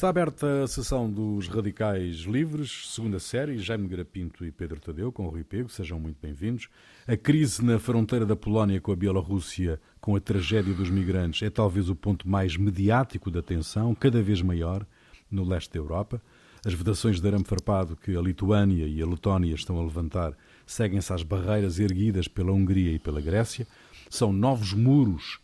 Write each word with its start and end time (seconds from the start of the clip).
Está 0.00 0.08
aberta 0.08 0.62
a 0.62 0.66
sessão 0.66 1.10
dos 1.10 1.46
Radicais 1.46 2.20
Livres, 2.20 2.88
segunda 2.94 3.18
série, 3.18 3.58
Jaime 3.58 3.86
Garapinto 3.86 4.46
e 4.46 4.50
Pedro 4.50 4.80
Tadeu, 4.80 5.12
com 5.12 5.26
o 5.26 5.28
Rui 5.28 5.44
Pego, 5.44 5.68
sejam 5.68 6.00
muito 6.00 6.16
bem-vindos. 6.22 6.70
A 7.06 7.18
crise 7.18 7.62
na 7.62 7.78
fronteira 7.78 8.24
da 8.24 8.34
Polónia 8.34 8.80
com 8.80 8.92
a 8.92 8.96
Bielorrússia, 8.96 9.78
com 10.00 10.16
a 10.16 10.20
tragédia 10.20 10.72
dos 10.72 10.88
migrantes, 10.88 11.42
é 11.42 11.50
talvez 11.50 11.90
o 11.90 11.94
ponto 11.94 12.26
mais 12.26 12.56
mediático 12.56 13.30
da 13.30 13.42
tensão, 13.42 13.94
cada 13.94 14.22
vez 14.22 14.40
maior, 14.40 14.86
no 15.30 15.46
leste 15.46 15.70
da 15.74 15.78
Europa. 15.78 16.18
As 16.64 16.72
vedações 16.72 17.20
de 17.20 17.28
arame 17.28 17.44
farpado 17.44 17.94
que 17.94 18.16
a 18.16 18.22
Lituânia 18.22 18.86
e 18.86 19.02
a 19.02 19.06
Letónia 19.06 19.54
estão 19.54 19.78
a 19.78 19.82
levantar 19.82 20.32
seguem-se 20.66 21.12
às 21.12 21.22
barreiras 21.22 21.78
erguidas 21.78 22.26
pela 22.26 22.52
Hungria 22.52 22.92
e 22.92 22.98
pela 22.98 23.20
Grécia. 23.20 23.66
São 24.08 24.32
novos 24.32 24.72
muros 24.72 25.40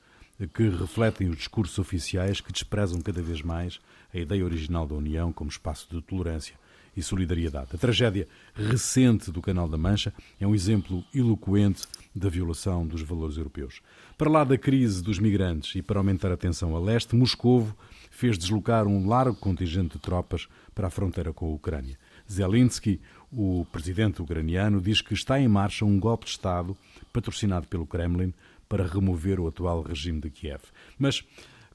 que 0.55 0.67
refletem 0.71 1.29
os 1.29 1.37
discursos 1.37 1.79
oficiais 1.79 2.41
que 2.41 2.51
desprezam 2.51 3.03
cada 3.03 3.21
vez 3.21 3.43
mais 3.43 3.81
a 4.19 4.23
ideia 4.23 4.45
original 4.45 4.87
da 4.87 4.95
União 4.95 5.33
como 5.33 5.51
espaço 5.51 5.89
de 5.91 6.01
tolerância 6.03 6.55
e 6.97 7.03
solidariedade. 7.03 7.69
A 7.75 7.79
tragédia 7.79 8.27
recente 8.55 9.31
do 9.31 9.43
Canal 9.43 9.69
da 9.69 9.77
Mancha 9.77 10.15
é 10.41 10.47
um 10.47 10.55
exemplo 10.55 11.05
eloquente 11.15 11.87
da 12.15 12.31
violação 12.31 12.87
dos 12.87 13.03
valores 13.03 13.37
europeus. 13.37 13.83
Para 14.17 14.31
lá 14.31 14.45
da 14.45 14.57
crise 14.57 15.03
dos 15.03 15.19
migrantes 15.19 15.75
e 15.75 15.83
para 15.83 16.01
aumentar 16.01 16.33
a 16.33 16.37
tensão 16.37 16.75
a 16.75 16.81
leste, 16.81 17.15
Moscovo 17.15 17.77
fez 18.11 18.39
deslocar 18.39 18.87
um 18.87 19.07
largo 19.07 19.37
contingente 19.37 19.97
de 19.97 19.99
tropas 19.99 20.49
para 20.75 20.87
a 20.87 20.91
fronteira 20.91 21.35
com 21.35 21.47
a 21.47 21.55
Ucrânia. 21.55 21.99
Zelensky, 22.31 22.99
o 23.31 23.67
presidente 23.71 24.23
ucraniano, 24.23 24.81
diz 24.81 25.03
que 25.03 25.13
está 25.13 25.39
em 25.39 25.47
marcha 25.47 25.85
um 25.85 26.01
golpe 26.01 26.25
de 26.25 26.31
Estado 26.31 26.75
patrocinado 27.13 27.69
pelo 27.69 27.87
Kremlin 27.87 28.33
para 28.67 28.87
remover 28.87 29.39
o 29.39 29.47
atual 29.47 29.83
regime 29.83 30.21
de 30.21 30.31
Kiev. 30.31 30.63
Mas 30.99 31.23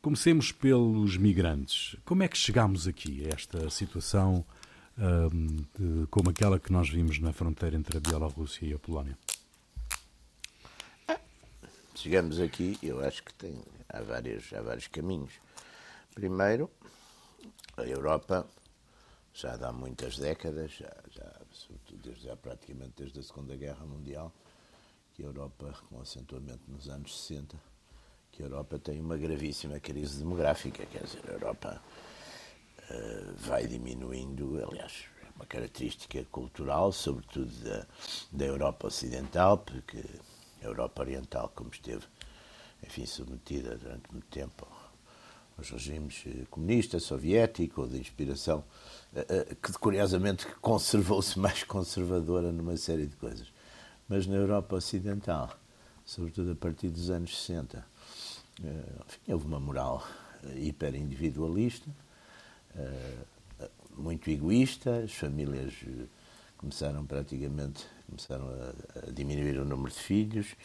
Comecemos 0.02 0.52
pelos 0.52 1.16
migrantes. 1.16 1.96
Como 2.04 2.24
é 2.24 2.28
que 2.28 2.36
chegamos 2.36 2.88
aqui 2.88 3.24
a 3.24 3.36
esta 3.36 3.70
situação 3.70 4.44
um, 4.98 5.58
de, 5.78 6.08
como 6.08 6.32
aquela 6.32 6.60
que 6.60 6.72
nós 6.72 6.90
vimos 6.90 7.20
na 7.20 7.32
fronteira 7.32 7.76
entre 7.78 7.98
a 7.98 8.00
Bielorrússia 8.00 8.66
e 8.66 8.74
a 8.74 8.80
Polónia? 8.80 9.16
Ah, 11.08 11.20
chegamos 11.94 12.40
aqui, 12.40 12.80
eu 12.82 13.00
acho 13.06 13.24
que 13.24 13.32
tem, 13.36 13.62
há, 13.90 14.02
vários, 14.02 14.52
há 14.54 14.62
vários 14.64 14.88
caminhos. 14.88 15.34
Primeiro, 16.16 16.68
a 17.78 17.84
Europa 17.84 18.48
já 19.36 19.54
há 19.54 19.72
muitas 19.72 20.18
décadas, 20.18 20.72
já, 20.72 20.92
já, 21.12 21.32
desde, 22.04 22.24
já 22.24 22.36
praticamente 22.36 22.94
desde 22.98 23.20
a 23.20 23.24
Segunda 23.24 23.56
Guerra 23.56 23.86
Mundial, 23.86 24.34
que 25.14 25.22
a 25.22 25.28
Europa, 25.28 25.78
com 25.88 26.02
acentuamento 26.02 26.64
nos 26.68 26.90
anos 26.90 27.22
60, 27.28 27.56
a 28.42 28.46
Europa 28.46 28.80
tem 28.80 29.00
uma 29.00 29.18
gravíssima 29.18 29.80
crise 29.80 30.20
demográfica, 30.20 30.86
quer 30.86 31.04
dizer, 31.04 31.22
a 31.28 31.32
Europa 31.32 31.82
uh, 32.90 33.34
vai 33.38 33.68
diminuindo, 33.68 34.64
aliás, 34.64 35.06
é 35.24 35.28
uma 35.36 35.46
característica 35.46 36.24
cultural, 36.32 36.92
sobretudo 36.92 37.52
da, 37.64 37.86
da 38.32 38.46
Europa 38.46 38.88
Ocidental, 38.88 39.60
porque 39.60 40.04
a 40.62 40.66
Europa 40.66 41.02
Oriental, 41.02 41.52
como 41.56 41.70
esteve, 41.72 42.06
enfim, 42.84 43.06
submetida 43.06 43.78
durante 43.78 44.12
muito 44.12 44.28
tempo 44.28 44.68
aos 45.58 45.70
regimes 45.70 46.24
eh, 46.26 46.46
comunista, 46.50 47.00
soviético, 47.00 47.82
ou 47.82 47.88
de 47.88 48.00
inspiração, 48.00 48.64
uh, 49.14 49.56
que 49.56 49.72
curiosamente 49.74 50.48
conservou-se 50.60 51.38
mais 51.40 51.64
conservadora 51.64 52.52
numa 52.52 52.76
série 52.78 53.06
de 53.06 53.16
coisas. 53.16 53.48
Mas 54.10 54.26
na 54.26 54.36
Europa 54.36 54.76
Ocidental, 54.76 55.56
sobretudo 56.04 56.52
a 56.52 56.56
partir 56.56 56.90
dos 56.90 57.10
anos 57.10 57.38
60, 57.38 57.78
eh, 57.78 57.91
enfim, 59.06 59.34
houve 59.34 59.46
uma 59.46 59.60
moral 59.60 60.08
eh, 60.44 60.60
hiper 60.60 60.96
individualista, 60.96 61.90
eh, 62.76 63.24
muito 63.98 64.30
egoísta, 64.30 65.04
as 65.04 65.14
famílias 65.14 65.74
começaram 66.58 67.06
praticamente 67.06 67.86
começaram 68.12 68.50
a, 68.50 69.08
a 69.08 69.12
diminuir 69.12 69.58
o 69.58 69.66
número 69.66 69.92
de 69.92 70.00
filhos, 70.00 70.56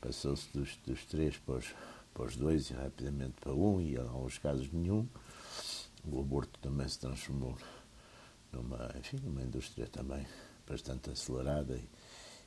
passou-se 0.00 0.46
dos, 0.52 0.76
dos 0.86 1.04
três 1.06 1.38
para 1.38 1.54
os, 1.54 1.74
para 2.12 2.24
os 2.24 2.36
dois 2.36 2.70
e 2.70 2.74
rapidamente 2.74 3.34
para 3.40 3.52
um, 3.52 3.80
e 3.80 3.94
em 3.94 3.98
alguns 3.98 4.38
casos 4.38 4.70
nenhum. 4.70 5.06
O 6.04 6.20
aborto 6.20 6.58
também 6.60 6.86
se 6.88 6.98
transformou 6.98 7.56
numa, 8.52 8.94
enfim, 8.98 9.18
numa 9.22 9.40
indústria 9.42 9.86
também 9.86 10.26
bastante 10.68 11.10
acelerada 11.10 11.76
e, 11.76 11.88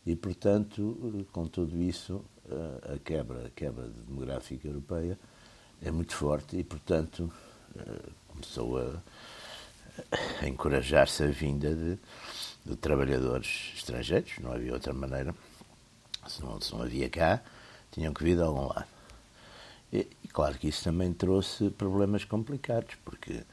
e, 0.05 0.15
portanto, 0.15 1.25
com 1.31 1.47
tudo 1.47 1.81
isso, 1.81 2.23
a 2.93 2.99
quebra, 2.99 3.47
a 3.47 3.49
quebra 3.49 3.87
demográfica 3.87 4.67
europeia 4.67 5.17
é 5.81 5.89
muito 5.89 6.15
forte 6.15 6.57
e, 6.57 6.63
portanto, 6.63 7.31
começou 8.27 8.77
a, 8.77 9.01
a 10.41 10.47
encorajar-se 10.47 11.23
a 11.23 11.27
vinda 11.27 11.73
de, 11.73 11.97
de, 12.65 12.75
trabalhadores 12.75 13.73
estrangeiros, 13.75 14.37
não 14.39 14.51
havia 14.51 14.73
outra 14.73 14.93
maneira, 14.93 15.33
se 16.27 16.41
não, 16.43 16.59
se 16.61 16.73
não 16.73 16.83
havia 16.83 17.09
cá, 17.09 17.41
tinham 17.91 18.13
que 18.13 18.23
vir 18.23 18.35
de 18.35 18.43
algum 18.43 18.67
lado. 18.67 18.87
E, 19.91 20.07
e 20.23 20.27
claro 20.27 20.57
que 20.57 20.67
isso 20.67 20.83
também 20.83 21.13
trouxe 21.13 21.69
problemas 21.71 22.25
complicados, 22.25 22.95
porque 23.03 23.43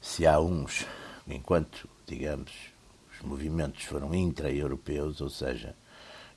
se 0.00 0.26
há 0.26 0.40
uns, 0.40 0.86
enquanto, 1.26 1.88
digamos, 2.06 2.52
os 3.18 3.26
movimentos 3.26 3.84
foram 3.84 4.14
intra-europeus, 4.14 5.20
ou 5.20 5.28
seja, 5.28 5.74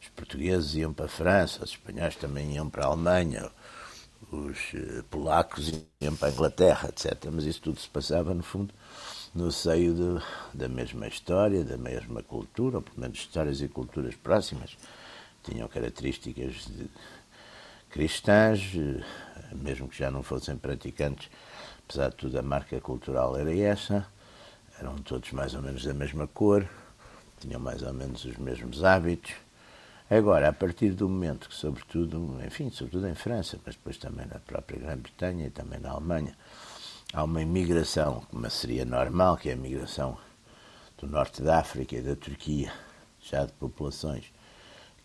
os 0.01 0.09
portugueses 0.09 0.73
iam 0.75 0.91
para 0.91 1.05
a 1.05 1.09
França, 1.09 1.63
os 1.63 1.71
espanhóis 1.71 2.15
também 2.15 2.55
iam 2.55 2.69
para 2.69 2.85
a 2.85 2.87
Alemanha, 2.87 3.51
os 4.31 4.73
eh, 4.73 5.03
polacos 5.09 5.71
iam 5.99 6.15
para 6.15 6.29
a 6.29 6.31
Inglaterra, 6.31 6.89
etc. 6.89 7.29
Mas 7.31 7.45
isso 7.45 7.61
tudo 7.61 7.79
se 7.79 7.87
passava, 7.87 8.33
no 8.33 8.41
fundo, 8.41 8.73
no 9.33 9.51
seio 9.51 9.93
de, 9.93 10.57
da 10.57 10.67
mesma 10.67 11.07
história, 11.07 11.63
da 11.63 11.77
mesma 11.77 12.23
cultura, 12.23 12.77
ou 12.77 12.81
pelo 12.81 12.99
menos 12.99 13.19
histórias 13.19 13.61
e 13.61 13.67
culturas 13.67 14.15
próximas. 14.15 14.75
Tinham 15.43 15.67
características 15.67 16.67
cristãs, 17.89 18.73
eh, 18.75 19.03
mesmo 19.55 19.87
que 19.87 19.99
já 19.99 20.09
não 20.09 20.23
fossem 20.23 20.57
praticantes, 20.57 21.29
apesar 21.83 22.09
de 22.09 22.15
tudo, 22.15 22.39
a 22.39 22.41
marca 22.41 22.79
cultural 22.81 23.37
era 23.37 23.55
essa 23.55 24.07
eram 24.81 24.95
todos 24.97 25.31
mais 25.31 25.53
ou 25.53 25.61
menos 25.61 25.85
da 25.85 25.93
mesma 25.93 26.27
cor, 26.27 26.67
tinham 27.39 27.59
mais 27.59 27.83
ou 27.83 27.93
menos 27.93 28.25
os 28.25 28.35
mesmos 28.37 28.83
hábitos. 28.83 29.31
Agora, 30.09 30.49
a 30.49 30.53
partir 30.53 30.91
do 30.91 31.07
momento 31.07 31.47
que, 31.47 31.55
sobretudo, 31.55 32.39
enfim, 32.45 32.69
sobretudo 32.71 33.07
em 33.07 33.15
França, 33.15 33.59
mas 33.63 33.75
depois 33.75 33.97
também 33.97 34.25
na 34.25 34.39
própria 34.39 34.79
Grã-Bretanha 34.79 35.47
e 35.47 35.49
também 35.51 35.79
na 35.79 35.91
Alemanha, 35.91 36.35
há 37.13 37.23
uma 37.23 37.41
imigração, 37.41 38.25
como 38.29 38.49
seria 38.49 38.83
normal, 38.83 39.37
que 39.37 39.49
é 39.49 39.53
a 39.53 39.55
migração 39.55 40.17
do 40.97 41.07
norte 41.07 41.43
da 41.43 41.59
África 41.59 41.95
e 41.95 42.01
da 42.01 42.15
Turquia, 42.15 42.73
já 43.21 43.45
de 43.45 43.53
populações 43.53 44.25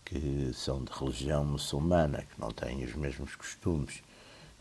que 0.03 0.51
são 0.53 0.83
de 0.83 0.91
religião 0.91 1.45
muçulmana, 1.45 2.23
que 2.23 2.39
não 2.39 2.49
têm 2.49 2.83
os 2.83 2.95
mesmos 2.95 3.35
costumes, 3.35 4.01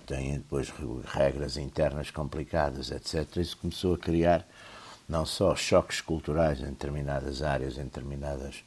têm 0.07 0.35
depois 0.35 0.73
regras 1.07 1.57
internas 1.57 2.11
complicadas, 2.11 2.91
etc. 2.91 3.37
Isso 3.37 3.57
começou 3.57 3.95
a 3.95 3.99
criar 3.99 4.47
não 5.09 5.25
só 5.25 5.55
choques 5.55 6.01
culturais 6.01 6.61
em 6.61 6.67
determinadas 6.71 7.43
áreas, 7.43 7.79
em 7.79 7.85
determinadas 7.85 8.65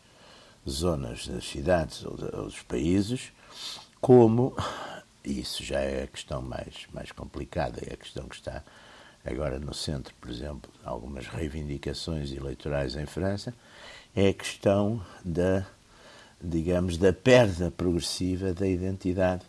zonas 0.68 1.28
das 1.28 1.48
cidades 1.48 2.06
ou, 2.06 2.16
dos 2.16 2.62
países, 2.62 3.32
como, 4.00 4.56
e 5.24 5.40
isso 5.40 5.64
já 5.64 5.80
é 5.80 6.04
a 6.04 6.08
questão 6.08 6.42
mais, 6.42 6.88
mais 6.94 7.12
complicada, 7.12 7.82
é 7.86 7.94
a 7.94 7.98
questão 7.98 8.28
que 8.28 8.36
está 8.36 8.64
agora 9.26 9.60
no 9.60 9.74
centro, 9.74 10.14
por 10.20 10.30
exemplo, 10.30 10.72
algumas 10.84 11.28
reivindicações 11.28 12.32
eleitorais 12.32 12.96
em 12.96 13.06
França, 13.06 13.54
é 14.16 14.30
a 14.30 14.34
questão 14.34 15.06
da, 15.24 15.66
digamos, 16.42 16.98
da 16.98 17.12
perda 17.12 17.70
progressiva 17.70 18.54
da 18.54 18.68
identidade 18.68 19.44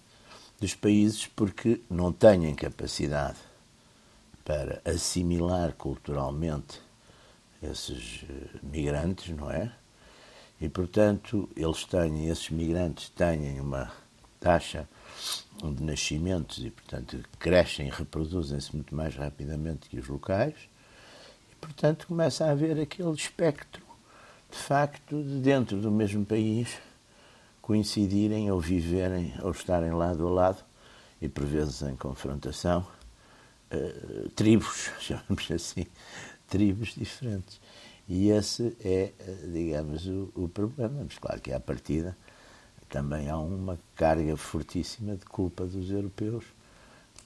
dos 0.60 0.74
países 0.74 1.26
porque 1.26 1.80
não 1.88 2.12
têm 2.12 2.54
capacidade 2.54 3.49
para 4.44 4.80
assimilar 4.84 5.72
culturalmente 5.74 6.80
esses 7.62 8.24
eh, 8.28 8.58
migrantes, 8.62 9.34
não 9.36 9.50
é? 9.50 9.72
E, 10.60 10.68
portanto, 10.68 11.48
eles 11.56 11.84
têm, 11.84 12.28
esses 12.28 12.50
migrantes 12.50 13.08
têm 13.10 13.60
uma 13.60 13.90
taxa 14.38 14.88
de 15.62 15.82
nascimentos 15.82 16.58
e, 16.58 16.70
portanto, 16.70 17.22
crescem 17.38 17.88
e 17.88 17.90
reproduzem-se 17.90 18.74
muito 18.74 18.94
mais 18.94 19.14
rapidamente 19.14 19.88
que 19.88 19.98
os 19.98 20.08
locais. 20.08 20.54
E, 21.50 21.54
portanto, 21.56 22.06
começa 22.06 22.44
a 22.44 22.50
haver 22.50 22.78
aquele 22.80 23.12
espectro, 23.12 23.82
de 24.50 24.56
facto, 24.56 25.22
de 25.22 25.40
dentro 25.40 25.80
do 25.80 25.90
mesmo 25.90 26.24
país 26.24 26.78
coincidirem 27.62 28.50
ou 28.50 28.60
viverem 28.60 29.34
ou 29.42 29.52
estarem 29.52 29.92
lado 29.92 30.26
a 30.26 30.30
lado 30.30 30.64
e, 31.22 31.28
por 31.28 31.44
vezes, 31.44 31.82
em 31.82 31.94
confrontação 31.94 32.86
uh, 33.72 34.28
tribos, 34.30 34.90
chamamos 35.00 35.50
assim, 35.50 35.86
tribos 36.48 36.94
diferentes. 36.96 37.60
E 38.08 38.30
esse 38.30 38.76
é, 38.84 39.12
eh, 39.18 39.36
digamos, 39.52 40.04
o, 40.06 40.32
o, 40.34 40.48
problema. 40.48 41.04
Mas 41.04 41.16
claro 41.16 41.40
que 41.40 41.52
à 41.52 41.60
partida 41.60 42.16
também 42.88 43.28
há 43.30 43.38
uma 43.38 43.78
carga 43.94 44.36
fortíssima 44.36 45.14
de 45.14 45.24
culpa 45.26 45.64
dos 45.64 45.92
europeus 45.92 46.44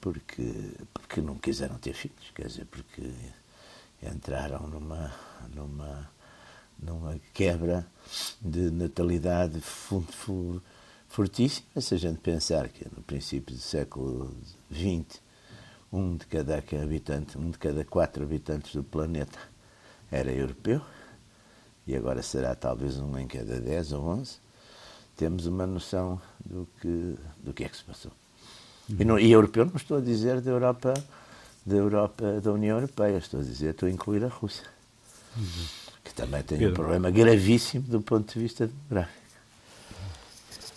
porque, 0.05 0.53
porque 0.93 1.23
não 1.23 1.39
quiseram 1.39 1.79
ter 1.79 1.95
filhos, 1.95 2.31
quer 2.35 2.49
dizer, 2.49 2.67
porque 2.67 3.11
entraram 4.03 4.67
numa, 4.67 5.11
numa, 5.55 6.11
numa 6.79 7.19
quebra 7.33 7.87
de 8.39 8.71
natalidade 8.71 9.59
fortíssima. 11.09 11.81
Se 11.81 11.95
a 11.95 11.97
gente 11.97 12.19
pensar 12.19 12.69
que 12.69 12.85
no 12.95 13.03
princípio 13.03 13.55
do 13.55 13.61
século 13.63 14.37
XX, 14.71 15.24
um 15.95 16.17
de 16.17 16.27
cada 16.27 16.57
habitante, 16.57 17.39
um 17.39 17.51
de 17.51 17.59
cada 17.59 17.85
quatro 17.85 18.25
habitantes 18.25 18.75
do 18.75 18.83
planeta 18.83 19.39
era 20.11 20.33
europeu, 20.33 20.81
e 21.87 21.95
agora 21.95 22.21
será 22.23 22.55
talvez 22.55 22.99
um 22.99 23.17
em 23.17 23.29
cada 23.29 23.61
dez 23.61 23.93
ou 23.93 24.05
onze, 24.05 24.39
temos 25.17 25.47
uma 25.47 25.67
noção 25.67 26.21
do 26.45 26.67
que, 26.81 27.15
do 27.39 27.53
que 27.53 27.63
é 27.63 27.69
que 27.69 27.77
se 27.77 27.85
passou. 27.85 28.11
Uhum. 28.89 28.97
E, 28.99 29.05
não, 29.05 29.19
e 29.19 29.31
europeu 29.31 29.65
não 29.65 29.77
estou 29.77 29.99
a 29.99 30.01
dizer 30.01 30.41
da 30.41 30.51
Europa, 30.51 30.95
da 31.65 31.77
Europa, 31.77 32.41
da 32.41 32.53
União 32.53 32.77
Europeia, 32.77 33.19
estou 33.19 33.39
a 33.39 33.43
dizer, 33.45 33.71
estou 33.71 33.89
a 33.89 33.93
incluir 33.93 34.25
a 34.25 34.29
Rússia, 34.29 34.67
uhum. 35.37 35.67
que 36.03 36.13
também 36.13 36.43
tem 36.43 36.59
Pedro. 36.59 36.73
um 36.73 36.75
problema 36.75 37.11
gravíssimo 37.11 37.85
do 37.85 38.03
ponto 38.03 38.35
de 38.35 38.41
vista 38.41 38.67
demográfico. 38.67 39.24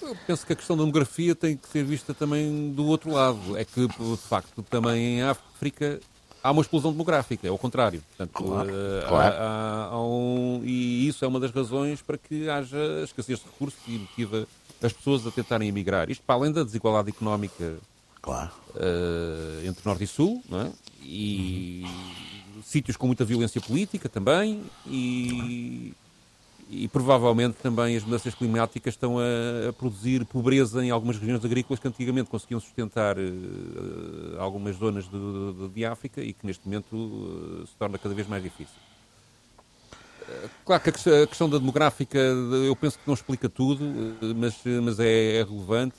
Eu 0.08 0.16
penso 0.26 0.46
que 0.46 0.54
a 0.54 0.56
questão 0.56 0.76
da 0.78 0.84
demografia 0.84 1.36
tem 1.36 1.58
que 1.58 1.68
ser 1.68 1.84
vista 1.84 2.14
também 2.14 2.72
do 2.72 2.86
outro 2.86 3.12
lado. 3.12 3.58
É 3.58 3.66
que, 3.66 3.88
de 3.88 4.18
facto, 4.18 4.64
também 4.64 5.18
em 5.18 5.22
África 5.22 6.00
há 6.42 6.52
uma 6.52 6.62
explosão 6.62 6.92
demográfica, 6.92 7.48
é 7.48 7.52
o 7.52 7.58
contrário. 7.58 8.02
Portanto, 8.10 8.32
claro, 8.32 8.70
uh, 8.70 9.08
claro. 9.08 9.36
Há, 9.36 9.40
há, 9.40 9.86
há 9.88 10.02
um, 10.02 10.62
e 10.64 11.08
isso 11.08 11.26
é 11.26 11.28
uma 11.28 11.40
das 11.40 11.52
razões 11.52 12.02
para 12.02 12.18
que 12.18 12.50
haja 12.50 13.04
escassez 13.04 13.40
de 13.40 13.46
recursos 13.46 13.80
e 13.88 13.98
motiva 13.98 14.48
as 14.82 14.94
pessoas 14.94 15.28
a 15.28 15.32
tentarem 15.32 15.68
emigrar. 15.68 16.10
Isto 16.10 16.24
para 16.24 16.36
além 16.36 16.52
da 16.52 16.64
desigualdade 16.64 17.10
económica 17.10 17.78
claro. 18.22 18.52
uh, 18.76 19.68
entre 19.68 19.82
Norte 19.86 20.04
e 20.06 20.08
Sul, 20.08 20.42
não 20.48 20.62
é? 20.62 20.72
e 21.02 21.84
uhum. 21.86 22.64
sítios 22.64 22.98
com 22.98 23.08
muita 23.08 23.24
violência 23.26 23.62
política 23.62 24.10
também, 24.10 24.62
e 24.86 25.94
e 26.70 26.88
provavelmente 26.88 27.56
também 27.56 27.96
as 27.96 28.04
mudanças 28.04 28.36
climáticas 28.36 28.94
estão 28.94 29.18
a, 29.20 29.70
a, 29.70 29.74
produzir 29.74 30.26
pobreza 30.26 30.84
em 30.84 30.90
algumas 30.90 31.18
regiões 31.18 31.44
agrícolas 31.44 31.80
que 31.80 31.88
antigamente 31.88 32.30
conseguiam 32.30 32.60
sustentar 32.60 33.18
uh, 33.18 34.40
algumas 34.40 34.76
zonas 34.76 35.06
de, 35.06 35.12
de, 35.12 35.70
de, 35.70 35.86
África 35.86 36.22
e 36.22 36.34
que 36.34 36.46
neste 36.46 36.66
momento 36.66 36.96
uh, 36.96 37.68
se 37.68 37.74
torna 37.76 37.98
cada 37.98 38.14
vez 38.14 38.28
mais 38.28 38.44
difícil. 38.44 38.76
Claro 40.66 40.84
que 40.84 40.90
a 40.90 41.26
questão 41.26 41.50
da 41.50 41.58
demográfica 41.58 42.18
eu 42.18 42.76
penso 42.76 43.00
que 43.00 43.08
não 43.08 43.14
explica 43.14 43.48
tudo, 43.48 43.86
mas, 44.36 44.62
mas 44.84 45.00
é, 45.00 45.38
é 45.38 45.44
relevante 45.44 45.96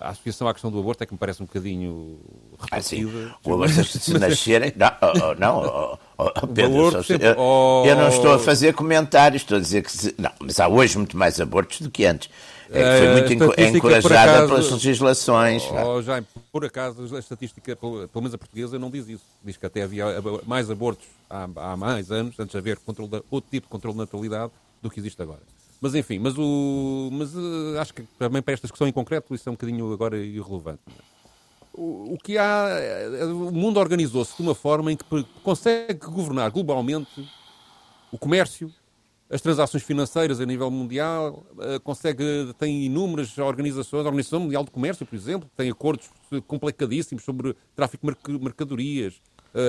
a 0.00 0.08
associação 0.10 0.48
à 0.48 0.52
questão 0.52 0.70
do 0.70 0.78
aborto 0.78 1.02
é 1.04 1.06
que 1.06 1.12
me 1.12 1.18
parece 1.18 1.42
um 1.42 1.46
bocadinho 1.46 2.18
repetida. 2.58 3.32
Ah, 3.32 3.38
o 3.44 3.54
aborto, 3.54 3.84
se 3.84 4.18
nascerem... 4.18 4.72
Não, 4.74 4.88
oh, 4.88 5.30
oh 5.30 5.34
não 5.34 5.58
oh, 5.58 5.98
oh, 6.18 6.32
oh 6.42 6.46
Pedro, 6.46 6.88
aborto, 6.88 7.04
sempre... 7.04 7.28
eu, 7.28 7.84
eu, 7.86 7.96
não 7.96 8.08
estou 8.08 8.32
a 8.32 8.38
fazer 8.38 8.74
comentários, 8.74 9.42
estou 9.42 9.58
a 9.58 9.60
dizer 9.60 9.82
que... 9.82 9.92
Se... 9.92 10.14
Não, 10.18 10.30
mas 10.40 10.58
há 10.58 10.68
hoje 10.68 10.96
muito 10.96 11.16
mais 11.16 11.38
abortos 11.40 11.82
do 11.82 11.90
que 11.90 12.06
antes. 12.06 12.30
É 12.72 12.82
que 12.82 12.98
foi 12.98 13.06
eh, 13.06 13.12
muito 13.12 13.76
encorajada 13.76 14.32
acaso, 14.32 14.48
pelas 14.48 14.70
legislações. 14.70 15.64
Oh, 15.70 16.00
Jaime, 16.00 16.26
por 16.52 16.64
acaso, 16.64 17.16
a 17.16 17.18
estatística, 17.18 17.74
pelo 17.74 18.08
menos 18.14 18.32
a 18.32 18.38
portuguesa, 18.38 18.78
não 18.78 18.90
diz 18.90 19.08
isso. 19.08 19.24
Diz 19.44 19.56
que 19.56 19.66
até 19.66 19.82
havia 19.82 20.06
mais 20.46 20.70
abortos 20.70 21.06
há, 21.28 21.48
há 21.56 21.76
mais 21.76 22.12
anos, 22.12 22.38
antes 22.38 22.52
de 22.52 22.58
haver 22.58 22.78
controle 22.78 23.22
outro 23.28 23.50
tipo 23.50 23.66
de 23.66 23.70
controle 23.70 23.94
de 23.94 24.00
natalidade, 24.00 24.52
do 24.80 24.88
que 24.88 25.00
existe 25.00 25.20
agora. 25.20 25.40
Mas 25.80 25.94
enfim, 25.94 26.18
mas, 26.18 26.36
o, 26.36 27.08
mas 27.10 27.34
uh, 27.34 27.78
acho 27.80 27.94
que 27.94 28.02
também 28.18 28.42
para 28.42 28.52
esta 28.52 28.66
discussão 28.66 28.86
em 28.86 28.92
concreto 28.92 29.34
isso 29.34 29.48
é 29.48 29.52
um 29.52 29.54
bocadinho 29.54 29.90
agora 29.92 30.18
irrelevante. 30.18 30.82
O, 31.72 32.14
o 32.14 32.18
que 32.22 32.36
há. 32.36 32.68
Eh, 32.68 33.24
o 33.24 33.50
mundo 33.50 33.80
organizou-se 33.80 34.36
de 34.36 34.42
uma 34.42 34.54
forma 34.54 34.92
em 34.92 34.96
que 34.96 35.04
consegue 35.42 35.94
governar 36.06 36.50
globalmente 36.50 37.26
o 38.12 38.18
comércio, 38.18 38.70
as 39.30 39.40
transações 39.40 39.82
financeiras 39.82 40.40
a 40.40 40.44
nível 40.44 40.68
mundial, 40.70 41.46
consegue, 41.84 42.52
tem 42.58 42.84
inúmeras 42.86 43.38
organizações, 43.38 44.04
a 44.04 44.08
Organização 44.08 44.40
Mundial 44.40 44.64
do 44.64 44.72
Comércio, 44.72 45.06
por 45.06 45.14
exemplo, 45.14 45.48
tem 45.56 45.70
acordos 45.70 46.10
complicadíssimos 46.48 47.22
sobre 47.22 47.54
tráfico 47.76 48.12
de 48.26 48.38
mercadorias, 48.40 49.22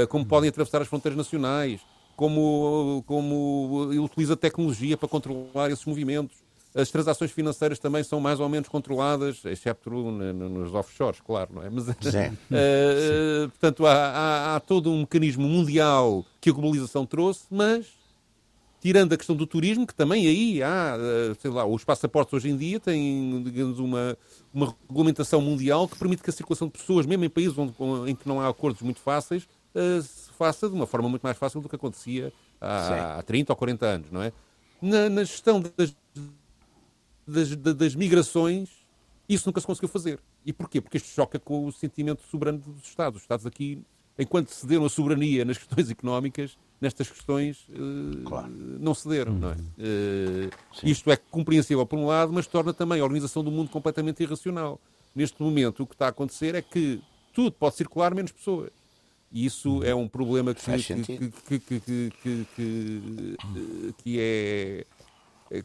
como 0.10 0.26
podem 0.26 0.50
atravessar 0.50 0.82
as 0.82 0.88
fronteiras 0.88 1.16
nacionais, 1.16 1.80
como, 2.16 3.04
como 3.06 3.90
utiliza 4.04 4.36
tecnologia 4.36 4.98
para 4.98 5.10
controlar 5.10 5.70
esses 5.72 5.86
movimentos. 5.86 6.38
As 6.74 6.90
transações 6.90 7.32
financeiras 7.32 7.80
também 7.80 8.02
são 8.02 8.22
mais 8.22 8.40
ou 8.40 8.48
menos 8.48 8.70
controladas, 8.70 9.44
exceto 9.44 9.90
nos 9.90 10.74
offshores, 10.74 11.20
claro, 11.20 11.50
não 11.56 11.64
é? 11.64 11.70
Mas, 11.70 11.86
uh, 11.90 11.94
portanto, 13.50 13.86
há, 13.86 13.94
há, 13.94 14.56
há, 14.56 14.60
todo 14.62 14.90
um 14.90 15.02
mecanismo 15.02 15.48
mundial 15.48 16.26
que 16.40 16.50
a 16.50 16.54
globalização 16.54 17.06
trouxe, 17.06 17.44
mas, 17.52 17.88
tirando 18.80 19.12
a 19.12 19.18
questão 19.18 19.36
do 19.36 19.46
turismo, 19.46 19.86
que 19.86 19.94
também 19.94 20.26
aí 20.26 20.64
há, 20.64 20.98
eh, 20.98 21.36
sei 21.40 21.52
lá, 21.52 21.66
os 21.66 21.84
passaportes 21.84 22.34
hoje 22.34 22.50
em 22.50 22.56
dia 22.56 22.80
têm, 22.80 23.44
digamos, 23.44 23.78
uma, 23.78 24.18
uma 24.54 24.74
regulamentação 24.88 25.42
mundial 25.42 25.90
que 25.90 25.98
permite 26.00 26.24
que 26.24 26.30
a 26.30 26.34
circulação 26.34 26.68
de 26.68 26.80
pessoas, 26.80 27.06
mesmo 27.06 27.26
em 27.26 27.30
países 27.30 27.56
onde, 27.58 27.74
em 28.10 28.16
que 28.16 28.28
não 28.28 28.40
há 28.40 28.48
acordos 28.48 28.82
muito 28.82 29.02
fáceis, 29.02 29.44
uh, 29.76 30.02
faça 30.42 30.68
de 30.68 30.74
uma 30.74 30.88
forma 30.88 31.08
muito 31.08 31.22
mais 31.22 31.38
fácil 31.38 31.62
do 31.62 31.70
que 31.70 31.76
acontecia 31.76 32.34
há, 32.60 33.20
há 33.20 33.22
30 33.22 33.54
ou 33.54 33.56
40 33.56 33.86
anos, 33.86 34.12
não 34.12 34.24
é? 34.24 34.34
Na, 34.82 35.08
na 35.08 35.24
gestão 35.24 35.62
das, 35.62 35.96
das, 37.28 37.56
das, 37.56 37.94
migrações, 37.94 38.70
isso 39.30 39.48
nunca 39.48 39.62
se 39.62 39.68
conseguiu 39.68 39.88
fazer. 39.88 40.20
E 40.44 40.52
porquê? 40.52 40.82
Porque 40.82 40.98
isto 40.98 41.10
choca 41.10 41.38
com 41.38 41.68
o 41.68 41.72
sentimento 41.72 42.24
soberano 42.24 42.58
dos 42.58 42.88
Estados. 42.88 43.18
Os 43.18 43.24
Estados 43.24 43.46
aqui, 43.46 43.84
enquanto 44.18 44.50
cederam 44.50 44.84
a 44.84 44.90
soberania 44.90 45.46
nas 45.46 45.60
questões 45.60 45.92
económicas, 45.92 46.58
nestas 46.82 47.08
questões 47.08 47.68
uh, 47.70 48.24
claro. 48.26 48.50
não 48.50 48.96
cederam, 48.96 49.36
não 49.36 49.52
é? 49.52 49.54
Uh, 49.54 50.50
isto 50.82 51.12
é 51.12 51.18
compreensível 51.18 51.86
por 51.86 52.00
um 52.00 52.08
lado, 52.08 52.34
mas 52.34 52.48
torna 52.48 52.74
também 52.74 53.00
a 53.00 53.04
organização 53.04 53.44
do 53.44 53.52
mundo 53.52 53.70
completamente 53.70 54.24
irracional. 54.24 54.82
Neste 55.14 55.40
momento, 55.44 55.84
o 55.84 55.86
que 55.86 55.94
está 55.94 56.08
a 56.08 56.10
acontecer 56.10 56.56
é 56.56 56.64
que 56.64 57.00
tudo 57.32 57.52
pode 57.52 57.76
circular 57.76 58.16
menos 58.16 58.32
pessoas. 58.32 58.81
E 59.32 59.46
isso 59.46 59.84
é 59.84 59.96
um 59.96 60.08
problema 60.08 60.54
que, 60.54 60.62
que, 60.62 61.60
que, 61.60 62.12
que, 62.22 63.38
que, 63.98 64.20
é 64.20 64.86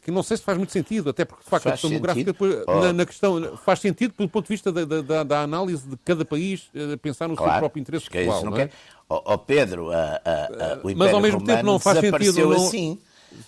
que 0.03 0.11
não 0.11 0.23
sei 0.23 0.37
se 0.37 0.43
faz 0.43 0.59
muito 0.59 0.73
sentido, 0.73 1.11
até 1.11 1.25
porque 1.25 1.45
de 1.45 1.51
facto 1.51 1.65
faz 1.65 1.73
a 1.73 1.77
questão 1.77 1.91
demográfica 1.91 2.35
oh. 2.67 2.93
na, 2.93 3.07
questão 3.07 3.57
faz 3.59 3.79
sentido 3.79 4.15
do 4.19 4.29
ponto 4.29 4.47
de 4.47 4.49
vista 4.49 4.73
da, 4.73 5.43
análise 5.43 5.89
de 5.89 5.97
cada 6.05 6.25
país 6.25 6.69
eh, 6.75 6.97
pensar 6.97 7.29
no 7.29 7.37
seu 7.37 7.45
próprio 7.45 7.81
interesse 7.81 8.07
é 8.09 8.25
pessoal. 8.25 8.45
Não, 8.45 8.57
é? 8.57 8.69
oh, 9.09 9.23
oh, 9.25 9.39
Pedro, 9.39 9.93
a, 9.93 10.21
a, 10.25 10.33
a, 10.75 10.81
o 10.83 10.97
mas 10.97 11.15
ao 11.15 11.21
mesmo 11.21 11.45
tempo 11.45 11.63
não 11.63 11.79
faz 11.79 12.01
sentido 12.01 12.49
não, 12.49 12.67
assim. 12.67 12.99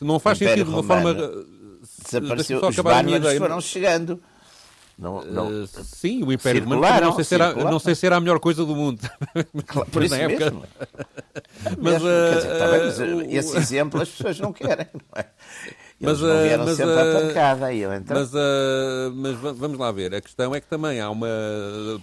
não 0.01 0.19
faz 0.21 0.39
sentido 0.39 0.67
de 0.67 0.71
uma 0.71 0.83
forma 0.85 1.13
desapareceu, 2.05 2.65
os 2.65 2.77
bárbaros 2.77 3.39
foram 3.39 3.61
chegando. 3.61 4.21
Não, 4.99 5.25
não, 5.25 5.63
uh, 5.63 5.67
sim, 5.69 6.25
o 6.25 6.33
Império 6.33 6.65
Romano 6.65 7.01
não 7.01 7.15
sei, 7.15 7.25
se 7.25 7.35
era, 7.37 7.55
não 7.55 7.79
sei 7.79 7.95
se 7.95 8.05
era 8.05 8.17
a 8.17 8.21
melhor 8.21 8.41
coisa 8.41 8.65
do 8.65 8.75
mundo. 8.75 9.01
Claro, 9.65 9.89
por 9.91 10.03
isso 10.03 10.15
época. 10.15 10.51
mesmo. 10.51 10.65
mas, 11.79 12.03
uh, 12.03 12.35
dizer, 12.35 12.59
tá 12.59 12.69
bem, 12.69 12.81
mas 12.85 12.99
uh, 12.99 13.21
esse 13.31 13.57
exemplo 13.57 14.03
as 14.03 14.09
pessoas 14.09 14.41
não 14.41 14.53
querem, 14.53 14.89
não 14.93 15.21
é? 15.21 15.27
Eles 16.01 16.21
mas, 16.21 16.21
não 16.21 16.43
vieram 16.43 16.65
mas, 16.65 16.77
sempre 16.77 16.95
uh, 16.95 16.99
à 16.99 17.21
pancada. 17.21 17.75
Eu, 17.75 17.93
então... 17.93 18.17
mas, 18.17 18.33
uh, 18.33 19.13
mas 19.15 19.57
vamos 19.57 19.79
lá 19.79 19.91
ver. 19.93 20.15
A 20.15 20.21
questão 20.21 20.55
é 20.55 20.61
que 20.61 20.67
também 20.67 21.01
há 21.01 21.11
uma... 21.11 21.29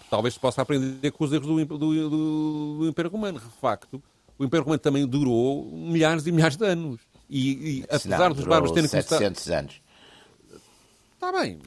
Talvez 0.09 0.33
se 0.33 0.39
possa 0.39 0.61
aprender 0.61 1.11
com 1.11 1.23
os 1.23 1.31
erros 1.31 1.47
do, 1.47 1.65
do, 1.65 1.77
do, 1.77 2.77
do 2.79 2.87
Império 2.87 3.09
Romano. 3.09 3.39
De 3.39 3.59
facto, 3.61 4.01
o 4.37 4.43
Império 4.43 4.65
Romano 4.65 4.79
também 4.79 5.05
durou 5.05 5.65
milhares 5.71 6.27
e 6.27 6.31
milhares 6.31 6.57
de 6.57 6.65
anos. 6.65 6.99
E, 7.29 7.79
e 7.79 7.83
apesar 7.89 8.29
não, 8.29 8.35
dos 8.35 8.45
bárbaros 8.45 8.71
terem 8.71 8.89
700 8.89 9.17
começado... 9.17 9.59
anos. 9.59 9.81
Está 11.13 11.31
bem, 11.31 11.59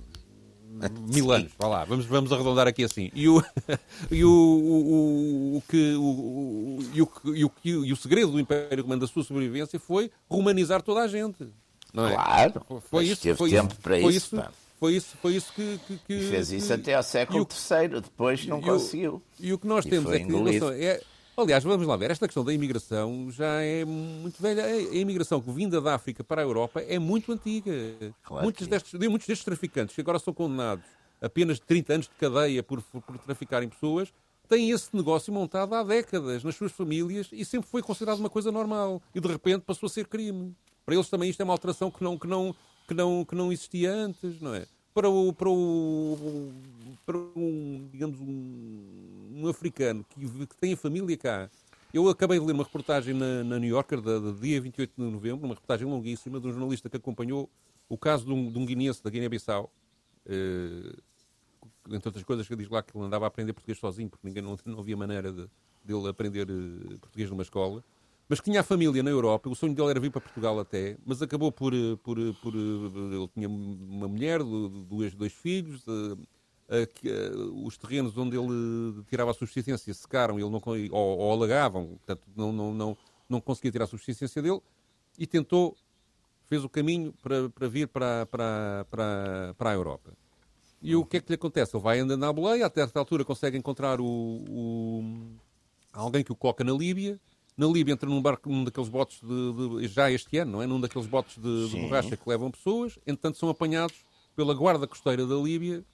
mil 1.13 1.31
anos, 1.33 1.53
vá 1.59 1.69
lá, 1.69 1.85
vamos, 1.85 2.07
vamos 2.07 2.33
arredondar 2.33 2.67
aqui 2.67 2.85
assim. 2.85 3.11
E 3.15 3.29
o, 3.29 3.43
e 4.11 4.25
o, 4.25 4.31
o, 4.31 5.57
o, 5.57 5.63
que, 5.69 5.95
o, 5.95 6.79
e 6.93 7.03
o, 7.03 7.11
e 7.25 7.45
o, 7.45 7.53
e 7.65 7.93
o 7.93 7.97
segredo 7.97 8.33
do 8.33 8.41
Império 8.41 8.83
Romano 8.83 9.01
da 9.01 9.07
sua 9.07 9.25
sobrevivência 9.25 9.79
foi 9.79 10.11
romanizar 10.29 10.83
toda 10.83 11.03
a 11.03 11.09
gente. 11.09 11.45
É? 11.45 12.13
Claro, 12.13 12.83
foi 12.91 13.07
isso, 13.07 13.23
teve 13.23 13.37
foi 13.39 13.51
tempo 13.51 13.73
isso, 13.73 13.81
para 13.81 14.01
foi 14.01 14.15
isso. 14.15 14.37
isso 14.37 14.69
foi 14.79 14.95
isso, 14.95 15.17
foi 15.21 15.35
isso 15.35 15.53
que, 15.55 15.81
que, 15.87 15.99
que 16.07 16.21
fez 16.29 16.53
isso 16.53 16.69
que, 16.69 16.73
até 16.73 16.95
ao 16.95 17.03
século 17.03 17.41
III, 17.41 18.01
depois 18.01 18.47
não 18.47 18.61
conseguiu. 18.61 19.21
E 19.41 19.53
o 19.53 19.59
que 19.59 19.67
nós 19.67 19.85
temos 19.85 20.13
é 20.13 20.21
que 20.21 20.85
é, 20.85 21.03
Aliás, 21.41 21.63
vamos 21.63 21.87
lá 21.87 21.97
ver, 21.97 22.11
esta 22.11 22.27
questão 22.27 22.45
da 22.45 22.53
imigração 22.53 23.31
já 23.31 23.63
é 23.63 23.85
muito 23.85 24.43
velha. 24.43 24.65
A 24.65 24.97
imigração 24.97 25.41
que 25.41 25.49
vinda 25.53 25.81
da 25.81 25.95
África 25.95 26.25
para 26.25 26.43
a 26.43 26.45
Europa 26.45 26.81
é 26.81 26.99
muito 26.99 27.31
antiga. 27.31 27.73
Claro 28.25 28.43
muitos, 28.43 28.67
é. 28.67 28.71
destes, 28.71 28.93
muitos 29.09 29.29
destes 29.29 29.45
traficantes 29.45 29.95
que 29.95 30.01
agora 30.01 30.19
são 30.19 30.35
condenados 30.35 30.85
a 31.23 31.27
apenas 31.27 31.59
de 31.59 31.63
30 31.63 31.93
anos 31.93 32.07
de 32.09 32.15
cadeia 32.17 32.61
por, 32.61 32.83
por, 32.83 33.01
por 33.03 33.19
traficarem 33.19 33.69
pessoas 33.69 34.13
têm 34.49 34.73
esse 34.73 34.89
negócio 34.97 35.33
montado 35.33 35.77
há 35.77 35.85
décadas 35.85 36.43
nas 36.43 36.57
suas 36.57 36.73
famílias 36.73 37.29
e 37.31 37.45
sempre 37.45 37.71
foi 37.71 37.83
considerado 37.83 38.19
uma 38.19 38.31
coisa 38.31 38.51
normal. 38.51 39.01
E 39.15 39.21
de 39.21 39.29
repente 39.29 39.61
passou 39.61 39.87
a 39.87 39.91
ser 39.91 40.09
crime. 40.09 40.57
Para 40.85 40.97
eles 40.97 41.09
também 41.09 41.31
isto 41.31 41.41
é 41.41 41.45
uma 41.45 41.55
alteração 41.55 41.89
que 41.89 42.03
não, 42.03 42.19
que 42.19 42.27
não, 42.27 42.53
que 42.89 42.95
não, 42.95 43.25
que 43.25 43.35
não 43.37 43.53
existia 43.53 43.93
antes, 43.93 44.41
não 44.41 44.57
é? 44.57 44.67
Para 44.99 45.09
o, 45.09 45.33
para 45.33 45.49
o, 45.49 46.53
para 47.07 47.17
um, 47.37 47.89
digamos, 47.93 48.19
um 48.21 49.29
um 49.39 49.49
africano 49.49 50.05
que, 50.05 50.47
que 50.47 50.57
tem 50.57 50.73
a 50.73 50.77
família 50.77 51.17
cá. 51.17 51.51
Eu 51.93 52.09
acabei 52.09 52.39
de 52.39 52.45
ler 52.45 52.53
uma 52.53 52.65
reportagem 52.65 53.15
na, 53.15 53.45
na 53.45 53.59
New 53.59 53.71
Yorker, 53.71 54.01
da, 54.01 54.19
da 54.19 54.33
dia 54.33 54.61
28 54.61 54.93
de 54.97 55.03
novembro, 55.11 55.47
uma 55.47 55.55
reportagem 55.55 55.87
longuíssima 55.87 56.39
de 56.39 56.47
um 56.47 56.51
jornalista 56.51 56.91
que 56.91 56.97
acompanhou 56.97 57.49
o 57.89 57.97
caso 57.97 58.27
de 58.27 58.33
um, 58.33 58.51
de 58.51 58.59
um 58.59 58.67
da 59.03 59.11
Guiné-Bissau, 59.11 59.73
eh, 60.27 60.93
entre 61.91 62.09
outras 62.09 62.25
coisas, 62.25 62.47
que 62.47 62.55
diz 62.55 62.69
lá 62.69 62.83
que 62.83 62.95
ele 62.95 63.07
andava 63.07 63.25
a 63.25 63.29
aprender 63.29 63.55
português 63.55 63.79
sozinho, 63.79 64.11
porque 64.11 64.27
ninguém 64.27 64.43
não, 64.43 64.59
não 64.67 64.81
havia 64.81 64.97
maneira 64.97 65.33
de, 65.33 65.49
dele 65.83 66.09
aprender 66.09 66.47
eh, 66.51 66.97
português 67.01 67.31
numa 67.31 67.43
escola, 67.43 67.83
mas 68.29 68.41
que 68.41 68.45
tinha 68.51 68.61
a 68.61 68.65
família 68.65 69.03
na 69.03 69.11
Europa, 69.11 69.49
o 69.49 69.55
sonho 69.55 69.75
dele 69.75 69.91
era 69.91 70.01
vir 70.01 70.11
para 70.11 70.21
Portugal 70.21 70.59
até, 70.61 70.97
mas 71.07 71.23
acabou 71.23 71.51
por. 71.51 71.73
eh, 71.75 71.97
por, 72.03 72.19
eh, 72.19 72.33
por 72.43 72.55
eh, 72.55 73.17
ele 73.17 73.29
tinha 73.29 73.49
uma 73.49 74.09
mulher, 74.09 74.41
do- 74.43 74.69
dois, 74.69 75.15
dois 75.15 75.33
filhos. 75.33 75.83
os 77.65 77.79
terrenos 77.79 78.17
onde 78.17 78.37
ele 78.37 79.03
tirava 79.09 79.31
a 79.31 79.35
subsistência 79.35 79.93
secaram 79.95 80.39
ele 80.39 80.51
não, 80.51 80.61
ou, 80.93 81.19
ou 81.19 81.33
alagavam, 81.33 81.87
portanto 81.89 82.23
não, 82.37 82.53
não, 82.53 82.75
não, 82.75 82.97
não 83.29 83.41
conseguia 83.41 83.73
tirar 83.73 83.85
a 83.85 83.89
subsistência 83.89 84.43
dele 84.43 84.61
e 85.19 85.27
tentou, 85.27 85.75
fez 86.47 86.63
o 86.65 86.69
caminho 86.69 87.13
para, 87.23 87.49
para 87.49 87.69
vir 87.69 87.89
para, 87.89 88.27
para, 88.27 88.87
para, 88.91 89.55
para 89.57 89.71
a 89.71 89.75
Europa. 89.75 90.13
E 90.81 90.95
o 90.95 91.05
que 91.05 91.17
é 91.17 91.21
que 91.21 91.31
lhe 91.31 91.35
acontece? 91.35 91.75
Ele 91.75 91.83
vai 91.83 91.99
andando 91.99 92.21
na 92.21 92.33
boleia, 92.33 92.67
até 92.67 92.83
certa 92.83 93.01
altura 93.01 93.25
consegue 93.25 93.57
encontrar 93.57 94.01
o, 94.01 94.05
o- 94.07 95.37
alguém 95.93 96.23
que 96.23 96.31
o 96.33 96.37
coloca 96.37 96.63
na 96.63 96.73
Líbia. 96.73 97.19
Na 97.59 97.67
Líbia 97.67 97.93
entra 97.93 98.09
num 98.09 98.23
barco, 98.23 98.49
num 98.49 98.63
daqueles 98.65 98.89
botes 98.89 99.21
de, 99.21 99.81
de- 99.81 99.89
já 99.89 100.11
este 100.13 100.39
ano, 100.39 100.53
não 100.53 100.63
é? 100.63 100.67
Num 100.67 100.81
daqueles 100.81 101.09
botes 101.09 101.37
de, 101.37 101.69
de 101.69 101.81
borracha 101.81 102.17
que 102.17 102.29
levam 102.29 102.51
pessoas. 102.53 102.97
Entretanto, 103.07 103.37
são 103.37 103.49
apanhados 103.49 103.97
pela 104.37 104.55
guarda 104.55 104.87
costeira 104.87 105.27
da 105.27 105.35
Líbia 105.35 105.85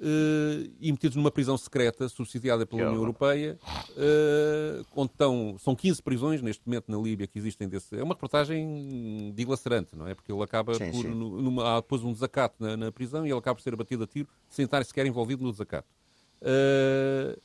eh, 0.00 0.68
e 0.80 0.90
metidos 0.90 1.14
numa 1.16 1.30
prisão 1.30 1.56
secreta 1.56 2.08
subsidiada 2.08 2.66
pela 2.66 2.82
União. 2.82 2.94
Europeia, 2.96 3.56
eh, 3.96 4.82
onde 4.96 5.12
estão, 5.12 5.56
são 5.60 5.76
15 5.76 6.02
prisões 6.02 6.42
neste 6.42 6.62
momento 6.66 6.90
na 6.90 6.98
Líbia 6.98 7.28
que 7.28 7.38
existem 7.38 7.68
desse. 7.68 7.96
É 7.96 8.02
uma 8.02 8.14
reportagem 8.14 9.32
dilacerante, 9.36 9.94
não 9.96 10.06
é? 10.08 10.14
Porque 10.16 10.32
ele 10.32 10.42
acaba 10.42 10.74
Sim, 10.74 10.90
por. 10.90 11.02
sim. 11.02 11.08
numa- 11.14 11.76
há 11.76 11.80
depois 11.80 12.02
um 12.02 12.12
desacato 12.12 12.56
na, 12.58 12.76
na 12.76 12.90
prisão 12.92 13.24
e 13.24 13.30
ele 13.30 13.38
acaba 13.38 13.54
por 13.54 13.62
ser 13.62 13.72
abatido 13.74 14.02
a 14.02 14.06
tiro 14.08 14.28
sem 14.48 14.64
estar 14.64 14.84
sequer 14.84 15.06
envolvido 15.06 15.44
no 15.44 15.52
desacato. 15.52 15.86
Eh, 16.42 17.38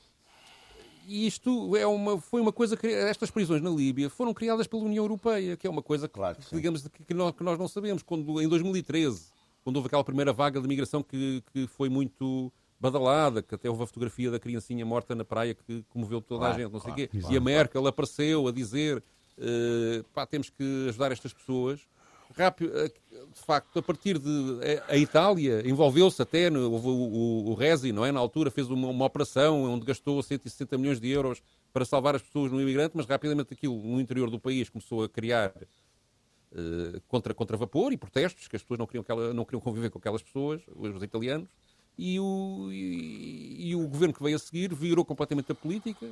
e 1.08 1.28
isto 1.28 1.76
é 1.76 1.86
uma, 1.88 2.20
foi 2.20 2.42
uma 2.42 2.52
coisa 2.52 2.76
que 2.78 2.88
estas 2.88 3.30
prisões 3.32 3.62
na 3.62 3.70
Líbia 3.70 4.10
foram 4.10 4.34
criadas 4.34 4.68
pela 4.68 4.84
União 4.84 5.04
Europeia, 5.04 5.56
que 5.58 5.66
é 5.68 5.70
uma 5.70 5.82
coisa 5.84 6.08
que, 6.08 6.14
Claro 6.14 6.36
que 6.36 6.46
sim. 6.46 6.56
digamos, 6.56 6.88
que, 6.88 7.04
que 7.04 7.14
nós, 7.14 7.34
que 7.36 7.44
nós 7.44 7.58
não 7.60 7.68
sabemos. 7.68 8.04
Quando, 8.04 8.42
em 8.42 8.48
2013, 8.48 9.28
quando 9.64 9.76
houve 9.78 9.88
aquela 9.88 10.04
primeira 10.04 10.32
vaga 10.34 10.60
de 10.62 10.68
migração 10.68 11.02
que, 11.04 11.44
que 11.54 11.68
foi 11.68 11.90
muito 11.90 12.52
badalada, 12.80 13.42
que 13.42 13.56
até 13.56 13.70
houve 13.70 13.84
a 13.84 13.88
fotografia 13.88 14.30
da 14.30 14.40
criancinha 14.40 14.86
morta 14.86 15.16
na 15.16 15.24
praia 15.24 15.54
que 15.54 15.84
comoveu 15.90 16.22
toda 16.22 16.44
a 16.46 16.48
Claro, 16.50 16.62
gente, 16.64 16.72
não 16.74 16.80
sei 16.82 16.92
o 16.92 16.96
claro, 16.96 17.10
quê. 17.12 17.20
claro, 17.20 17.34
e 17.34 17.38
a 17.38 17.42
Merkel 17.42 17.88
apareceu 17.88 18.48
a 18.48 18.52
dizer 18.52 19.02
eh, 19.38 20.04
pá, 20.14 20.26
temos 20.26 20.50
que 20.50 20.86
ajudar 20.90 21.12
estas 21.12 21.34
pessoas. 21.34 21.80
Rápido, 22.36 22.72
eh, 22.78 22.88
de 22.88 23.42
facto, 23.46 23.80
a 23.80 23.82
partir 23.82 24.18
de. 24.18 24.60
A, 24.88 24.94
a 24.94 24.98
Itália 24.98 25.68
envolveu-se 25.68 26.22
até, 26.22 26.50
o, 26.50 27.50
o, 27.50 27.54
Resi, 27.54 27.92
não 27.92 28.06
é? 28.06 28.12
Na 28.12 28.20
altura 28.20 28.50
fez 28.50 28.70
uma, 28.70 28.88
uma 28.88 29.06
operação 29.06 29.64
onde 29.64 29.86
gastou 29.86 30.22
160 30.22 30.78
milhões 30.78 31.00
de 31.00 31.10
euros 31.10 31.42
para 31.72 31.86
salvar 31.86 32.16
as 32.16 32.22
pessoas 32.22 32.52
no 32.52 32.62
imigrante, 32.62 32.96
mas 32.96 33.06
rapidamente 33.06 33.54
aquilo 33.54 33.76
no 33.76 34.00
interior 34.00 34.30
do 34.30 34.40
país 34.40 34.70
começou 34.70 35.04
a 35.04 35.10
criar 35.10 35.54
eh, 36.56 37.02
contra, 37.08 37.34
contra 37.34 37.58
vapor 37.58 37.92
e 37.92 37.98
protestos, 37.98 38.48
que 38.48 38.56
as 38.56 38.62
pessoas 38.62 38.78
não 38.78 38.86
queriam, 38.86 39.02
aquela, 39.02 39.34
não 39.34 39.44
queriam 39.44 39.62
conviver 39.62 39.90
com 39.90 39.98
aquelas 39.98 40.22
pessoas, 40.22 40.62
os 40.76 41.02
italianos, 41.02 41.50
e 41.98 42.20
o, 42.20 42.70
e, 42.72 43.70
e 43.70 43.76
o 43.76 43.88
governo 43.88 44.14
que 44.14 44.24
veio 44.24 44.36
a 44.36 44.40
seguir 44.40 44.74
virou 44.74 45.04
completamente 45.04 45.52
a 45.52 45.56
política 45.56 46.08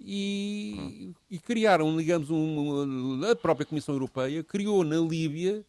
e, 0.00 1.12
e 1.30 1.38
criaram, 1.38 1.96
digamos, 1.96 2.30
um, 2.30 3.20
a 3.30 3.36
própria 3.36 3.66
Comissão 3.66 3.94
Europeia 3.94 4.42
criou 4.44 4.84
na 4.84 4.96
Líbia, 4.96 5.64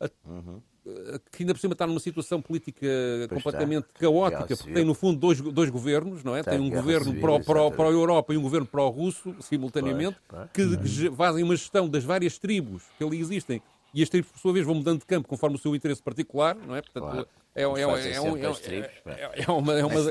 a- 0.00 0.04
a- 0.06 1.18
que 1.32 1.42
ainda 1.42 1.54
por 1.54 1.60
cima 1.60 1.72
está 1.72 1.86
numa 1.86 1.98
situação 2.00 2.42
política 2.42 2.86
Pois 3.28 3.42
completamente 3.42 3.84
está. 3.86 3.98
caótica, 4.00 4.56
porque 4.56 4.72
tem 4.72 4.84
no 4.84 4.94
fundo 4.94 5.18
dois, 5.18 5.40
dois 5.40 5.70
governos, 5.70 6.22
não 6.22 6.36
é? 6.36 6.40
Está 6.40 6.52
tem 6.52 6.60
um 6.60 6.68
governo 6.70 7.14
pró, 7.20 7.70
pró-Europa 7.70 8.34
e 8.34 8.36
um 8.36 8.42
governo 8.42 8.66
pró-russo, 8.66 9.34
simultaneamente, 9.40 10.16
Pois, 10.28 10.50
que 10.52 10.86
ge- 10.86 11.10
fazem 11.10 11.42
uma 11.42 11.56
gestão 11.56 11.88
das 11.88 12.04
várias 12.04 12.38
tribos 12.38 12.82
que 12.98 13.04
ali 13.04 13.18
existem. 13.20 13.62
E 13.94 14.02
as 14.02 14.08
tribos, 14.08 14.30
por 14.32 14.40
sua 14.40 14.52
vez, 14.52 14.66
vão 14.66 14.74
mudando 14.74 14.98
de 15.00 15.06
campo 15.06 15.28
conforme 15.28 15.56
o 15.56 15.58
seu 15.58 15.74
interesse 15.74 16.02
particular, 16.02 16.56
não 16.56 16.74
é? 16.74 16.82
Portanto, 16.82 17.04
Claro. 17.04 17.28
é, 17.54 17.62
é, 17.62 17.64
é, 17.64 17.66
é, 17.86 18.20
um- 18.20 18.36
é, 18.36 18.40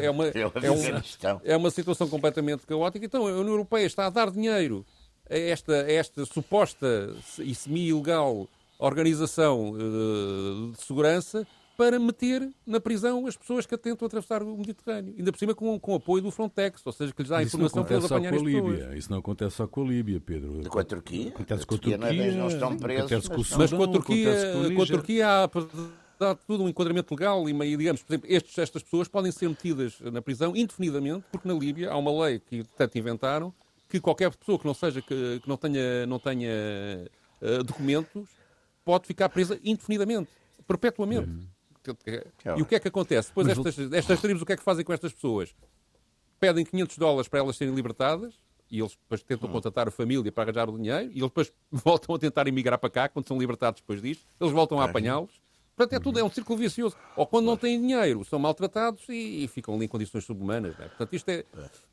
é, 0.01 0.05
é 1.43 1.57
uma, 1.57 1.69
situação 1.69 2.07
completamente 2.07 2.65
caótica. 2.65 3.05
Então, 3.05 3.27
a 3.27 3.31
União 3.31 3.49
Europeia 3.49 3.85
está 3.85 4.05
a 4.05 4.09
dar 4.09 4.31
dinheiro 4.31 4.85
a 5.29 5.37
esta, 5.37 5.73
a 5.73 5.91
esta 5.91 6.25
suposta 6.25 7.13
e 7.39 7.53
semi-ilegal 7.53 8.47
organização 8.79 9.75
eh, 9.77 10.71
de 10.75 10.83
segurança 10.83 11.47
para 11.77 11.99
meter 11.99 12.47
na 12.67 12.79
prisão 12.79 13.25
as 13.25 13.35
pessoas 13.35 13.65
que 13.65 13.75
tentam 13.77 14.05
atravessar 14.05 14.43
o 14.43 14.57
Mediterrâneo. 14.57 15.15
Ainda 15.17 15.31
por 15.31 15.39
cima 15.39 15.55
com, 15.55 15.79
com 15.79 15.95
apoio 15.95 16.21
do 16.21 16.29
Frontex, 16.31 16.81
ou 16.85 16.91
seja, 16.91 17.11
que 17.13 17.21
lhes 17.23 17.29
dá 17.29 17.37
a 17.37 17.41
Isso 17.43 17.55
informação 17.55 17.83
para 17.83 17.95
eles 17.95 18.05
apanharem 18.05 18.39
as 18.39 18.43
pessoas. 18.45 18.71
Líbia. 18.79 18.97
Isso 18.97 19.11
não 19.11 19.17
acontece 19.19 19.55
só 19.55 19.67
com 19.67 19.81
a 19.81 19.85
Líbia, 19.87 20.21
Pedro. 20.21 20.61
Com 20.69 20.79
a 20.79 20.83
Turquia? 20.83 21.29
Acontece 21.29 21.63
A 21.63 21.65
com 21.65 21.75
a 21.75 21.77
Turquia 21.77 21.97
não 21.97 22.07
é 22.07 22.09
bem- 22.11 22.19
Turquia. 22.21 22.39
não 22.39 22.47
estão 22.47 22.77
presos, 22.77 22.99
acontece 23.11 23.27
com 23.29 23.35
o 23.35 23.37
mas 23.39 23.47
Sudão, 23.47 23.59
Mas 23.59 23.71
com 23.71 23.83
a 23.83 23.87
Turquia, 23.87 24.31
com 24.75 24.81
a. 24.81 24.85
Turquia 24.85 25.27
há, 25.27 25.49
dá 26.19 26.35
tudo 26.35 26.63
um 26.63 26.69
enquadramento 26.69 27.13
legal 27.13 27.49
e, 27.49 27.53
meio, 27.53 27.77
digamos, 27.77 28.03
por 28.03 28.13
exemplo, 28.13 28.29
estes, 28.31 28.57
estas 28.57 28.83
pessoas 28.83 29.07
podem 29.07 29.31
ser 29.31 29.49
metidas 29.49 29.99
na 29.99 30.21
prisão 30.21 30.55
indefinidamente, 30.55 31.25
porque 31.31 31.47
na 31.47 31.53
Líbia 31.55 31.91
há 31.91 31.97
uma 31.97 32.25
lei 32.25 32.39
que 32.39 32.63
tanto 32.77 32.97
inventaram 32.97 33.53
que 33.89 33.99
qualquer 33.99 34.31
pessoa 34.35 34.57
que 34.59 34.65
não 34.65 34.73
seja 34.75 35.01
que, 35.01 35.39
que 35.41 35.47
não 35.49 35.57
tenha, 35.57 36.05
não 36.05 36.19
tenha 36.19 36.49
eh, 37.41 37.63
documentos 37.65 38.29
pode 38.85 39.05
ficar 39.07 39.27
presa 39.29 39.59
indefinidamente, 39.63 40.29
perpetuamente. 40.67 41.29
E 42.57 42.61
o 42.61 42.65
que 42.65 42.75
é 42.75 42.79
que 42.79 42.87
acontece? 42.87 43.29
Depois 43.29 43.47
Mas 43.47 43.57
estas, 43.57 43.91
estas 43.93 44.21
tribos 44.21 44.41
o 44.41 44.45
que 44.45 44.53
é 44.53 44.57
que 44.57 44.63
fazem 44.63 44.85
com 44.85 44.93
estas 44.93 45.13
pessoas? 45.13 45.55
Pedem 46.39 46.65
500 46.65 46.97
dólares 46.97 47.27
para 47.27 47.39
elas 47.39 47.55
serem 47.55 47.73
libertadas 47.73 48.33
e 48.69 48.79
eles 48.79 48.91
depois 48.91 49.21
tentam 49.21 49.49
contatar 49.49 49.87
a 49.87 49.91
família 49.91 50.31
para 50.31 50.43
arranjar 50.45 50.69
o 50.69 50.77
dinheiro 50.77 51.11
e 51.11 51.19
eles 51.19 51.29
depois 51.29 51.53
voltam 51.71 52.15
a 52.15 52.19
tentar 52.19 52.47
emigrar 52.47 52.79
para 52.79 52.89
cá 52.89 53.09
quando 53.09 53.27
são 53.27 53.37
libertados 53.37 53.81
depois 53.81 54.01
disto, 54.01 54.25
eles 54.39 54.53
voltam 54.53 54.79
a 54.79 54.85
apanhá-los. 54.85 55.42
Portanto, 55.75 55.93
é 55.93 55.99
tudo, 55.99 56.19
é 56.19 56.23
um 56.23 56.29
círculo 56.29 56.59
vicioso. 56.59 56.95
Ou 57.15 57.25
quando 57.25 57.45
não 57.45 57.57
têm 57.57 57.81
dinheiro, 57.81 58.23
são 58.25 58.37
maltratados 58.37 59.09
e, 59.09 59.43
e 59.43 59.47
ficam 59.47 59.73
ali 59.73 59.85
em 59.85 59.87
condições 59.87 60.23
subhumanas. 60.23 60.79
é? 60.79 60.87
Portanto, 60.87 61.13
isto 61.15 61.29
é, 61.29 61.43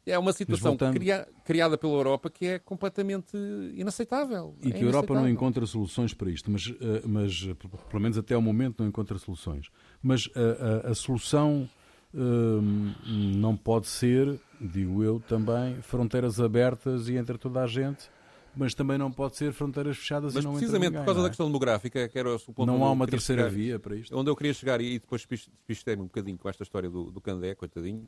é 0.07 0.19
uma 0.19 0.33
situação 0.35 0.73
cria- 0.99 1.27
criada 1.45 1.79
pela 1.79 1.95
Europa 1.95 2.29
que 2.29 2.45
é 2.47 2.59
completamente 2.59 3.37
inaceitável. 3.75 4.55
E 4.63 4.69
É 4.69 4.73
que 4.73 4.79
a 4.79 4.87
Europa 4.87 5.15
não 5.15 5.29
encontra 5.29 5.65
soluções 5.67 6.13
para 6.13 6.31
isto, 6.31 6.51
mas, 6.51 6.73
eh, 6.81 7.03
mas 7.07 7.47
eh, 7.49 7.55
pelo 7.89 8.03
menos 8.03 8.19
até 8.19 8.35
ao 8.35 8.43
momento 8.43 8.81
não 8.81 8.87
encontra 8.89 9.19
soluções. 9.19 9.69
Mas 10.03 10.29
a, 10.35 10.89
a- 10.89 10.91
a 10.91 10.95
solução 10.95 11.69
hum, 12.15 12.93
não 13.07 13.57
pode 13.57 13.87
ser, 13.87 14.39
digo 14.61 15.03
eu 15.03 15.21
também, 15.21 15.81
fronteiras 15.83 16.41
abertas 16.41 17.09
e 17.09 17.15
entre 17.17 17.39
toda 17.39 17.63
a 17.63 17.67
gente, 17.67 18.11
mas 18.57 18.75
também 18.75 18.99
não 18.99 19.11
pode 19.13 19.37
ser 19.37 19.53
fronteiras 19.53 19.97
fechadas 19.97 20.35
Mas 20.35 20.43
e 20.43 20.47
não 20.47 20.53
precisamente 20.55 20.89
ninguém, 20.91 21.01
por 21.01 21.07
causa 21.07 21.19
não 21.19 21.23
da 21.25 21.29
é? 21.29 21.31
questão 21.31 21.47
demográfica, 21.47 22.09
que 22.09 22.19
era 22.19 22.35
o 22.35 22.39
ponto 22.41 22.67
Não 22.67 22.85
há 22.85 22.91
uma 22.93 23.07
terceira 23.07 23.43
chegar. 23.45 23.55
via 23.55 23.79
para 23.79 23.97
isto. 23.97 24.17
onde 24.17 24.31
eu 24.31 24.37
queria 24.37 24.53
chegar, 24.55 24.81
e 24.81 24.99
depois 24.99 25.27
despistei-me 25.29 26.03
um 26.03 26.07
bocadinho 26.07 26.37
com 26.39 26.49
esta 26.49 26.63
história 26.63 26.91
do, 26.91 27.11
do 27.11 27.21
Candé, 27.21 27.55
coitadinho, 27.55 28.07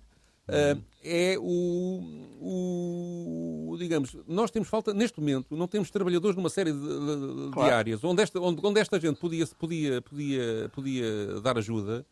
ah, 0.49 0.77
é 1.05 1.37
o, 1.39 2.01
o- 2.41 3.77
Digamos, 3.79 4.17
nós 4.29 4.51
temos 4.51 4.69
falta, 4.69 4.93
neste 4.93 5.19
momento, 5.19 5.57
não 5.57 5.67
temos 5.67 5.91
trabalhadores 5.91 6.37
numa 6.37 6.51
série 6.51 6.73
de, 6.73 6.79
de- 6.79 7.47
de 7.47 7.51
Claro. 7.53 7.75
áreas 7.75 8.05
onde 8.05 8.23
esta, 8.23 8.41
onde, 8.41 8.61
onde 8.65 8.81
esta 8.81 9.01
gente 9.01 9.19
podia, 9.19 9.47
podia, 9.59 10.03
podia, 10.03 10.71
podia 10.75 11.41
dar 11.41 11.57
ajuda. 11.59 12.05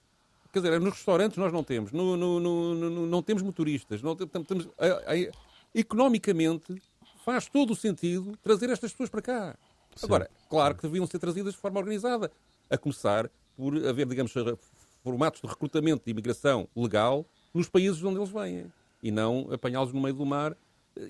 Quer 0.53 0.61
dizer, 0.63 0.81
nos 0.81 0.95
restaurantes 0.95 1.37
nós 1.39 1.53
não 1.53 1.63
temos, 1.63 1.93
no, 1.93 2.17
no- 2.17 2.41
no- 2.41 3.07
não 3.07 3.23
temos 3.23 3.43
motoristas, 3.43 4.01
não 4.03 4.17
temos, 4.17 4.69
a- 4.79 5.13
a- 5.13 5.31
economicamente 5.75 6.81
faz 7.25 7.47
todo 7.49 7.73
o 7.73 7.77
sentido 7.77 8.37
trazer 8.43 8.71
estas 8.71 8.93
pessoas 8.93 9.09
para 9.11 9.23
cá. 9.23 9.57
Agora, 10.03 10.31
claro 10.49 10.75
que 10.75 10.83
deviam 10.83 11.07
ser 11.07 11.19
trazidas 11.19 11.55
de 11.55 11.61
forma 11.61 11.79
organizada, 11.81 12.31
a 12.69 12.79
começar 12.79 13.31
por 13.57 13.75
haver, 13.87 14.07
digamos, 14.07 14.33
formatos 15.03 15.41
de 15.41 15.47
recrutamento 15.49 16.05
de 16.05 16.11
imigração 16.11 16.69
legal 16.75 17.27
nos 17.53 17.69
países 17.69 18.03
onde 18.03 18.19
eles 18.19 18.31
vêm 18.31 18.73
e 19.03 19.11
não 19.11 19.49
apanhá-los 19.53 19.93
no 19.93 20.00
meio 20.00 20.15
do 20.15 20.25
mar. 20.25 20.57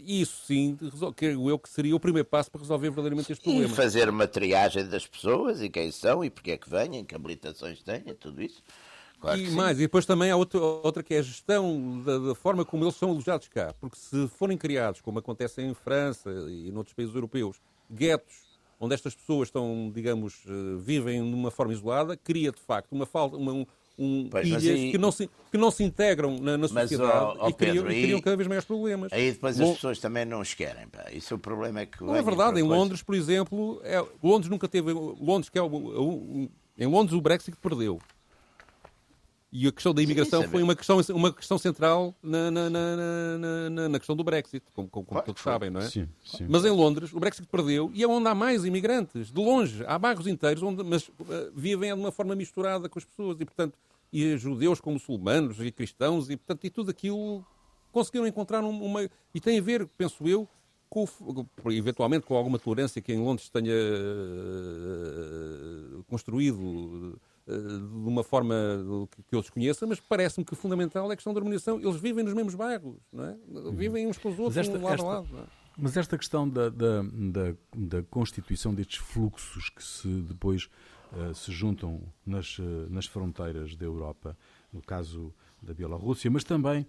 E 0.04 0.20
Isso 0.20 0.44
sim, 0.46 0.78
creio 1.16 1.48
eu 1.48 1.58
que 1.58 1.68
seria 1.68 1.96
o 1.96 2.00
primeiro 2.00 2.28
passo 2.28 2.50
para 2.50 2.60
resolver 2.60 2.88
verdadeiramente 2.90 3.32
este 3.32 3.42
E 3.42 3.50
problema. 3.50 3.74
fazer 3.74 4.08
uma 4.08 4.26
triagem 4.26 4.86
das 4.86 5.06
pessoas 5.06 5.60
e 5.62 5.68
quem 5.70 5.90
são 5.90 6.24
e 6.24 6.30
porque 6.30 6.52
é 6.52 6.56
que 6.56 6.68
vêm, 6.68 7.04
que 7.04 7.14
habilitações 7.14 7.82
têm, 7.82 8.02
tudo 8.18 8.42
isso. 8.42 8.62
Claro 9.20 9.38
e 9.40 9.46
sim. 9.50 9.54
mais, 9.54 9.78
e 9.78 9.82
depois 9.82 10.06
também 10.06 10.30
há 10.30 10.36
outra, 10.36 10.58
outra 10.60 11.02
que 11.02 11.14
é 11.14 11.18
a 11.18 11.22
gestão 11.22 12.00
da, 12.04 12.18
da 12.18 12.34
forma 12.34 12.64
como 12.64 12.84
eles 12.84 12.94
são 12.96 13.10
alojados 13.10 13.48
cá. 13.48 13.74
Porque 13.78 13.96
se 13.98 14.26
forem 14.28 14.56
criados, 14.56 15.00
como 15.00 15.18
acontece 15.18 15.60
em 15.62 15.74
França 15.74 16.30
e 16.48 16.70
noutros 16.72 16.94
países 16.94 17.14
europeus, 17.14 17.56
guetos 17.90 18.48
onde 18.82 18.94
estas 18.94 19.14
pessoas 19.14 19.48
estão, 19.48 19.92
digamos, 19.94 20.40
eh, 20.46 20.50
vivem 20.78 21.22
de 21.22 21.34
uma 21.34 21.50
forma 21.50 21.70
isolada, 21.74 22.16
cria 22.16 22.50
de 22.50 22.60
facto 22.60 22.92
uma 22.92 23.04
falta, 23.04 23.36
uma, 23.36 23.52
um, 23.52 23.66
um, 23.98 24.26
Pois, 24.30 24.46
ilhas 24.46 24.62
mas 24.64 24.72
aí- 24.72 24.90
que, 24.90 24.96
não 24.96 25.12
se, 25.12 25.28
que 25.50 25.58
não 25.58 25.70
se 25.70 25.84
integram 25.84 26.38
na, 26.40 26.52
na 26.56 26.66
Mas, 26.72 26.88
sociedade 26.88 27.12
ó, 27.12 27.36
ó, 27.40 27.48
e, 27.50 27.52
criam, 27.52 27.74
Pedro, 27.74 27.92
e 27.92 28.02
criam 28.02 28.20
cada 28.22 28.36
vez 28.38 28.48
maiores 28.48 28.64
problemas. 28.66 29.12
Aí 29.12 29.32
depois 29.32 29.58
Lo- 29.58 29.66
as 29.68 29.74
pessoas 29.74 29.98
também 29.98 30.24
não 30.24 30.40
os 30.40 30.54
querem. 30.54 30.88
Pá. 30.88 31.10
Isso 31.12 31.34
é 31.34 31.36
o 31.36 31.38
problema 31.38 31.80
é 31.80 31.84
que. 31.84 32.02
Não 32.02 32.16
é 32.16 32.22
verdade. 32.22 32.58
Em 32.58 32.62
Londres, 32.62 33.02
por 33.02 33.14
exemplo, 33.14 33.82
é, 33.84 34.02
Londres 34.22 34.48
nunca 34.50 34.66
teve. 34.66 34.92
Londres, 34.92 35.50
que 35.50 35.58
é 35.58 35.62
o, 35.62 35.66
o- 35.66 36.50
em 36.78 36.86
Londres 36.86 37.14
o 37.14 37.20
Brexit 37.20 37.54
perdeu. 37.60 38.00
E 39.52 39.66
a 39.66 39.72
questão 39.72 39.92
da 39.92 40.00
imigração 40.00 40.42
Sim, 40.42 40.48
foi 40.48 40.62
uma 40.62 40.76
questão, 40.76 41.00
uma 41.12 41.32
questão 41.32 41.58
central 41.58 42.14
na, 42.22 42.52
na, 42.52 42.70
na, 42.70 42.96
na- 42.96 43.70
na- 43.70 43.88
na 43.88 43.98
questão 43.98 44.14
do 44.14 44.22
Brexit, 44.22 44.62
como, 44.72 44.88
como- 44.88 45.04
Claro 45.06 45.26
todos 45.26 45.42
sabem, 45.42 45.70
não 45.70 45.80
é? 45.80 45.90
Sim, 45.90 46.08
sim. 46.24 46.46
Mas 46.48 46.64
em 46.64 46.70
Londres 46.70 47.12
o 47.12 47.18
Brexit 47.18 47.48
perdeu 47.48 47.90
e 47.92 48.00
é 48.02 48.06
onde 48.06 48.28
há 48.28 48.34
mais 48.34 48.64
imigrantes, 48.64 49.32
de 49.32 49.40
longe. 49.40 49.84
Há 49.88 49.98
bairros 49.98 50.28
inteiros 50.28 50.62
onde 50.62 50.84
mas, 50.84 51.10
eh, 51.28 51.50
vivem 51.52 51.92
de 51.92 51.98
uma 52.00 52.12
forma 52.12 52.36
misturada 52.36 52.88
com 52.88 52.96
as 52.98 53.04
pessoas 53.04 53.36
e, 53.40 53.44
portanto, 53.44 53.76
e 54.12 54.36
judeus 54.38 54.80
com 54.80 54.92
muçulmanos 54.92 55.58
e 55.60 55.72
cristãos 55.72 56.30
e, 56.30 56.36
portanto, 56.36 56.64
e 56.64 56.70
tudo 56.70 56.90
aquilo 56.92 57.44
conseguiram 57.90 58.28
encontrar 58.28 58.62
um- 58.62 58.84
uma. 58.84 59.10
E 59.34 59.40
tem 59.40 59.58
a 59.58 59.62
ver, 59.62 59.84
penso 59.98 60.28
eu, 60.28 60.48
com, 60.88 61.08
eventualmente 61.72 62.24
com 62.24 62.36
alguma 62.36 62.56
tolerância 62.58 63.02
que 63.02 63.12
em 63.12 63.18
Londres 63.18 63.48
tenha 63.48 63.72
eh, 63.72 66.02
construído 66.08 67.18
de 67.50 68.08
uma 68.08 68.22
forma 68.24 68.54
que- 69.28 69.34
eu 69.36 69.40
desconheça, 69.40 69.86
mas 69.86 69.98
parece-me 70.00 70.44
que 70.44 70.54
fundamental 70.54 71.10
é 71.10 71.14
a 71.14 71.16
questão 71.16 71.32
da 71.34 71.40
harmonização. 71.40 71.78
Eles 71.80 72.00
vivem 72.00 72.24
nos 72.24 72.34
mesmos 72.34 72.54
bairros, 72.54 72.96
não 73.12 73.24
é? 73.24 73.36
Vivem 73.72 74.06
uns 74.06 74.18
com 74.18 74.28
os 74.30 74.38
outros, 74.38 74.56
esta- 74.56 74.78
um 74.78 74.82
lado 74.82 74.94
esta- 74.94 75.06
a 75.06 75.08
lado. 75.20 75.28
é? 75.38 75.60
Mas 75.78 75.96
esta 75.96 76.18
questão 76.18 76.48
da, 76.48 76.68
da, 76.68 77.02
da, 77.02 77.54
da 77.74 78.02
constituição 78.02 78.74
destes 78.74 78.98
fluxos 78.98 79.70
que 79.70 79.82
se 79.82 80.08
depois 80.22 80.68
eh, 81.12 81.32
se 81.34 81.50
juntam 81.50 82.02
nas, 82.24 82.56
eh, 82.60 82.86
nas 82.88 83.06
fronteiras 83.06 83.74
da 83.74 83.84
Europa, 83.84 84.36
no 84.72 84.80
caso 84.82 85.32
da 85.62 85.74
Bielorrússia, 85.74 86.30
mas 86.30 86.44
também, 86.44 86.86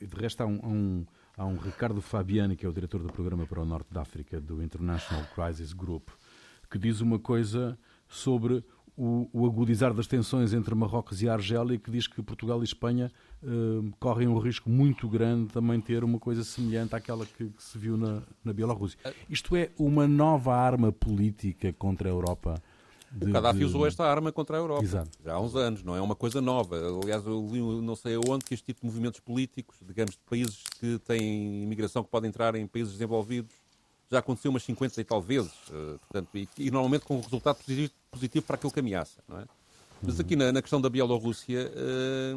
e 0.00 0.06
de 0.06 0.16
resto, 0.16 0.40
há 0.42 0.46
um, 0.46 0.58
há, 0.62 0.66
um, 0.68 1.06
há 1.36 1.46
um 1.46 1.56
Ricardo 1.56 2.00
Fabiani, 2.00 2.56
que 2.56 2.64
é 2.64 2.68
o 2.68 2.72
diretor 2.72 3.02
do 3.02 3.12
programa 3.12 3.46
para 3.46 3.60
o 3.60 3.64
Norte 3.66 3.92
da 3.92 4.00
África, 4.02 4.40
do 4.40 4.62
International 4.62 5.24
Crisis 5.34 5.72
Group, 5.74 6.08
que 6.70 6.78
diz 6.78 7.00
uma 7.00 7.18
coisa 7.18 7.78
sobre 8.08 8.64
o, 9.02 9.28
o 9.32 9.46
agudizar 9.46 9.94
das 9.94 10.06
tensões 10.06 10.52
entre 10.52 10.74
Marrocos 10.74 11.22
e 11.22 11.28
Argélia, 11.28 11.78
que 11.78 11.90
diz 11.90 12.06
que 12.06 12.22
Portugal 12.22 12.60
e 12.60 12.64
Espanha 12.64 13.10
eh, 13.42 13.46
correm 13.98 14.28
um 14.28 14.38
risco 14.38 14.68
muito 14.68 15.08
grande 15.08 15.46
de 15.46 15.52
também 15.54 15.80
ter 15.80 16.04
uma 16.04 16.18
coisa 16.18 16.44
semelhante 16.44 16.94
àquela 16.94 17.24
que, 17.24 17.46
que 17.48 17.62
se 17.62 17.78
viu 17.78 17.96
na, 17.96 18.22
na 18.44 18.52
Bielorrússia. 18.52 18.98
Isto 19.28 19.56
é 19.56 19.70
uma 19.78 20.06
nova 20.06 20.54
arma 20.54 20.92
política 20.92 21.72
contra 21.72 22.08
a 22.08 22.12
Europa. 22.12 22.62
de- 23.10 23.30
O 23.30 23.32
Gaddafi 23.32 23.58
de- 23.60 23.64
usou 23.64 23.86
esta 23.86 24.04
arma 24.04 24.30
contra 24.30 24.56
a 24.58 24.60
Europa. 24.60 24.84
Exato. 24.84 25.10
Já 25.24 25.32
há 25.32 25.40
uns 25.40 25.56
anos, 25.56 25.82
não 25.82 25.96
é 25.96 26.00
uma 26.02 26.14
coisa 26.14 26.40
nova. 26.42 26.76
Aliás, 27.02 27.24
eu 27.24 27.48
li 27.50 27.58
não 27.80 27.96
sei 27.96 28.16
aonde 28.16 28.44
que 28.44 28.52
este 28.52 28.66
tipo 28.66 28.80
de 28.82 28.86
movimentos 28.86 29.18
políticos, 29.20 29.78
digamos, 29.86 30.12
de 30.12 30.20
países 30.28 30.62
que 30.78 30.98
têm 31.06 31.62
imigração 31.62 32.04
que 32.04 32.10
podem 32.10 32.28
entrar 32.28 32.54
em 32.54 32.66
países 32.66 32.92
desenvolvidos, 32.92 33.54
já 34.10 34.18
aconteceu 34.18 34.50
umas 34.50 34.62
50 34.64 35.00
e 35.00 35.04
tal 35.04 35.20
vezes. 35.22 35.52
eh, 35.70 35.96
portanto, 36.08 36.28
e, 36.34 36.48
e 36.58 36.70
normalmente 36.70 37.04
com 37.04 37.16
um 37.16 37.20
resultado 37.20 37.56
positivo, 37.56 37.92
positivo 38.10 38.44
para 38.46 38.56
aquilo 38.56 38.72
que 38.72 38.80
ameaça. 38.80 39.20
Não 39.28 39.38
é? 39.38 39.44
Mas 40.02 40.18
aqui 40.18 40.34
na, 40.34 40.50
na 40.50 40.62
questão 40.62 40.80
da 40.80 40.88
Bielorrússia, 40.88 41.70
eh, 41.74 42.34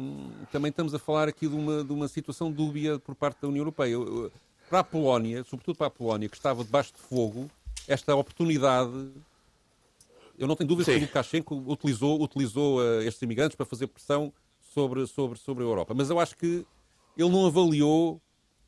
também 0.52 0.68
estamos 0.68 0.94
a 0.94 0.98
falar 0.98 1.28
aqui 1.28 1.48
de 1.48 1.54
uma, 1.54 1.82
de 1.82 1.92
uma 1.92 2.06
situação 2.08 2.52
dúbia 2.52 2.98
por 2.98 3.14
parte 3.14 3.40
da 3.40 3.48
União 3.48 3.62
Europeia. 3.62 3.92
Eu- 3.92 4.24
eu- 4.24 4.32
Para 4.70 4.78
a 4.80 4.84
Polónia, 4.84 5.44
sobretudo 5.44 5.76
para 5.76 5.86
a 5.88 5.90
Polónia, 5.90 6.28
que 6.28 6.36
estava 6.36 6.62
debaixo 6.64 6.92
de 6.92 6.98
fogo, 7.00 7.50
esta 7.88 8.14
oportunidade 8.14 9.10
eu 10.38 10.48
não 10.48 10.56
tenho 10.56 10.66
dúvidas 10.68 10.86
Sim. 10.92 10.98
que 11.00 11.04
o 11.04 11.08
Lukashenko 11.08 11.54
utilizou, 11.66 12.20
utilizou 12.20 12.82
eh, 12.82 13.04
estes 13.04 13.22
imigrantes 13.22 13.56
para 13.56 13.64
fazer 13.66 13.86
pressão 13.86 14.32
sobre, 14.74 15.06
sobre, 15.06 15.38
sobre 15.38 15.62
a 15.62 15.66
Europa. 15.66 15.94
Mas 15.94 16.10
eu 16.10 16.18
acho 16.18 16.36
que 16.36 16.66
ele 17.16 17.28
não 17.30 17.46
avaliou, 17.46 18.20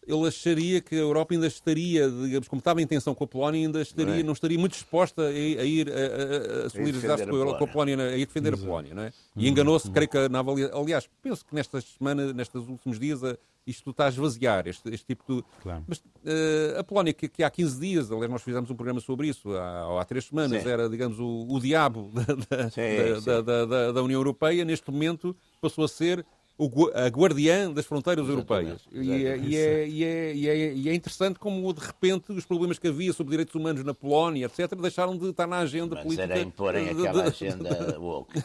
ele 0.07 0.29
acharia 0.29 0.81
que 0.81 0.95
a 0.95 0.99
Europa 0.99 1.35
ainda 1.35 1.47
estaria, 1.47 2.09
digamos, 2.09 2.47
como 2.49 2.61
estava 2.61 2.81
em 2.81 2.87
tensão 2.87 3.14
com 3.14 3.25
a 3.25 3.27
Polónia, 3.27 3.66
ainda 3.66 3.81
estaria, 3.83 4.16
Não 4.19 4.23
não, 4.25 4.31
é? 4.31 4.33
estaria 4.33 4.59
muito 4.59 4.73
disposta 4.73 5.23
a, 5.23 5.33
ir- 5.33 5.59
a 5.59 5.64
ir 5.64 5.88
a, 5.90 6.62
a, 6.62 6.66
a 6.66 6.71
solidarizar-se 6.71 7.27
com, 7.27 7.55
com 7.55 7.64
a 7.64 7.66
Polónia, 7.66 7.97
a 8.01 8.16
ir 8.16 8.27
defender 8.27 8.55
a 8.55 8.57
Polónia, 8.57 8.95
não 8.95 9.03
é? 9.03 9.12
E 9.37 9.49
enganou-se, 9.49 9.90
creio 9.90 10.09
que 10.09 10.29
na 10.29 10.38
avaliação. 10.38 10.81
Aliás, 10.81 11.09
penso 11.23 11.45
que 11.45 11.55
nestas 11.55 11.85
semanas, 11.99 12.33
nestes 12.33 12.69
últimos 12.69 12.99
dias, 13.01 13.23
a- 13.25 13.37
isto 13.66 13.90
está 13.90 14.07
a 14.07 14.09
esvaziar, 14.11 14.69
este, 14.69 14.88
este 14.95 15.05
tipo 15.07 15.25
de. 15.35 15.45
Claro. 15.61 15.83
Mas 15.88 16.01
eh, 16.25 16.77
a 16.79 16.85
Polónia, 16.85 17.12
que, 17.12 17.27
que 17.29 17.42
há 17.42 17.51
15 17.51 17.81
dias, 17.81 18.12
aliás, 18.12 18.31
nós 18.31 18.42
fizemos 18.42 18.71
um 18.71 18.77
programa 18.77 19.01
sobre 19.01 19.27
isso, 19.27 19.51
há, 19.57 20.01
há 20.01 20.05
três 20.05 20.25
semanas, 20.27 20.62
Sim. 20.62 20.69
era, 20.69 20.88
digamos, 20.88 21.19
o, 21.19 21.47
o 21.51 21.59
diabo 21.59 22.12
da, 22.14 22.23
da, 22.64 22.71
Sim, 22.71 22.81
da- 22.97 23.21
sim. 23.21 23.27
da- 23.27 23.40
da- 23.42 23.64
da- 23.64 23.92
da 23.92 24.03
União 24.05 24.21
Europeia, 24.21 24.64
neste 24.64 24.88
momento 24.88 25.35
passou 25.61 25.85
a 25.85 25.88
ser 25.88 26.25
o 26.59 26.69
a 26.95 27.07
guardiã 27.09 27.71
das 27.71 27.85
fronteiras 27.85 28.27
europeias. 28.29 28.81
E 28.92 29.11
é, 29.12 29.37
e, 29.37 29.57
é, 29.57 29.88
e, 29.88 30.05
é, 30.05 30.35
e, 30.35 30.49
é, 30.49 30.75
e 30.75 30.88
é 30.88 30.95
interessante 30.95 31.38
como, 31.38 31.73
de 31.75 31.81
repente, 31.81 32.33
os 32.33 32.45
problemas 32.47 32.79
que 32.79 32.88
havia 32.88 33.12
sobre 33.12 33.33
direitos 33.33 33.55
humanos 33.55 33.85
na 33.85 33.92
Polónia, 33.92 34.47
etc., 34.47 34.75
deixaram 34.81 35.16
de 35.19 35.29
estar 35.29 35.47
na 35.47 35.59
agenda 35.59 35.95
Mas 35.97 36.05
política. 36.05 36.23
era 36.33 36.40
imporem 36.40 36.85
de- 36.95 37.07
aquela 37.07 37.25
agenda 37.25 37.99
woke. 38.01 38.42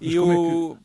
e 0.00 0.16
é 0.16 0.20
o- 0.20 0.76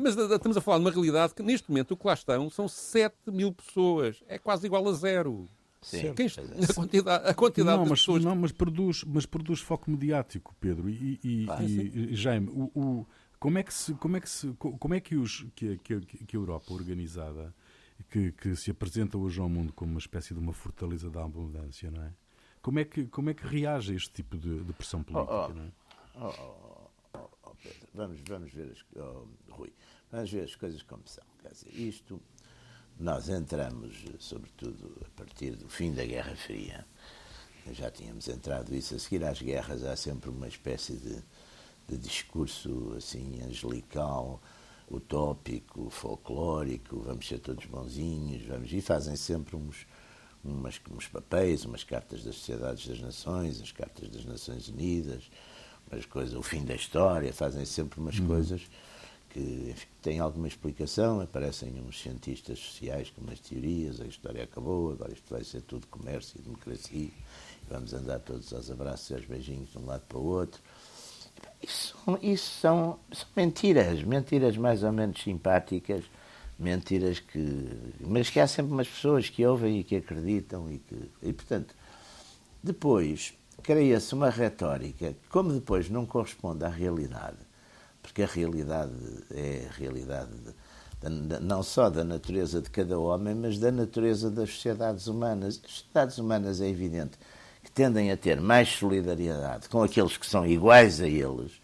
Mas 0.00 0.16
estamos 0.16 0.56
a 0.56 0.60
falar 0.60 0.78
de 0.78 0.84
uma 0.84 0.90
realidade 0.90 1.34
que, 1.34 1.42
neste 1.42 1.68
momento, 1.70 1.92
o 1.92 1.96
que 1.96 2.06
lá 2.06 2.14
estão 2.14 2.50
são 2.50 2.66
7 2.66 3.14
mil 3.30 3.52
pessoas. 3.52 4.22
É 4.26 4.38
quase 4.38 4.66
igual 4.66 4.86
a 4.88 4.92
zero. 4.92 5.46
Sim, 5.82 6.12
Quem, 6.14 6.26
é. 6.26 6.64
a 6.70 6.74
quantidade, 6.74 7.28
a 7.28 7.34
quantidade 7.34 7.76
não, 7.78 7.84
de 7.84 7.90
mas, 7.90 8.00
pessoas. 8.00 8.24
não, 8.24 8.36
mas 8.36 8.52
produz, 8.52 9.02
mas 9.06 9.24
produz 9.24 9.60
foco 9.60 9.90
mediático, 9.90 10.54
Pedro. 10.60 10.90
E, 10.90 11.18
e- 11.24 11.46
Ah, 11.48 11.62
e- 11.62 12.08
e, 12.10 12.14
Jaime, 12.16 12.48
o, 12.50 12.70
o- 12.78 13.06
como 13.40 13.58
é 13.58 13.62
que 13.62 13.72
se, 13.72 13.94
como 13.94 14.16
é 14.16 14.20
que 14.20 14.28
se, 14.28 14.52
co- 14.52 14.76
como 14.78 14.94
é 14.94 15.00
que 15.00 15.16
os 15.16 15.46
que, 15.56 15.78
que, 15.78 16.00
que 16.00 16.36
a 16.36 16.38
Europa 16.38 16.72
organizada 16.74 17.54
que, 18.10 18.32
que 18.32 18.54
se 18.54 18.70
apresenta 18.70 19.16
hoje 19.18 19.40
ao 19.40 19.48
mundo 19.48 19.72
como 19.72 19.92
uma 19.92 19.98
espécie 19.98 20.34
de 20.34 20.40
uma 20.40 20.52
fortaleza 20.52 21.10
da 21.10 21.24
abundância, 21.24 21.90
não 21.90 22.02
é? 22.04 22.12
Como 22.62 22.78
é 22.78 22.84
que 22.84 23.06
como 23.06 23.30
é 23.30 23.34
que 23.34 23.46
reage 23.46 23.92
a 23.92 23.96
este 23.96 24.10
tipo 24.10 24.36
de, 24.36 24.62
de 24.62 24.72
pressão 24.74 25.02
política, 25.02 25.46
oh. 25.46 25.54
não 25.54 25.64
é? 25.64 25.72
Oh, 26.16 26.26
oh, 26.28 26.90
oh, 27.14 27.28
oh, 27.44 27.54
Pedro, 27.62 27.88
vamos, 27.94 28.20
vamos 28.28 28.52
ver 28.52 28.70
as, 28.72 28.84
oh, 28.96 29.26
Rui, 29.50 29.72
vamos 30.12 30.30
ver 30.30 30.44
as 30.44 30.54
coisas 30.54 30.82
como 30.82 31.02
são. 31.06 31.24
Quer 31.40 31.52
dizer, 31.52 31.74
isto, 31.74 32.20
nós 32.98 33.30
entramos, 33.30 34.04
sobretudo 34.18 35.00
a 35.06 35.10
partir 35.16 35.56
do 35.56 35.68
fim 35.68 35.94
da 35.94 36.04
Guerra 36.04 36.36
Fria, 36.36 36.86
já 37.72 37.90
tínhamos 37.90 38.28
entrado 38.28 38.74
isso, 38.74 38.94
a 38.94 38.98
seguir 38.98 39.24
às 39.24 39.40
guerras 39.40 39.82
há 39.84 39.96
sempre 39.96 40.28
uma 40.28 40.48
espécie 40.48 40.96
de, 40.96 41.22
de 41.90 41.98
discurso 41.98 42.94
assim 42.96 43.40
angelical, 43.42 44.40
utópico, 44.90 45.90
folclórico, 45.90 47.00
vamos 47.00 47.26
ser 47.26 47.38
todos 47.38 47.64
bonzinhos, 47.66 48.44
vamos, 48.46 48.72
e 48.72 48.80
fazem 48.80 49.16
sempre 49.16 49.56
uns, 49.56 49.86
umas, 50.44 50.80
uns 50.90 51.06
papéis, 51.06 51.64
umas 51.64 51.84
cartas 51.84 52.24
das 52.24 52.36
sociedades 52.36 52.86
das 52.86 53.00
nações, 53.00 53.60
as 53.60 53.72
cartas 53.72 54.08
das 54.08 54.24
Nações 54.24 54.68
Unidas, 54.68 55.30
umas 55.90 56.06
coisas, 56.06 56.34
o 56.34 56.42
fim 56.42 56.64
da 56.64 56.74
história, 56.74 57.32
fazem 57.32 57.64
sempre 57.64 58.00
umas 58.00 58.18
coisas 58.18 58.62
que 59.30 59.70
enfim, 59.70 59.86
têm 60.02 60.18
alguma 60.18 60.48
explicação, 60.48 61.20
aparecem 61.20 61.72
uns 61.80 62.00
cientistas 62.00 62.58
sociais 62.58 63.10
com 63.10 63.20
umas 63.20 63.38
teorias, 63.38 64.00
a 64.00 64.06
história 64.06 64.42
acabou, 64.42 64.90
agora 64.92 65.12
isto 65.12 65.30
vai 65.30 65.44
ser 65.44 65.62
tudo 65.62 65.86
comércio 65.86 66.38
e 66.38 66.42
democracia, 66.42 66.98
e 66.98 67.12
vamos 67.68 67.94
andar 67.94 68.18
todos 68.18 68.52
aos 68.52 68.70
abraços 68.70 69.10
e 69.10 69.14
aos 69.14 69.24
beijinhos 69.24 69.70
de 69.70 69.78
um 69.78 69.86
lado 69.86 70.02
para 70.08 70.18
o 70.18 70.24
outro. 70.24 70.60
Isso, 71.62 71.94
isso 72.22 72.60
são, 72.60 72.98
são 73.12 73.26
mentiras, 73.36 74.02
mentiras 74.02 74.56
mais 74.56 74.82
ou 74.82 74.92
menos 74.92 75.22
simpáticas, 75.22 76.04
mentiras 76.58 77.20
que. 77.20 77.68
Mas 78.00 78.30
que 78.30 78.40
há 78.40 78.46
sempre 78.46 78.72
umas 78.72 78.88
pessoas 78.88 79.28
que 79.28 79.44
ouvem 79.44 79.80
e 79.80 79.84
que 79.84 79.96
acreditam 79.96 80.70
e 80.72 80.78
que. 80.78 81.10
E, 81.22 81.32
portanto, 81.32 81.74
depois 82.62 83.34
cria-se 83.62 84.14
uma 84.14 84.30
retórica 84.30 85.12
que, 85.12 85.28
como 85.28 85.52
depois 85.52 85.90
não 85.90 86.06
corresponde 86.06 86.64
à 86.64 86.68
realidade, 86.68 87.36
porque 88.02 88.22
a 88.22 88.26
realidade 88.26 88.92
é 89.30 89.66
a 89.70 89.72
realidade 89.74 90.30
da- 91.02 91.08
da- 91.10 91.40
não 91.40 91.62
só 91.62 91.90
da 91.90 92.02
natureza 92.04 92.62
de 92.62 92.70
cada 92.70 92.98
homem, 92.98 93.34
mas 93.34 93.58
da 93.58 93.70
natureza 93.70 94.30
das 94.30 94.50
sociedades 94.54 95.06
humanas. 95.06 95.60
As 95.62 95.70
sociedades 95.70 96.16
humanas 96.18 96.60
é 96.62 96.68
evidente 96.68 97.18
que 97.62 97.70
tendem 97.70 98.10
a 98.10 98.16
ter 98.16 98.40
mais 98.40 98.68
solidariedade 98.68 99.68
com 99.68 99.82
aqueles 99.82 100.16
que 100.16 100.26
são 100.26 100.46
iguais 100.46 101.00
a 101.00 101.06
eles, 101.06 101.60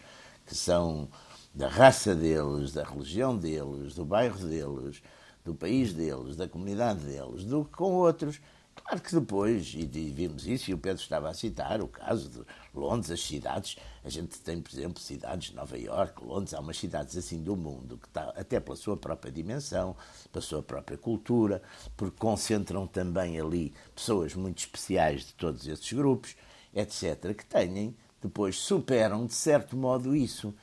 que 0.47 0.55
são 0.55 1.09
da 1.55 1.69
raça 1.69 2.15
deles, 2.15 2.73
da 2.73 2.85
religião 2.85 3.37
deles, 3.37 3.95
do 3.95 4.05
bairro 4.05 4.39
deles, 4.39 5.03
do 5.45 5.55
país 5.55 5.93
deles, 5.93 6.37
da 6.37 6.47
comunidade 6.47 7.01
deles, 7.01 7.45
do 7.45 7.65
que 7.65 7.73
com 7.73 7.95
outros. 7.95 8.41
Claro 8.75 9.01
que 9.01 9.15
depois, 9.15 9.73
e 9.75 9.87
vimos 9.87 10.47
isso, 10.47 10.71
e 10.71 10.75
o 10.75 10.79
Pedro 10.79 11.03
estava 11.03 11.31
a 11.31 11.35
citar 11.35 11.81
o 11.81 11.89
caso 11.89 12.29
de 12.29 12.45
Londres, 12.75 13.11
as 13.11 13.23
cidades, 13.23 13.77
a 14.07 14.09
gente 14.09 14.38
tem, 14.38 14.62
por 14.62 14.73
exemplo, 14.73 15.03
cidades 15.03 15.49
de 15.49 15.57
Nova 15.57 15.77
Iorque, 15.77 16.25
Londres, 16.25 16.55
há 16.55 16.61
umas 16.61 16.79
cidades 16.79 17.16
assim 17.16 17.42
do 17.42 17.57
mundo, 17.57 17.99
que 17.99 18.07
está, 18.07 18.33
até 18.37 18.61
pela 18.61 18.77
sua 18.77 18.97
própria 18.97 19.33
dimensão, 19.33 19.97
pela 20.33 20.40
sua 20.40 20.62
própria 20.62 20.97
cultura, 20.97 21.61
porque 21.97 22.16
concentram 22.16 22.87
também 22.87 23.40
ali 23.40 23.75
pessoas 23.97 24.33
muito 24.37 24.59
especiais 24.59 25.23
de 25.23 25.35
todos 25.35 25.66
esses 25.66 25.92
grupos, 25.92 26.37
etc., 26.73 27.35
que 27.37 27.45
têm, 27.45 27.97
depois 28.23 28.57
superam 28.57 29.27
de 29.27 29.35
certo 29.35 29.77
modo 29.77 30.14
isso. 30.14 30.55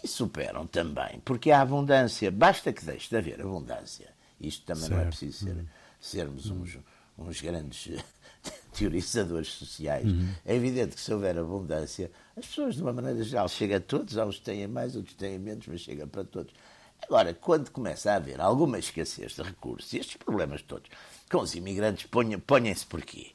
E 0.00 0.06
superam 0.06 0.64
também, 0.64 1.20
porque 1.24 1.50
há 1.50 1.60
abundância, 1.60 2.30
basta 2.30 2.72
que 2.72 2.84
deixe 2.84 3.08
de 3.08 3.16
haver 3.16 3.40
abundância. 3.40 4.10
Isto 4.40 4.64
também 4.64 4.84
certo. 4.84 4.94
não 4.94 5.00
é 5.00 5.06
preciso 5.06 5.44
ser, 5.44 5.56
uhum. 5.56 5.66
sermos 6.00 6.50
uhum. 6.50 6.62
uns, 6.62 6.78
uns 7.18 7.40
grandes 7.40 8.00
teorizadores 8.72 9.48
sociais. 9.48 10.06
Uhum. 10.06 10.32
É 10.44 10.54
evidente 10.54 10.94
que 10.94 11.00
se 11.00 11.12
houver 11.12 11.36
abundância, 11.36 12.12
as 12.36 12.46
pessoas, 12.46 12.76
de 12.76 12.82
uma 12.82 12.92
maneira 12.92 13.22
geral, 13.22 13.48
chega 13.48 13.76
a 13.76 13.80
todos, 13.80 14.16
há 14.16 14.24
uns 14.24 14.38
que 14.38 14.44
têm 14.44 14.66
mais, 14.66 14.96
outros 14.96 15.14
têm 15.14 15.38
menos, 15.38 15.66
mas 15.66 15.80
chega 15.80 16.06
para 16.06 16.24
todos. 16.24 16.52
Agora, 17.02 17.34
quando 17.34 17.70
começa 17.70 18.12
a 18.12 18.16
haver 18.16 18.40
alguma 18.40 18.78
escassez 18.78 19.32
de 19.32 19.42
recursos, 19.42 19.92
e 19.92 19.98
estes 19.98 20.16
problemas 20.16 20.62
todos 20.62 20.88
com 21.30 21.38
os 21.38 21.54
imigrantes 21.54 22.08
ponham-se 22.46 22.86
porquê? 22.86 23.32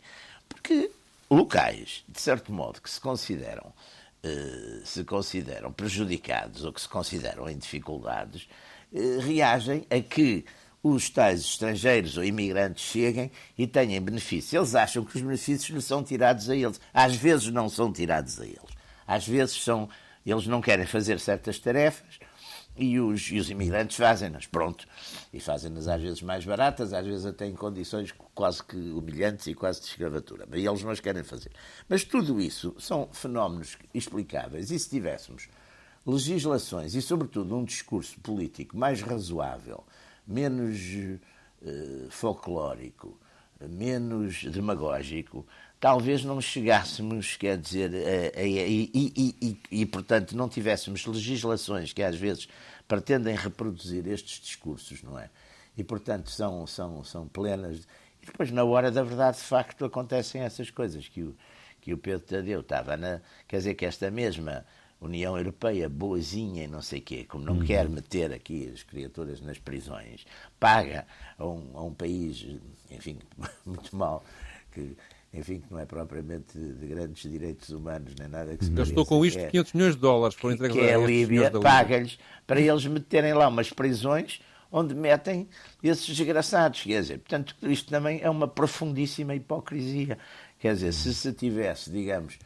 Porque 0.48 0.92
locais, 1.30 2.04
de 2.08 2.20
certo 2.22 2.52
modo, 2.52 2.82
que 2.82 2.90
se 2.90 3.00
consideram, 3.00 3.74
eh, 4.24 4.82
se 4.86 5.04
consideram 5.04 5.72
prejudicados 5.72 6.64
ou 6.64 6.72
que 6.72 6.82
se 6.82 6.88
consideram 6.88 7.50
em 7.50 7.58
dificuldades, 7.58 8.48
eh, 8.94 9.20
reagem 9.20 9.86
a 9.90 10.00
que 10.00 10.46
os 10.82 11.10
tais 11.10 11.42
estrangeiros 11.42 12.18
ou 12.18 12.24
imigrantes 12.24 12.84
cheguem 12.84 13.32
e 13.58 13.68
tenham 13.68 14.04
benefícios. 14.04 14.54
Eles 14.54 14.76
acham 14.76 15.04
que 15.04 15.18
os 15.18 15.22
benefícios 15.22 15.70
lhes 15.70 15.86
são 15.86 16.04
tirados 16.04 16.50
a 16.50 16.56
eles. 16.56 16.80
Às 16.94 17.16
vezes 17.16 17.48
não 17.52 17.68
são 17.68 17.92
tirados 17.92 18.40
a 18.40 18.46
eles. 18.46 18.77
Às 19.08 19.28
vezes 19.28 19.64
são, 19.64 19.90
eles 20.26 20.46
não 20.46 20.62
querem 20.62 20.86
fazer 20.86 21.20
certas 21.20 21.58
tarefas 21.58 22.20
e 22.78 23.00
os, 23.00 23.32
e 23.32 23.40
os 23.40 23.50
imigrantes 23.50 23.98
fazem-nas, 23.98 24.46
pronto. 24.46 24.88
E 25.34 25.40
fazem-nas 25.40 25.88
às 25.88 26.02
vezes 26.02 26.22
mais 26.22 26.46
baratas, 26.46 26.94
às 26.94 27.06
vezes 27.06 27.26
até 27.26 27.48
em 27.48 27.56
condições 27.56 28.14
quase 28.36 28.64
que 28.64 28.76
humilhantes 28.76 29.48
e 29.48 29.54
quase 29.54 29.82
de 29.82 29.88
escravatura. 29.88 30.48
E 30.54 30.68
eles 30.68 30.84
não 30.84 30.92
as 30.92 31.00
querem 31.00 31.24
fazer. 31.24 31.52
Mas 31.90 32.04
tudo 32.04 32.40
isso 32.40 32.76
são 32.78 33.10
fenómenos 33.12 33.78
explicáveis. 33.94 34.70
E 34.70 34.78
se 34.78 34.90
tivéssemos 34.90 35.50
legislações 36.06 36.94
e, 36.94 37.02
sobretudo, 37.02 37.56
um 37.56 37.66
discurso 37.66 38.20
político 38.20 38.78
mais 38.78 39.02
razoável, 39.02 39.84
menos 40.26 40.80
uh, 41.62 42.10
folclórico, 42.10 43.20
menos 43.60 44.44
demagógico, 44.44 45.46
talvez 45.80 46.24
não 46.24 46.42
chegássemos, 46.42 47.36
quer 47.38 47.58
dizer, 47.58 47.92
a, 47.94 48.40
a, 48.40 48.42
a, 48.42 48.46
e, 48.46 48.92
e, 48.94 49.36
e, 49.42 49.82
e, 49.82 49.86
portanto, 49.86 50.36
não 50.36 50.50
tivéssemos 50.50 51.06
legislações 51.06 51.94
que 51.94 52.02
às 52.02 52.16
vezes 52.16 52.48
pretendem 52.88 53.36
reproduzir 53.36 54.08
estes 54.08 54.40
discursos, 54.40 55.04
não 55.04 55.20
é? 55.20 55.30
E, 55.78 55.84
portanto, 55.84 56.32
são, 56.32 56.66
são, 56.66 57.04
são 57.04 57.28
plenas. 57.28 57.88
E 58.22 58.26
depois, 58.26 58.52
na 58.52 58.64
hora 58.64 58.90
da 58.90 59.04
verdade, 59.04 59.38
de 59.38 59.44
facto, 59.44 59.86
acontecem 59.86 60.42
essas 60.42 60.72
coisas 60.72 61.08
que 61.08 61.22
o, 61.22 61.36
que 61.82 61.94
o 61.94 61.98
Pedro 61.98 62.26
Tadeu 62.26 62.62
estava 62.62 62.98
na. 62.98 63.22
Quer 63.48 63.58
dizer, 63.58 63.76
que 63.76 63.86
esta 63.86 64.10
mesma 64.10 64.66
União 65.00 65.38
Europeia, 65.38 65.88
boazinha 65.88 66.64
e 66.64 66.68
não 66.68 66.82
sei 66.82 67.00
quê, 67.00 67.24
como 67.26 67.46
não 67.46 67.58
uhum. 67.58 67.66
quer 67.66 67.88
meter 67.88 68.34
aqui 68.34 68.72
as 68.74 68.82
criaturas 68.82 69.42
nas 69.42 69.60
prisões, 69.60 70.26
paga 70.60 71.06
a 71.38 71.46
um, 71.46 71.78
a 71.78 71.84
um 71.84 71.94
país, 71.94 72.44
enfim, 72.90 73.20
muito 73.64 73.96
mal, 73.96 74.24
que 74.72 74.98
enfim, 75.38 75.60
que 75.60 75.72
não 75.72 75.80
é 75.80 75.86
propriamente 75.86 76.58
de 76.58 76.88
grandes 76.88 77.30
direitos 77.30 77.70
humanos, 77.70 78.14
nem 78.20 78.28
nada 78.28 78.58
que 78.58 78.66
se 78.66 78.72
Eu 78.76 78.84
estou 78.84 79.06
com 79.06 79.24
isto 79.24 79.40
é, 79.40 79.48
500 79.48 79.74
milhões 79.74 79.96
de 79.96 80.02
dólares 80.02 80.36
por 80.36 80.52
entregar 80.52 80.74
Que 80.74 80.80
é 80.82 80.96
a 80.96 80.98
Líbia, 80.98 81.52
paga-lhes 81.52 82.18
para 82.46 82.60
eles 82.60 82.86
meterem 82.86 83.34
lá 83.34 83.48
umas 83.48 83.70
prisões 83.70 84.42
onde 84.72 84.96
metem 84.96 85.48
esses 85.84 86.06
desgraçados. 86.06 86.82
Quer 86.82 87.02
dizer, 87.02 87.20
portanto, 87.20 87.56
isto 87.64 87.90
também 87.90 88.20
é 88.22 88.30
uma 88.30 88.48
profundíssima 88.48 89.36
hipocrisia. 89.36 90.18
Quer 90.60 90.74
dizer, 90.74 90.92
se 90.92 91.14
se 91.14 91.32
tivesse, 91.32 91.90
digamos, 91.92 92.40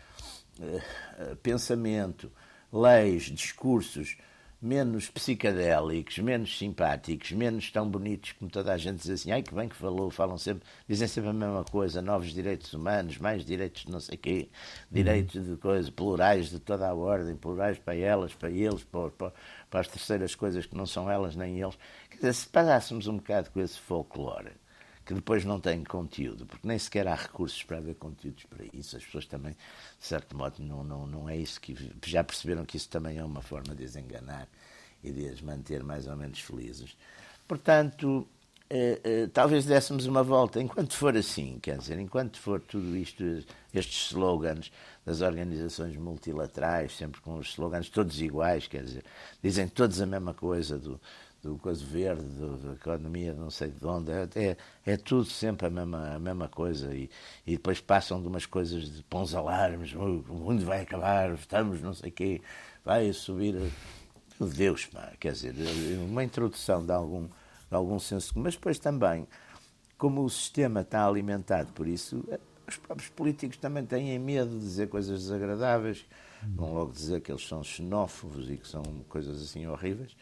uh, 0.60 1.36
pensamento, 1.38 2.32
leis, 2.72 3.24
discursos 3.24 4.18
menos 4.62 5.10
psicadélicos, 5.10 6.20
menos 6.20 6.56
simpáticos, 6.56 7.32
menos 7.32 7.72
tão 7.72 7.90
bonitos 7.90 8.34
como 8.34 8.52
toda 8.52 8.72
a 8.72 8.78
gente 8.78 9.02
diz 9.02 9.10
assim, 9.10 9.32
ai 9.32 9.42
que 9.42 9.54
bem 9.56 9.68
que 9.68 9.76
falou, 9.76 10.12
falam 10.12 10.38
sempre, 10.38 10.68
dizem 10.88 11.08
sempre 11.08 11.32
a 11.32 11.34
mesma 11.34 11.64
coisa, 11.64 12.02
novos 12.02 12.32
direitos 12.32 12.72
humanos, 12.72 13.18
mais 13.18 13.44
direitos 13.44 13.86
de 13.86 13.92
não 13.92 14.00
sei 14.00 14.18
quê, 14.18 14.50
direitos 14.92 15.44
de 15.48 15.58
coisas, 15.58 15.90
plurais 15.90 16.50
de 16.52 16.60
toda 16.60 16.88
a 16.88 16.94
ordem, 16.94 17.36
plurais 17.36 17.80
para 17.80 17.96
elas, 17.96 18.36
para 18.36 18.52
eles, 18.52 18.84
para, 18.84 19.10
para, 19.10 19.34
para 19.70 19.80
as 19.80 19.88
terceiras 19.88 20.36
coisas 20.36 20.66
que 20.68 20.78
não 20.78 20.86
são 20.86 21.10
elas 21.10 21.36
nem 21.36 21.60
eles. 21.60 21.78
Quer 22.12 22.18
dizer, 22.18 22.34
se 22.34 22.48
parássemos 22.48 23.08
um 23.08 23.18
bocado 23.18 23.50
com 23.50 23.60
esse 23.60 23.80
folclore, 23.80 24.52
que 25.12 25.16
depois 25.16 25.44
não 25.44 25.60
tem 25.60 25.84
conteúdo, 25.84 26.46
porque 26.46 26.68
nem 26.68 26.80
sequer 26.80 27.08
há 27.08 27.16
recursos 27.16 27.62
para 27.64 27.78
haver 27.78 27.96
conteúdos 27.96 28.46
para 28.46 28.66
isso. 28.74 28.96
As 28.96 29.04
pessoas 29.04 29.26
também, 29.26 29.52
de 29.52 30.06
certo 30.06 30.38
modo, 30.38 30.64
não, 30.64 30.84
não, 30.84 31.06
não 31.06 31.30
é 31.30 31.36
isso 31.36 31.60
que. 31.60 31.76
Já 32.06 32.24
perceberam 32.24 32.66
que 32.66 32.78
isso 32.78 32.90
também 32.90 33.18
é 33.18 33.24
uma 33.24 33.42
forma 33.42 33.76
de 33.76 33.84
as 33.84 33.96
enganar 33.96 34.48
e 35.04 35.12
de 35.12 35.28
as 35.28 35.42
manter 35.42 35.84
mais 35.84 36.08
ou 36.08 36.16
menos 36.16 36.40
felizes. 36.40 36.96
Portanto, 37.48 38.26
eh, 38.70 39.02
eh, 39.04 39.28
talvez 39.34 39.66
dessemos 39.66 40.06
uma 40.06 40.24
volta, 40.24 40.62
enquanto 40.62 40.94
for 40.94 41.18
assim, 41.18 41.60
quer 41.62 41.78
dizer, 41.78 42.00
enquanto 42.00 42.40
for 42.40 42.62
tudo 42.62 42.96
isto, 42.96 43.22
estes 43.74 44.12
slogans 44.12 44.72
das 45.06 45.20
organizações 45.20 45.98
multilaterais, 45.98 46.96
sempre 46.96 47.20
com 47.20 47.38
os 47.38 47.50
slogans 47.50 47.90
todos 47.90 48.22
iguais, 48.22 48.68
quer 48.68 48.84
dizer, 48.84 49.04
dizem 49.44 49.68
todos 49.68 50.00
a 50.00 50.06
mesma 50.06 50.34
coisa 50.34 50.80
do 50.80 51.02
do 51.42 51.58
coisa 51.58 51.84
verde, 51.84 52.24
da 52.24 52.74
economia 52.74 53.34
não 53.34 53.50
sei 53.50 53.70
de 53.70 53.86
onde, 53.86 54.12
é, 54.12 54.28
é, 54.36 54.58
é, 54.86 54.98
tudo 54.98 55.26
sempre 55.26 55.68
a 55.68 55.70
mesma, 55.70 56.16
a 56.16 56.20
mesma 56.20 56.48
coisa 56.48 56.94
e, 56.94 57.10
e 57.46 57.54
depois 57.54 57.82
passam 57.82 58.22
de 58.22 58.28
umas 58.28 58.46
coisas 58.46 58.92
de 58.92 59.04
pons 59.04 59.34
alarmes, 59.34 59.94
o 59.94 60.24
mundo 60.30 60.64
vai 60.64 60.82
acabar, 60.82 61.34
estamos 61.34 61.82
não 61.82 61.94
sei 61.94 62.10
o 62.10 62.14
quê, 62.14 62.42
vai 62.86 63.12
subir, 63.12 63.56
meu 64.40 64.50
Deus, 64.50 64.86
pá, 64.86 65.14
quer 65.20 65.34
dizer, 65.34 65.56
uma 66.08 66.24
introdução 66.24 66.86
de 66.86 66.92
algum, 66.92 67.26
de 67.26 67.76
algum 67.76 67.98
senso, 67.98 68.38
mas 68.38 68.54
depois 68.54 68.78
também, 68.78 69.28
como 69.98 70.24
o 70.24 70.30
sistema 70.30 70.82
está 70.82 71.08
alimentado 71.08 71.74
por 71.74 71.88
isso, 71.88 72.24
os 72.68 72.78
próprios 72.78 73.10
políticos 73.10 73.58
também 73.58 73.86
têm 73.86 74.18
medo 74.20 74.52
de 74.52 74.60
dizer 74.60 74.90
coisas 74.90 75.22
desagradáveis, 75.22 76.06
vão 76.56 76.74
logo 76.74 76.92
dizer 76.92 77.22
que 77.22 77.32
eles 77.32 77.48
são 77.48 77.64
xenófobos 77.64 78.50
e 78.50 78.58
que 78.58 78.68
são 78.68 78.84
coisas 79.10 79.42
assim 79.42 79.66
horríveis, 79.68 80.16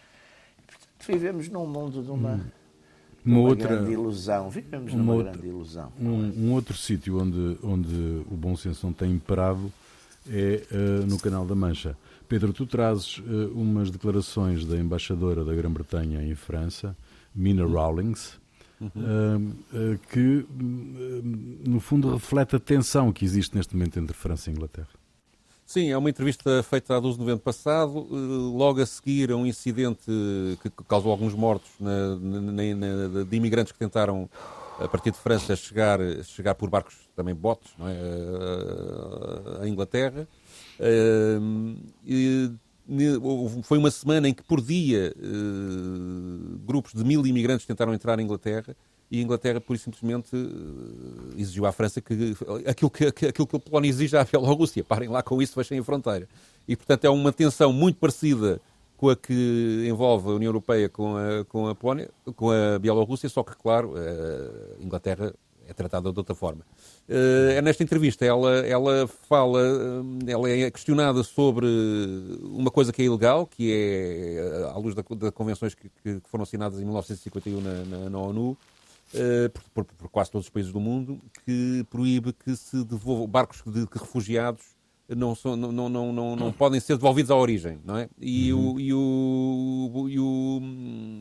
Vivemos 1.08 1.50
num 1.50 1.66
mundo 1.66 2.04
de 2.04 2.12
uma, 2.12 2.32
hum. 2.32 2.42
uma, 3.26 3.40
uma 3.40 3.50
outra, 3.50 3.68
grande 3.68 3.92
ilusão. 3.92 4.50
Vivemos 4.50 4.94
numa 4.94 5.14
outra, 5.14 5.32
grande 5.32 5.48
ilusão. 5.48 5.92
Um, 6.00 6.48
um 6.48 6.54
outro 6.54 6.76
sítio 6.76 7.22
onde, 7.22 7.58
onde 7.64 7.96
o 8.30 8.36
bom 8.36 8.56
senso 8.56 8.86
não 8.86 8.94
tem 8.94 9.12
imperado 9.12 9.72
é 10.28 10.64
uh, 10.72 11.06
no 11.06 11.18
Canal 11.20 11.46
da 11.46 11.56
Mancha. 11.56 11.98
Pedro, 12.28 12.54
tu 12.54 12.66
trazes 12.66 13.18
uh, 13.18 13.52
umas 13.56 13.90
declarações 13.90 14.66
da 14.66 14.78
embaixadora 14.78 15.44
da 15.44 15.54
Grã-Bretanha 15.56 16.24
em 16.24 16.36
França, 16.36 16.96
Mina 17.34 17.66
uhum. 17.66 17.74
Rawlings, 17.74 18.40
uhum. 18.80 18.90
uh, 18.94 20.00
que, 20.12 20.46
no 21.66 21.80
fundo, 21.80 22.14
reflete 22.14 22.56
a 22.56 22.60
tensão 22.60 23.12
que 23.12 23.26
existe 23.26 23.56
neste 23.56 23.76
momento 23.76 24.00
entre 24.00 24.16
França 24.16 24.50
e 24.50 24.54
Inglaterra. 24.54 24.99
Sim, 25.70 25.92
é 25.92 25.98
uma 26.00 26.10
entrevista 26.10 26.64
feita 26.64 26.98
a 26.98 27.00
12 27.00 27.14
de 27.14 27.20
novembro 27.20 27.44
passado, 27.44 28.08
eh, 28.10 28.58
logo 28.58 28.82
a 28.82 28.86
seguir 28.88 29.30
a 29.30 29.36
um 29.36 29.46
incidente 29.46 30.04
que 30.64 30.72
causou 30.88 31.12
alguns 31.12 31.36
mortos 31.36 31.70
na, 31.80 32.16
na, 32.16 32.42
na, 32.42 33.24
de 33.24 33.38
imigrantes 33.38 33.72
que 33.72 33.78
tentaram, 33.78 34.28
a 34.80 34.88
partir 34.88 35.12
de 35.12 35.20
França, 35.20 35.56
chegar, 35.56 36.00
chegar 36.24 36.56
por 36.56 36.72
barcos, 36.72 36.96
também 37.16 37.36
botes, 37.36 37.72
não 37.78 37.88
é? 37.88 37.92
à 39.62 39.66
eh, 39.68 39.70
Inglaterra. 39.70 40.28
Eh, 40.80 41.38
e, 42.04 42.52
foi 43.62 43.78
uma 43.78 43.92
semana 43.92 44.28
em 44.28 44.34
que, 44.34 44.42
por 44.42 44.60
dia, 44.62 45.14
grupos 46.66 46.94
de 46.96 47.04
mil 47.04 47.28
imigrantes 47.28 47.68
tentaram 47.68 47.94
entrar 47.94 48.18
na 48.18 48.24
Inglaterra 48.24 48.76
e 49.12 49.20
a 49.20 49.24
Inglaterra, 49.24 49.60
por 49.60 49.78
simplesmente, 49.78 50.36
eh, 50.36 51.42
exigiu 51.42 51.66
à 51.66 51.72
França 51.72 52.00
que 52.00 52.36
aquilo 52.66 52.92
que, 52.92 53.06
aquilo 53.06 53.48
que 53.48 53.56
a 53.56 53.60
Polónia 53.60 53.90
exige 53.90 54.16
à 54.16 54.24
Bielorrússia, 54.24 54.84
parem 54.84 55.10
lá 55.10 55.24
com 55.24 55.42
isso, 55.42 55.54
fechem 55.54 55.80
a 55.80 55.84
fronteira. 55.84 56.28
E, 56.68 56.76
portanto, 56.76 57.06
é 57.06 57.10
uma 57.10 57.32
tensão 57.34 57.74
muito 57.74 57.98
parecida 57.98 58.62
com 58.96 59.10
a 59.10 59.16
que 59.16 59.88
envolve 59.88 60.30
a 60.30 60.34
União 60.34 60.50
Europeia 60.50 60.90
com 60.90 61.16
a, 61.16 61.46
com 61.46 61.68
a 61.68 61.74
Polónia, 61.74 62.10
com 62.36 62.52
a 62.52 62.78
Bielorrússia, 62.78 63.30
só 63.30 63.44
que, 63.44 63.56
claro, 63.56 63.94
a 63.98 64.84
Inglaterra 64.84 65.34
é 65.70 65.74
tratada 65.74 66.12
de 66.12 66.18
outra 66.18 66.34
forma. 66.34 66.66
Eh, 67.08 67.56
é 67.58 67.62
nesta 67.62 67.84
entrevista, 67.84 68.26
ela, 68.26 68.58
ela 68.66 69.08
fala, 69.08 69.62
eh, 70.28 70.32
ela 70.32 70.50
é 70.50 70.72
questionada 70.72 71.24
sobre 71.24 71.68
uma 72.42 72.72
coisa 72.72 72.92
que 72.92 73.02
é 73.04 73.06
ilegal, 73.06 73.46
que 73.46 73.72
é, 73.72 74.68
à 74.74 74.78
luz 74.78 74.96
das 74.96 75.06
convenções 75.32 75.76
que, 75.76 75.90
que, 76.04 76.20
foram 76.26 76.44
assinadas 76.44 76.80
em 76.80 76.84
1951 76.84 77.62
na, 77.62 77.74
na, 77.86 78.10
na 78.10 78.18
ONU, 78.18 78.58
por, 79.54 79.64
por, 79.86 79.86
por, 79.96 80.10
quase 80.10 80.32
todos 80.32 80.48
os 80.48 80.50
países 80.50 80.72
do 80.72 80.80
mundo, 80.80 81.20
que 81.46 81.86
proíbe 81.90 82.34
que 82.34 82.56
se 82.56 82.84
devolvam 82.84 83.28
barcos 83.28 83.62
de, 83.66 83.86
de 83.86 84.00
refugiados 84.00 84.78
não, 85.16 85.34
são, 85.34 85.56
não, 85.56 85.72
não, 85.72 85.90
não, 85.90 86.14
não, 86.14 86.36
não 86.36 86.52
podem 86.52 86.80
ser 86.80 86.96
devolvidos 86.96 87.32
à 87.32 87.36
origem, 87.36 87.80
não 87.84 87.98
é? 87.98 88.10
E, 88.20 88.54
uhum. 88.54 88.74
o, 88.74 88.80
e, 88.80 88.94
o, 88.94 90.10
e, 90.10 90.20
o, 90.20 90.62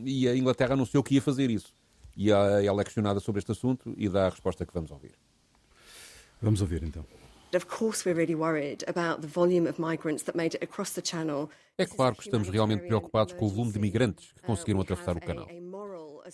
e 0.05 0.27
a 0.27 0.35
Inglaterra 0.35 0.73
anunciou 0.73 1.03
que 1.03 1.15
ia 1.15 1.21
fazer 1.21 1.49
isso. 1.49 1.73
E 2.15 2.31
ela 2.31 2.81
é 2.81 2.83
questionada 2.83 3.19
sobre 3.19 3.39
este 3.39 3.51
assunto 3.51 3.93
e 3.97 4.09
dá 4.09 4.27
a 4.27 4.29
resposta 4.29 4.65
que 4.65 4.73
vamos 4.73 4.91
ouvir. 4.91 5.13
Vamos 6.41 6.61
ouvir 6.61 6.83
então. 6.83 7.05
But 7.51 7.63
of 7.63 7.65
course 7.65 8.07
we're 8.07 8.15
really 8.15 8.35
worried 8.35 8.83
about 8.87 9.21
the 9.21 9.27
volume 9.27 9.67
of 9.67 9.81
migrants 9.81 10.23
that 10.23 10.37
made 10.37 10.55
it 10.55 10.63
across 10.63 10.91
the 10.93 11.01
channel. 11.01 11.49
É 11.77 11.85
claro 11.85 12.15
que 12.15 12.23
estamos 12.23 12.47
realmente 12.49 12.85
preocupados 12.85 13.33
com 13.33 13.45
o 13.45 13.49
volume 13.49 13.71
de 13.71 13.79
migrantes 13.79 14.31
que 14.33 14.41
conseguiram 14.41 14.81
atravessar 14.81 15.17
o 15.17 15.19
canal. 15.19 15.47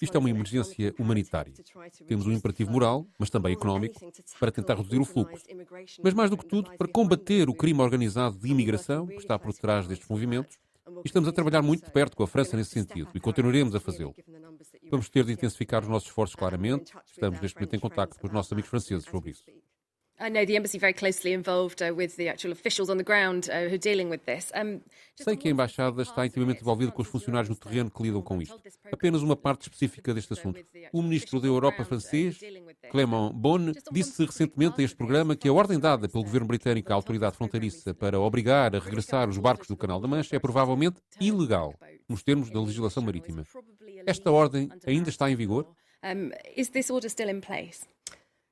Isto 0.01 0.15
é 0.15 0.19
uma 0.19 0.29
emergência 0.29 0.93
humanitária. 0.99 1.53
Temos 2.07 2.27
um 2.27 2.31
imperativo 2.31 2.71
moral, 2.71 3.07
mas 3.17 3.29
também 3.29 3.53
económico, 3.53 3.99
para 4.39 4.51
tentar 4.51 4.75
reduzir 4.75 4.99
o 4.99 5.05
fluxo. 5.05 5.45
Mas 6.03 6.13
mais 6.13 6.29
do 6.29 6.37
que 6.37 6.45
tudo, 6.45 6.75
para 6.77 6.87
combater 6.87 7.49
o 7.49 7.53
crime 7.53 7.81
organizado 7.81 8.37
de 8.37 8.49
imigração 8.49 9.07
que 9.07 9.15
está 9.15 9.37
por 9.37 9.53
trás 9.53 9.87
destes 9.87 10.07
movimentos, 10.07 10.57
e 11.03 11.07
estamos 11.07 11.27
a 11.27 11.31
trabalhar 11.31 11.63
muito 11.63 11.85
de 11.85 11.91
perto 11.91 12.15
com 12.15 12.23
a 12.23 12.27
França 12.27 12.55
nesse 12.55 12.69
sentido 12.71 13.09
e 13.15 13.19
continuaremos 13.19 13.73
a 13.73 13.79
fazê-lo. 13.79 14.15
Vamos 14.89 15.09
ter 15.09 15.25
de 15.25 15.33
intensificar 15.33 15.81
os 15.81 15.89
nossos 15.89 16.09
esforços 16.09 16.35
claramente. 16.35 16.93
Estamos 17.11 17.41
neste 17.41 17.57
momento 17.57 17.75
em 17.75 17.79
contato 17.79 18.19
com 18.19 18.27
os 18.27 18.33
nossos 18.33 18.51
amigos 18.51 18.69
franceses 18.69 19.05
sobre 19.05 19.31
isso. 19.31 19.43
I 20.17 20.29
know 20.29 20.45
the 20.45 20.55
embassy 20.55 20.79
very 20.79 20.93
closely 20.93 21.33
involved 21.33 21.81
uh, 21.81 21.93
with 21.93 22.15
the 22.15 22.29
actual 22.29 22.53
officials 22.53 22.89
on 22.89 22.97
the 22.97 23.03
ground 23.03 23.49
uh, 23.49 23.67
who 23.67 23.75
are 23.75 23.77
dealing 23.77 24.09
with 24.09 24.21
this. 24.25 24.49
Um, 24.55 24.81
Sei 25.13 25.35
que 25.35 25.49
a 25.49 25.51
Embaixada 25.51 26.01
está 26.01 26.25
intimamente 26.25 26.61
envolvida 26.61 26.91
com 26.91 27.01
os 27.01 27.07
funcionários 27.07 27.49
no 27.49 27.55
terreno 27.55 27.91
que 27.91 28.01
lidam 28.01 28.21
com 28.21 28.41
isto. 28.41 28.59
Apenas 28.91 29.21
uma 29.21 29.35
parte 29.35 29.63
específica 29.63 30.13
deste 30.13 30.31
assunto. 30.31 30.65
O 30.93 31.01
Ministro 31.01 31.41
da 31.41 31.47
Europa 31.47 31.83
francês, 31.83 32.39
Clément 32.89 33.33
Bonne, 33.33 33.73
disse 33.91 34.25
recentemente 34.25 34.81
a 34.81 34.85
este 34.85 34.95
programa 34.95 35.35
que 35.35 35.49
a 35.49 35.53
ordem 35.53 35.79
dada 35.79 36.07
pelo 36.07 36.23
governo 36.23 36.47
britânico 36.47 36.91
à 36.91 36.95
autoridade 36.95 37.35
fronteiriça 37.35 37.93
para 37.93 38.19
obrigar 38.19 38.73
a 38.73 38.79
regressar 38.79 39.27
os 39.29 39.37
barcos 39.37 39.67
do 39.67 39.75
Canal 39.75 39.99
da 39.99 40.07
Mancha 40.07 40.35
é 40.35 40.39
provavelmente 40.39 41.01
ilegal, 41.19 41.73
nos 42.07 42.23
termos 42.23 42.49
da 42.49 42.59
legislação 42.61 43.03
marítima. 43.03 43.43
Esta 44.05 44.31
ordem 44.31 44.69
ainda 44.85 45.09
está 45.09 45.29
em 45.29 45.35
vigor? 45.35 45.67
Um, 46.03 46.31
is 46.55 46.69
this 46.69 46.89
order 46.89 47.09
still 47.09 47.29
in 47.29 47.41
place? 47.41 47.85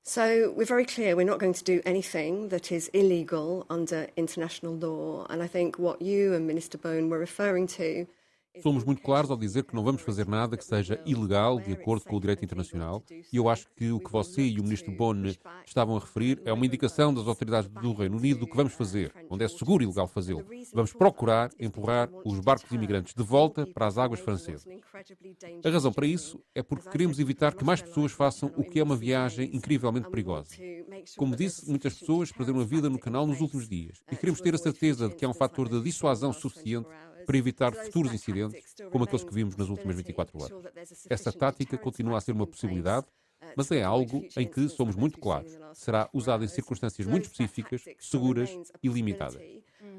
So 0.06 0.52
we're 0.52 0.66
very 0.66 0.84
clear 0.84 1.16
we're 1.16 1.24
not 1.24 1.40
going 1.40 1.54
to 1.54 1.64
do 1.64 1.82
anything 1.86 2.50
that 2.50 2.74
is 2.74 2.90
illegal 2.90 3.66
under 3.70 4.10
international 4.18 4.76
law. 4.76 5.26
And 5.30 5.42
I 5.42 5.48
think 5.48 5.80
what 5.80 6.02
you 6.02 6.34
and 6.34 6.46
Minister 6.46 6.78
Bone 6.78 7.10
were 7.10 7.18
referring 7.18 7.68
to 7.68 8.06
Somos 8.62 8.84
muito 8.84 9.02
claros 9.02 9.32
ao 9.32 9.38
dizer 9.38 9.64
que 9.64 9.74
não 9.74 9.84
vamos 9.84 10.02
fazer 10.02 10.28
nada 10.28 10.56
que 10.56 10.64
seja 10.64 11.02
ilegal 11.06 11.60
de 11.60 11.74
acordo 11.74 12.06
com 12.06 12.16
o 12.16 12.20
direito 12.20 12.46
internacional, 12.46 13.04
e 13.10 13.36
eu 13.36 13.50
acho 13.50 13.68
que 13.76 13.92
o 13.92 14.00
que 14.00 14.12
você 14.12 14.44
e 14.44 14.60
o 14.60 14.64
Ministro 14.64 14.92
Bonne 14.92 15.38
estavam 15.66 15.98
a 15.98 16.00
referir 16.00 16.40
é 16.46 16.54
uma 16.54 16.66
indicação 16.66 17.14
das 17.14 17.28
autoridades 17.28 17.70
do 17.70 17.94
Reino 17.94 18.18
Unido 18.18 18.42
do 18.42 18.48
que 18.48 18.56
vamos 18.56 18.74
fazer, 18.74 19.12
onde 19.30 19.44
é 19.44 19.48
seguro 19.48 19.84
e 19.84 19.88
legal 19.88 20.08
fazê-lo. 20.08 20.46
Vamos 20.72 20.94
procurar 20.94 21.50
empurrar 21.60 22.10
os 22.24 22.40
barcos 22.40 22.72
imigrantes 22.72 23.16
de 23.16 23.24
volta 23.24 23.66
para 23.66 23.88
as 23.88 23.98
águas 23.98 24.20
francesas. 24.20 24.68
A 25.66 25.70
razão 25.70 25.92
para 25.92 26.06
isso 26.06 26.40
é 26.54 26.62
porque 26.62 26.90
queremos 26.90 27.20
evitar 27.20 27.56
que 27.56 27.64
mais 27.64 27.82
pessoas 27.82 28.12
façam 28.12 28.52
o 28.56 28.64
que 28.64 28.80
é 28.80 28.84
uma 28.84 28.96
viagem 28.96 29.50
incrivelmente 29.54 30.10
perigosa. 30.10 30.56
Como 31.18 31.36
disse, 31.36 31.68
muitas 31.68 31.96
pessoas 31.96 32.32
perderam 32.32 32.60
a 32.62 32.66
vida 32.66 32.90
no 32.90 33.00
canal 33.00 33.26
nos 33.26 33.42
últimos 33.42 33.68
dias, 33.68 34.02
e 34.12 34.16
queremos 34.16 34.42
ter 34.42 34.54
a 34.54 34.60
certeza 34.60 35.10
de 35.10 35.16
que 35.16 35.26
há 35.26 35.30
um 35.30 35.34
fator 35.34 35.68
de 35.68 35.82
dissuasão 35.82 36.32
suficiente 36.32 36.88
para 37.26 37.38
evitar 37.38 37.74
futuros 37.74 38.14
incidentes 38.14 38.76
como 38.92 39.04
aqueles 39.04 39.24
que 39.24 39.34
vimos 39.34 39.56
nas 39.56 39.70
últimas 39.70 39.96
24 39.96 40.42
horas. 40.42 40.66
Essa 41.10 41.32
tática 41.32 41.78
continua 41.78 42.18
a 42.18 42.22
ser 42.22 42.32
uma 42.32 42.48
possibilidade, 42.48 43.06
mas 43.56 43.70
é 43.72 43.84
algo 43.84 44.26
em 44.38 44.48
que 44.48 44.70
somos 44.70 44.96
muito 44.96 45.20
claros. 45.20 45.52
Será 45.74 46.10
usado 46.14 46.44
em 46.44 46.48
circunstâncias 46.48 47.08
muito 47.08 47.26
específicas, 47.26 47.84
seguras 48.00 48.50
e 48.82 48.88
limitadas. 48.88 49.42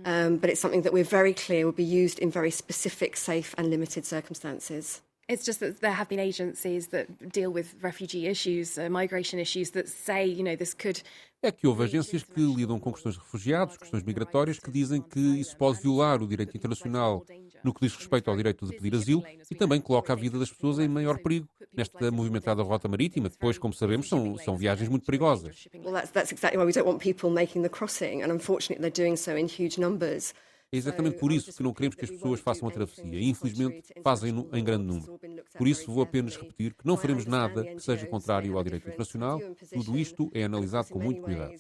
Um, 0.06 0.36
but 0.36 0.50
it's 0.50 0.60
something 0.60 0.82
that 0.82 0.92
we're 0.92 1.04
very 1.04 1.34
clear 1.34 1.64
will 1.64 1.72
be 1.72 1.82
used 1.82 2.18
in 2.18 2.30
very 2.30 2.50
specific, 2.50 3.16
safe 3.16 3.54
and 3.56 3.68
limited 3.68 4.04
circumstances. 4.04 5.02
It's 5.28 5.44
just 5.44 5.60
that 5.60 5.80
there 5.80 5.92
have 5.92 6.08
been 6.08 6.20
agencies 6.20 6.88
that 6.88 7.32
deal 7.32 7.50
with 7.50 7.74
refugee 7.80 8.26
issues, 8.26 8.76
uh, 8.78 8.90
migration 8.90 9.38
issues, 9.38 9.70
that 9.70 9.88
say, 9.88 10.26
you 10.26 10.42
know, 10.42 10.56
this 10.56 10.74
could. 10.74 11.02
É 11.44 11.52
que 11.52 11.66
houve 11.66 11.84
agências 11.84 12.22
que 12.22 12.40
lidam 12.40 12.80
com 12.80 12.90
questões 12.90 13.16
de 13.16 13.20
refugiados, 13.20 13.76
questões 13.76 14.02
migratórias, 14.02 14.58
que 14.58 14.70
dizem 14.70 15.02
que 15.02 15.20
isso 15.20 15.54
pode 15.58 15.78
violar 15.82 16.22
o 16.22 16.26
direito 16.26 16.56
internacional 16.56 17.22
no 17.62 17.74
que 17.74 17.82
diz 17.82 17.94
respeito 17.94 18.30
ao 18.30 18.36
direito 18.36 18.64
de 18.64 18.74
pedir 18.74 18.94
asilo 18.94 19.22
e 19.50 19.54
também 19.54 19.78
coloca 19.78 20.14
a 20.14 20.16
vida 20.16 20.38
das 20.38 20.50
pessoas 20.50 20.78
em 20.78 20.88
maior 20.88 21.18
perigo. 21.18 21.46
nesta 21.76 22.10
movimentada 22.10 22.62
rota 22.62 22.88
marítima, 22.88 23.28
que 23.28 23.34
depois, 23.34 23.58
como 23.58 23.74
sabemos, 23.74 24.08
são, 24.08 24.38
são 24.38 24.56
viagens 24.56 24.88
muito 24.88 25.04
perigosas. 25.04 25.68
Well, 25.74 25.92
that's, 25.92 26.10
that's 26.12 26.32
exactly 26.32 26.56
why 26.56 26.64
we 26.64 26.72
don't 26.72 26.86
want 26.86 27.02
people 27.02 27.30
making 27.30 27.62
the 27.62 27.68
crossing, 27.68 28.22
and 28.22 28.32
unfortunately 28.32 28.80
they're 28.80 28.90
doing 28.90 29.16
so 29.16 29.36
in 29.36 29.46
huge 29.46 29.78
numbers. 29.78 30.32
É 30.74 30.76
exatamente 30.76 31.18
por 31.18 31.30
isso 31.30 31.52
que 31.52 31.62
não 31.62 31.72
queremos 31.72 31.94
que 31.94 32.04
as 32.04 32.10
pessoas 32.10 32.40
façam 32.40 32.68
a 32.68 32.70
travessia 32.70 33.04
e, 33.04 33.28
infelizmente, 33.28 33.94
fazem-no 34.02 34.48
em 34.52 34.64
grande 34.64 34.84
número. 34.84 35.20
Por 35.56 35.68
isso, 35.68 35.88
vou 35.90 36.02
apenas 36.02 36.36
repetir 36.36 36.74
que 36.74 36.84
não 36.84 36.96
faremos 36.96 37.26
nada 37.26 37.64
que 37.64 37.80
seja 37.80 38.04
contrário 38.06 38.56
ao 38.56 38.64
direito 38.64 38.88
internacional. 38.88 39.40
Tudo 39.72 39.96
isto 39.96 40.28
é 40.34 40.42
analisado 40.42 40.88
com 40.88 40.98
muito 40.98 41.22
cuidado. 41.22 41.52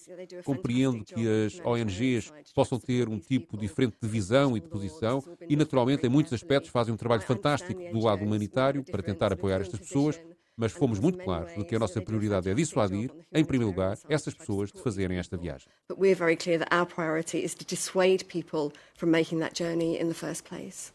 Compreendo 0.44 1.04
que 1.04 1.46
as 1.46 1.60
ONGs 1.64 2.32
possam 2.52 2.80
ter 2.80 3.08
um 3.08 3.20
tipo 3.20 3.56
diferente 3.56 3.96
de 4.02 4.08
visão 4.08 4.56
e 4.56 4.60
de 4.60 4.66
posição 4.66 5.22
e, 5.48 5.54
naturalmente, 5.54 6.04
em 6.04 6.10
muitos 6.10 6.32
aspectos 6.32 6.72
fazem 6.72 6.92
um 6.92 6.96
trabalho 6.96 7.22
fantástico 7.22 7.80
do 7.92 8.00
lado 8.00 8.24
humanitário 8.24 8.82
para 8.82 9.00
tentar 9.00 9.32
apoiar 9.32 9.60
estas 9.60 9.78
pessoas, 9.78 10.20
mas 10.56 10.72
fomos 10.72 10.98
muito 10.98 11.18
claros 11.18 11.54
de 11.54 11.64
que 11.64 11.74
a 11.74 11.78
nossa 11.78 12.00
prioridade 12.00 12.48
é 12.48 12.54
dissuadir, 12.54 13.10
em 13.32 13.44
primeiro 13.44 13.70
lugar, 13.70 13.98
essas 14.08 14.34
pessoas 14.34 14.70
de 14.70 14.80
fazerem 14.80 15.18
esta 15.18 15.36
viagem. 15.36 15.68
But 15.88 15.98
we're 15.98 16.14
very 16.14 16.36
clear 16.36 16.58
that 16.58 16.74
our 16.74 16.86
priority 16.86 17.38
is 17.44 17.54
to 17.54 17.64
dissuade 17.64 18.24
people 18.26 18.72
from 18.96 19.10
making 19.10 19.40
that 19.40 19.60
journey 19.60 20.00
in 20.00 20.08
the 20.08 20.14
first 20.14 20.44
place. 20.48 20.92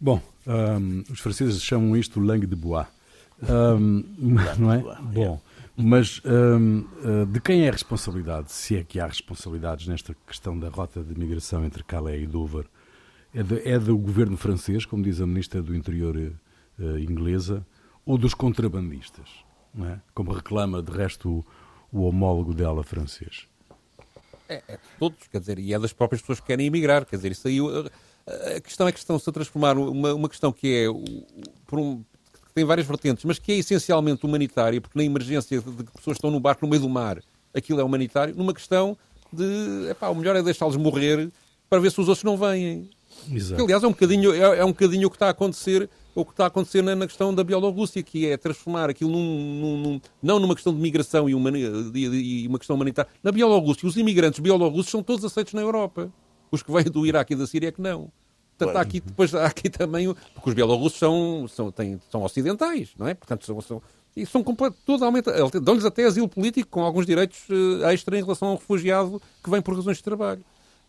Bom, 0.00 0.20
um, 0.46 1.04
os 1.10 1.20
franceses 1.20 1.62
chamam 1.62 1.96
isto 1.96 2.20
langue 2.20 2.46
de 2.46 2.56
bois. 2.56 2.86
Um, 3.42 4.04
não 4.58 4.72
é? 4.72 4.82
Bom, 5.02 5.40
mas 5.76 6.22
um, 6.24 6.84
uh, 7.04 7.26
de 7.26 7.40
quem 7.40 7.66
é 7.66 7.68
a 7.68 7.72
responsabilidade, 7.72 8.50
se 8.52 8.76
é 8.76 8.84
que 8.84 8.98
há 8.98 9.06
responsabilidades 9.06 9.86
nesta 9.86 10.16
questão 10.26 10.58
da 10.58 10.68
rota 10.68 11.02
de 11.02 11.18
migração 11.18 11.64
entre 11.64 11.84
Calais 11.84 12.22
e 12.22 12.26
Dover? 12.26 12.66
É, 13.34 13.42
de, 13.42 13.68
é 13.68 13.78
do 13.78 13.98
governo 13.98 14.36
francês, 14.36 14.86
como 14.86 15.02
diz 15.02 15.20
a 15.20 15.26
ministra 15.26 15.60
do 15.60 15.74
Interior 15.74 16.16
uh, 16.16 16.98
inglesa, 16.98 17.66
ou 18.06 18.16
dos 18.16 18.32
contrabandistas, 18.32 19.28
é? 19.80 19.98
como 20.14 20.32
reclama 20.32 20.80
de 20.80 20.92
resto 20.92 21.44
o, 21.92 21.98
o 21.98 22.02
homólogo 22.02 22.54
dela 22.54 22.84
francês? 22.84 23.48
É, 24.48 24.62
é, 24.68 24.78
todos, 24.98 25.26
quer 25.26 25.40
dizer, 25.40 25.58
e 25.58 25.74
é 25.74 25.78
das 25.78 25.92
próprias 25.92 26.20
pessoas 26.20 26.38
que 26.38 26.46
querem 26.46 26.66
emigrar, 26.66 27.04
quer 27.04 27.16
dizer, 27.16 27.32
isso 27.32 27.48
aí, 27.48 27.58
a 28.56 28.60
questão 28.60 28.86
é 28.86 28.92
que 28.92 28.98
estão-se 28.98 29.28
a 29.28 29.32
transformar 29.32 29.76
uma, 29.76 30.14
uma 30.14 30.28
questão 30.28 30.52
que 30.52 30.84
é, 30.84 30.86
por 31.66 31.80
um, 31.80 31.98
que 31.98 32.52
tem 32.54 32.64
várias 32.64 32.86
vertentes, 32.86 33.24
mas 33.24 33.40
que 33.40 33.50
é 33.50 33.56
essencialmente 33.56 34.24
humanitária, 34.24 34.80
porque 34.80 34.96
na 34.96 35.04
emergência 35.04 35.60
de 35.60 35.84
que 35.84 35.92
pessoas 35.92 36.16
estão 36.16 36.30
no 36.30 36.38
barco 36.38 36.64
no 36.64 36.70
meio 36.70 36.82
do 36.82 36.88
mar, 36.88 37.20
aquilo 37.52 37.80
é 37.80 37.84
humanitário, 37.84 38.36
numa 38.36 38.54
questão 38.54 38.96
de, 39.32 39.88
epá, 39.90 40.08
o 40.08 40.14
melhor 40.14 40.36
é 40.36 40.42
deixá-los 40.42 40.76
morrer 40.76 41.30
para 41.68 41.80
ver 41.80 41.90
se 41.90 42.00
os 42.00 42.08
outros 42.08 42.22
não 42.22 42.36
vêm. 42.36 42.88
Exato. 43.30 43.56
Que, 43.56 43.62
aliás, 43.62 43.82
é 43.82 43.86
um 43.86 43.90
bocadinho, 43.90 44.32
é, 44.32 44.58
é 44.58 44.64
um 44.64 44.68
bocadinho 44.68 45.08
o 45.08 45.10
que 45.10 45.16
está 45.16 45.26
a 45.26 45.30
acontecer 45.30 45.88
o 46.16 46.24
que 46.24 46.30
está 46.30 46.44
a 46.44 46.46
acontecer 46.46 46.82
na, 46.82 46.96
na 46.96 47.06
questão 47.06 47.32
da 47.32 47.44
Bielorrússia, 47.44 48.02
que 48.02 48.26
é 48.26 48.38
transformar 48.38 48.88
aquilo 48.88 49.10
num, 49.10 49.60
num, 49.60 49.76
num, 49.76 50.00
não 50.22 50.40
numa 50.40 50.54
questão 50.54 50.72
de 50.74 50.80
migração 50.80 51.28
e, 51.28 51.34
humani, 51.34 51.60
e, 51.94 52.44
e 52.44 52.48
uma 52.48 52.58
questão 52.58 52.74
humanitária. 52.74 53.10
Na 53.22 53.30
Bielorrússia, 53.30 53.86
os 53.86 53.98
imigrantes 53.98 54.40
bielorrussos 54.40 54.90
são 54.90 55.02
todos 55.02 55.24
aceitos 55.26 55.52
na 55.52 55.60
Europa. 55.60 56.10
Os 56.50 56.62
que 56.62 56.72
vêm 56.72 56.84
do 56.84 57.04
Iraque 57.04 57.34
e 57.34 57.36
da 57.36 57.46
Síria 57.46 57.68
é 57.68 57.72
que 57.72 57.82
não. 57.82 58.10
Portanto, 58.56 58.76
há 58.78 58.80
aqui, 58.80 59.00
depois, 59.00 59.34
há 59.34 59.44
aqui 59.44 59.68
também. 59.68 60.12
Porque 60.32 60.48
os 60.48 60.54
bielorrussos 60.54 60.98
são, 60.98 61.46
são, 61.48 61.70
têm, 61.70 62.00
são 62.10 62.22
ocidentais, 62.22 62.88
não 62.98 63.06
é? 63.06 63.12
Portanto, 63.12 63.44
são, 63.44 63.60
são, 63.60 63.82
e 64.16 64.24
são 64.24 64.42
totalmente. 64.86 65.28
dão-lhes 65.60 65.84
até 65.84 66.06
asilo 66.06 66.28
político 66.28 66.70
com 66.70 66.80
alguns 66.80 67.04
direitos 67.04 67.40
uh, 67.50 67.84
extra 67.88 68.18
em 68.18 68.22
relação 68.22 68.48
ao 68.48 68.56
refugiado 68.56 69.20
que 69.44 69.50
vem 69.50 69.60
por 69.60 69.76
razões 69.76 69.98
de 69.98 70.02
trabalho. 70.02 70.42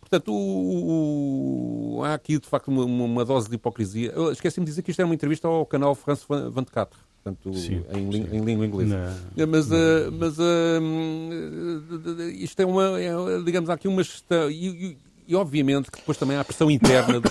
Portanto, 0.10 0.34
o, 0.34 1.98
o, 1.98 2.04
há 2.04 2.14
aqui 2.14 2.40
de 2.40 2.48
facto 2.48 2.70
uma, 2.70 2.86
uma 2.86 3.26
dose 3.26 3.50
de 3.50 3.56
hipocrisia. 3.56 4.14
Esqueci-me 4.32 4.66
de 4.66 4.72
dizer 4.72 4.82
que 4.82 4.92
isto 4.92 5.02
era 5.02 5.06
uma 5.06 5.14
entrevista 5.14 5.50
ao 5.50 5.66
canal 5.66 5.94
France 5.96 6.26
24, 6.30 6.98
portanto, 7.22 7.54
sim, 7.54 7.84
em, 7.92 8.12
sim. 8.12 8.26
em, 8.32 8.40
língua 8.42 8.66
inglesa. 8.66 9.14
Não, 9.36 9.48
mas, 9.48 9.68
não. 9.68 9.78
Uh, 9.78 10.12
mas 10.18 10.40
uh, 10.40 12.22
isto 12.36 12.58
é 12.62 12.66
uma. 12.66 13.02
É, 13.02 13.12
digamos, 13.44 13.70
há 13.70 13.74
aqui 13.74 13.90
uma 13.90 14.02
gestão. 14.02 14.50
E, 14.50 14.92
e, 14.92 14.98
e, 15.28 15.36
obviamente 15.36 15.92
que 15.92 15.98
depois 15.98 16.18
também 16.18 16.38
há 16.38 16.44
pressão 16.46 16.72
interna 16.72 17.22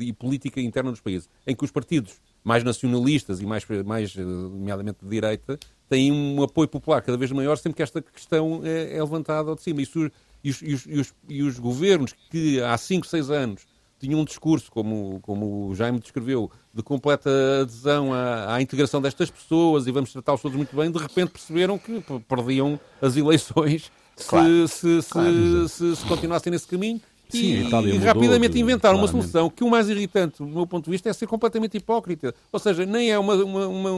e 0.00 0.12
política 0.12 0.60
interna 0.60 0.90
dos 0.90 1.00
países, 1.00 1.30
em 1.46 1.54
que 1.54 1.64
os 1.64 1.70
partidos 1.70 2.14
mais 2.42 2.64
nacionalistas 2.64 3.40
e 3.40 3.46
mais, 3.46 3.64
mais 3.86 4.16
nomeadamente 4.16 4.98
de 5.04 5.08
direita, 5.08 5.56
têm 5.88 6.10
um 6.10 6.42
apoio 6.42 6.66
popular 6.66 7.02
cada 7.02 7.16
vez 7.16 7.30
maior 7.30 7.56
sempre 7.56 7.76
que 7.76 7.82
esta 7.84 8.02
questão 8.02 8.62
é, 8.64 8.96
é 8.96 9.00
levantada 9.00 9.48
ao 9.48 9.54
de 9.54 9.62
cima. 9.62 9.80
Isso 9.80 10.10
e 10.42 10.50
os, 10.50 10.62
e 10.62 10.74
os, 10.74 10.86
e 10.86 11.00
os, 11.00 11.14
e 11.28 11.42
os 11.42 11.58
governos 11.58 12.14
que 12.30 12.60
há 12.60 12.76
5, 12.76 13.06
6 13.06 13.30
anos 13.30 13.66
tinham 13.98 14.20
um 14.20 14.24
discurso, 14.24 14.70
como, 14.70 15.18
como 15.22 15.68
o 15.68 15.74
Jaime 15.74 15.98
descreveu, 15.98 16.50
de 16.72 16.82
completa 16.82 17.30
adesão 17.62 18.12
à, 18.12 18.54
à 18.54 18.62
integração 18.62 19.02
destas 19.02 19.30
pessoas 19.30 19.86
e 19.86 19.92
vamos 19.92 20.12
tratá-los 20.12 20.40
todos 20.40 20.56
muito 20.56 20.74
bem, 20.74 20.90
de 20.90 20.98
repente 20.98 21.30
perceberam 21.30 21.78
que 21.78 22.02
perdiam 22.28 22.78
as 23.02 23.16
eleições 23.16 23.90
claro. 24.26 24.68
se, 24.68 25.02
se, 25.02 25.10
claro. 25.10 25.68
se, 25.68 25.96
se, 25.96 26.06
continuassem 26.06 26.50
nesse 26.50 26.66
caminho. 26.66 27.00
Sim, 27.28 27.68
e, 27.68 27.94
e 27.94 27.98
rapidamente 27.98 28.58
inventaram 28.58 28.96
uma 28.96 29.06
solução 29.06 29.50
que 29.50 29.62
o 29.62 29.68
mais 29.68 29.86
irritante, 29.90 30.38
do 30.38 30.46
meu 30.46 30.66
ponto 30.66 30.86
de 30.86 30.90
vista, 30.90 31.10
é 31.10 31.12
ser 31.12 31.26
completamente 31.26 31.76
hipócrita. 31.76 32.34
Ou 32.50 32.58
seja, 32.58 32.86
nem 32.86 33.10
é 33.10 33.18
uma, 33.18 33.34
uma, 33.34 33.66
uma, 33.66 33.92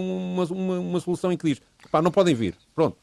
uma, 0.44 0.78
uma 0.80 1.00
solução 1.00 1.30
em 1.30 1.36
que 1.36 1.46
diz 1.46 1.62
pá, 1.92 2.02
não 2.02 2.10
podem 2.10 2.34
vir. 2.34 2.56
Pronto. 2.74 2.96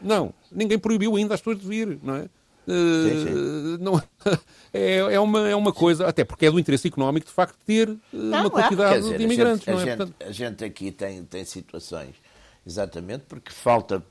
Não, 0.00 0.32
ninguém 0.52 0.78
proibiu 0.78 1.16
ainda 1.16 1.34
as 1.34 1.40
pessoas 1.40 1.58
de 1.58 1.66
vir, 1.66 1.98
não 2.00 2.14
é? 2.14 2.28
Sim, 2.66 3.26
sim. 3.26 3.78
Não, 3.80 4.02
é, 4.72 4.96
é, 5.14 5.20
uma, 5.20 5.48
é 5.48 5.56
uma 5.56 5.72
coisa, 5.72 6.06
até 6.06 6.24
porque 6.24 6.46
é 6.46 6.50
do 6.50 6.58
interesse 6.58 6.88
económico, 6.88 7.26
de 7.26 7.32
facto, 7.32 7.56
ter 7.66 7.88
uh, 7.88 7.98
não, 8.12 8.40
uma 8.42 8.50
quantidade 8.50 9.00
dizer, 9.00 9.18
de 9.18 9.24
imigrantes. 9.24 9.68
A 9.68 9.76
gente, 9.76 9.84
não 9.84 9.88
é? 9.88 9.92
a, 9.92 10.06
gente, 10.06 10.14
a 10.24 10.32
gente 10.32 10.64
aqui 10.64 10.92
tem, 10.92 11.24
tem 11.24 11.44
situações, 11.44 12.14
exatamente 12.66 13.24
porque 13.28 13.50
falta, 13.50 14.02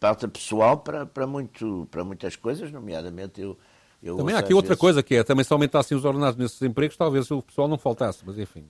falta 0.00 0.26
pessoal 0.26 0.78
para, 0.78 1.04
para, 1.04 1.26
muito, 1.26 1.86
para 1.90 2.02
muitas 2.02 2.36
coisas, 2.36 2.70
nomeadamente 2.72 3.40
eu 3.40 3.58
eu 4.02 4.16
também 4.16 4.34
há 4.34 4.40
aqui 4.40 4.52
outra 4.52 4.70
vezes... 4.70 4.80
coisa 4.80 5.00
que 5.00 5.14
é, 5.14 5.22
também 5.22 5.44
se 5.44 5.52
aumentassem 5.52 5.96
os 5.96 6.04
ordenados 6.04 6.36
nesses 6.36 6.60
empregos, 6.60 6.96
talvez 6.96 7.30
o 7.30 7.40
pessoal 7.40 7.68
não 7.68 7.78
faltasse, 7.78 8.24
mas 8.26 8.36
enfim. 8.36 8.64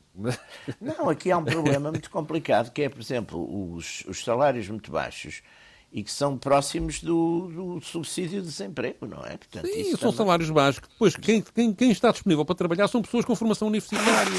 Não, 0.78 1.08
aqui 1.08 1.30
há 1.30 1.38
um 1.38 1.44
problema 1.44 1.90
muito 1.90 2.10
complicado, 2.10 2.70
que 2.70 2.82
é, 2.82 2.88
por 2.90 3.00
exemplo, 3.00 3.74
os, 3.74 4.04
os 4.06 4.22
salários 4.22 4.68
muito 4.68 4.92
baixos 4.92 5.42
e 5.92 6.02
que 6.02 6.10
são 6.10 6.38
próximos 6.38 7.02
do, 7.02 7.48
do 7.48 7.80
subsídio 7.82 8.40
de 8.40 8.48
desemprego, 8.48 9.06
não 9.06 9.22
é? 9.24 9.36
Portanto, 9.36 9.66
Sim, 9.66 9.90
são 9.90 9.98
também... 9.98 10.16
salários 10.16 10.50
baixos. 10.50 10.82
Depois, 10.88 11.14
quem, 11.16 11.42
quem, 11.42 11.74
quem, 11.74 11.90
está 11.90 12.10
disponível 12.10 12.44
para 12.44 12.54
trabalhar 12.54 12.88
são 12.88 13.02
pessoas 13.02 13.24
com 13.26 13.36
formação 13.36 13.68
universitária, 13.68 14.32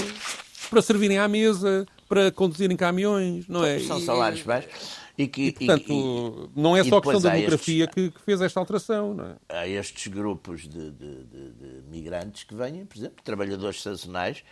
para 0.70 0.82
servirem 0.82 1.20
à 1.20 1.28
mesa, 1.28 1.86
para 2.10 2.32
conduzirem 2.32 2.76
caminhões, 2.76 3.48
não 3.48 3.64
é? 3.64 3.80
São 3.80 4.00
salários 4.00 4.42
baixos. 4.42 5.04
E, 5.16 5.28
que, 5.28 5.44
e 5.44 5.52
portanto, 5.52 6.50
e, 6.56 6.60
não 6.60 6.76
é 6.76 6.84
só 6.84 7.00
questão 7.00 7.22
da 7.22 7.30
demografia 7.30 7.84
estes, 7.84 7.94
que, 7.94 8.10
que, 8.10 8.22
fez 8.22 8.42
esta 8.42 8.60
alteração. 8.60 9.14
Não 9.14 9.26
é? 9.26 9.36
Há 9.48 9.68
estes 9.68 10.08
grupos 10.08 10.62
de, 10.62 10.90
de, 10.90 11.24
de, 11.26 11.52
de, 11.52 11.84
migrantes 11.92 12.44
que 12.44 12.56
vêm, 12.56 12.84
por 12.84 12.98
exemplo, 12.98 13.18
trabalhadores 13.24 13.80
sazonais, 13.80 14.44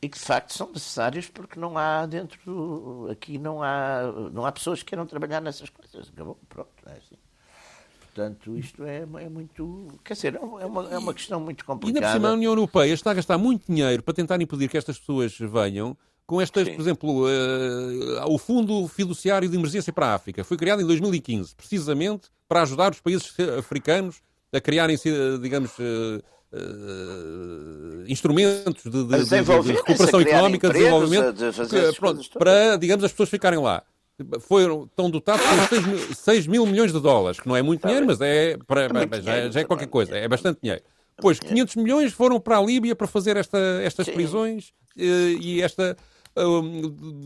e 0.00 0.08
que 0.08 0.18
de 0.18 0.24
facto 0.24 0.52
são 0.52 0.70
necessários 0.70 1.28
porque 1.28 1.58
não 1.58 1.76
há 1.76 2.06
dentro 2.06 2.38
do, 2.44 3.08
aqui 3.10 3.38
não 3.38 3.62
há 3.62 4.02
não 4.32 4.46
há 4.46 4.52
pessoas 4.52 4.80
que 4.82 4.90
queiram 4.90 5.06
trabalhar 5.06 5.40
nessas 5.40 5.70
coisas. 5.70 6.08
Acabou, 6.08 6.38
pronto, 6.48 6.70
é 6.86 6.92
assim. 6.92 7.16
Portanto, 8.00 8.56
isto 8.56 8.84
é, 8.84 9.02
é 9.02 9.28
muito. 9.28 10.00
Quer 10.04 10.14
dizer, 10.14 10.34
é 10.34 10.40
uma, 10.40 10.90
é 10.90 10.98
uma 10.98 11.14
questão 11.14 11.38
muito 11.40 11.64
complicada. 11.64 11.98
E 12.00 12.04
ainda 12.04 12.12
por 12.12 12.20
cima, 12.20 12.30
a 12.30 12.32
União 12.34 12.52
Europeia 12.52 12.92
está 12.92 13.12
a 13.12 13.14
gastar 13.14 13.38
muito 13.38 13.70
dinheiro 13.70 14.02
para 14.02 14.12
tentar 14.12 14.40
impedir 14.40 14.68
que 14.68 14.76
estas 14.76 14.98
pessoas 14.98 15.36
venham 15.38 15.96
com 16.26 16.40
estas, 16.42 16.66
Sim. 16.66 16.74
por 16.74 16.80
exemplo, 16.82 17.26
uh, 17.26 18.30
o 18.30 18.36
Fundo 18.36 18.86
Fiduciário 18.86 19.48
de 19.48 19.56
Emergência 19.56 19.92
para 19.92 20.08
a 20.08 20.14
África. 20.14 20.44
Foi 20.44 20.58
criado 20.58 20.82
em 20.82 20.86
2015, 20.86 21.54
precisamente 21.54 22.28
para 22.46 22.62
ajudar 22.62 22.92
os 22.92 23.00
países 23.00 23.34
africanos 23.58 24.20
a 24.52 24.60
criarem, 24.60 24.96
digamos, 25.40 25.70
uh, 25.78 26.22
uh, 26.52 28.04
instrumentos 28.06 28.82
de, 28.84 28.90
de, 28.90 29.24
de, 29.24 29.62
de 29.62 29.72
recuperação 29.72 30.20
económica, 30.20 30.68
de 30.68 30.78
desenvolvimento, 30.78 31.32
de 31.34 31.98
pronto, 31.98 32.28
para, 32.38 32.76
digamos, 32.76 33.04
as 33.04 33.10
pessoas 33.10 33.28
ficarem 33.28 33.58
lá. 33.58 33.82
Foram, 34.40 34.84
estão 34.84 35.08
dotados 35.08 35.44
com 35.46 35.66
6 35.68 35.86
mil, 35.86 36.14
6 36.14 36.46
mil 36.48 36.66
milhões 36.66 36.92
de 36.92 37.00
dólares, 37.00 37.38
que 37.38 37.46
não 37.46 37.56
é 37.56 37.62
muito 37.62 37.86
dinheiro, 37.86 38.06
mas 38.06 38.20
é, 38.20 38.56
para, 38.66 38.86
é 38.86 39.22
já, 39.22 39.50
já, 39.50 39.60
é 39.60 39.64
qualquer 39.64 39.86
coisa, 39.86 40.16
é 40.16 40.26
bastante 40.26 40.58
dinheiro. 40.60 40.82
Pois, 41.18 41.38
500 41.38 41.76
milhões 41.76 42.12
foram 42.12 42.40
para 42.40 42.58
a 42.58 42.62
Líbia 42.62 42.96
para 42.96 43.06
fazer 43.06 43.36
esta, 43.36 43.58
estas 43.82 44.08
prisões 44.08 44.72
e 44.96 45.62
esta 45.62 45.96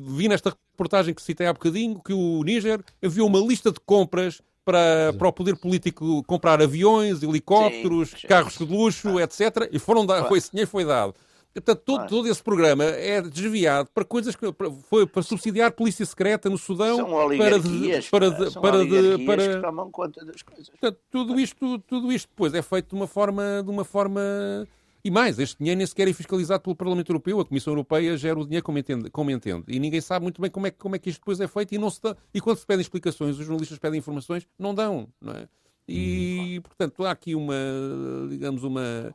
vi 0.09 0.29
nesta 0.29 0.57
reportagem 0.73 1.15
que 1.15 1.23
citei 1.23 1.47
há 1.47 1.53
bocadinho 1.53 2.01
que 2.01 2.13
o 2.13 2.43
Níger 2.43 2.83
enviou 3.03 3.29
uma 3.29 3.39
lista 3.41 3.71
de 3.71 3.81
compras 3.81 4.41
para, 4.65 5.13
para 5.19 5.29
o 5.29 5.33
poder 5.33 5.57
político 5.57 6.23
comprar 6.25 6.63
aviões, 6.63 7.23
helicópteros, 7.23 8.11
sim, 8.11 8.17
sim. 8.19 8.27
carros 8.29 8.57
de 8.57 8.65
luxo, 8.65 9.19
ah. 9.19 9.23
etc. 9.23 9.69
E 9.71 9.79
foram 9.79 10.07
dar, 10.07 10.27
foi, 10.29 10.39
esse 10.39 10.51
dinheiro 10.51 10.71
foi 10.71 10.85
dado. 10.85 11.15
Portanto, 11.55 11.83
todo, 11.85 12.07
todo, 12.09 12.29
esse 12.29 12.43
programa 12.43 12.83
é 12.83 13.21
desviado 13.21 13.91
para 13.95 14.07
coisas 14.07 14.35
que 14.35 14.47
foi 14.89 15.07
para 15.07 15.23
subsidiar 15.23 15.71
polícia 15.73 16.05
secreta 16.07 16.49
no 16.49 16.57
Sudão 16.57 17.07
para 17.37 17.59
de, 17.59 18.11
para 18.11 18.31
de, 18.31 18.59
para 18.59 18.87
de, 18.87 19.27
para 19.27 19.49
que 19.49 19.61
tomam 19.61 19.91
conta 19.91 20.25
das 20.25 20.41
coisas. 20.41 20.71
Portanto, 20.71 20.99
tudo 21.11 21.39
isto 21.39 21.79
tudo 21.81 22.11
isto 22.11 22.29
depois 22.29 22.55
é 22.55 22.63
feito 22.63 22.89
de 22.89 22.95
uma 22.95 23.07
forma 23.07 23.63
de 23.63 23.71
uma 23.71 23.85
forma 23.85 24.67
e 25.05 25.11
mais, 25.11 25.39
este 25.39 25.59
dinheiro 25.59 25.79
nem 25.79 25.87
sequer 25.87 26.07
é 26.07 26.13
fiscalizado 26.13 26.63
pelo 26.63 26.77
Parlamento 26.77 27.11
Europeu. 27.11 27.41
A 27.41 27.45
Comissão 27.45 27.73
Europeia 27.73 28.17
gera 28.17 28.39
o 28.39 28.45
dinheiro 28.45 28.65
como 28.65 28.79
entende. 28.79 29.11
Como 29.11 29.31
entende. 29.31 29.65
E 29.67 29.81
ninguém 29.81 30.01
sabe 30.01 30.23
muito 30.23 30.41
bem 30.41 30.51
como 30.51 30.69
é, 30.69 30.71
como 30.71 30.95
é 30.95 30.99
que 30.99 31.11
isto 31.11 31.19
depois 31.19 31.41
é 31.41 31.49
feito. 31.49 31.75
E, 31.75 31.79
não 31.79 31.91
se 31.91 32.01
dá, 32.01 32.17
e 32.33 32.41
quando 32.41 32.59
se 32.59 32.67
pedem 32.67 32.83
explicações, 32.83 33.37
os 33.37 33.45
jornalistas 33.45 33.79
pedem 33.79 33.99
informações, 33.99 34.47
não 34.57 34.73
dão. 34.73 35.09
Não 35.21 35.33
é? 35.33 35.49
E, 35.89 36.61
portanto, 36.63 37.05
há 37.05 37.11
aqui 37.11 37.35
uma, 37.35 37.55
digamos, 38.31 38.63
uma, 38.63 39.13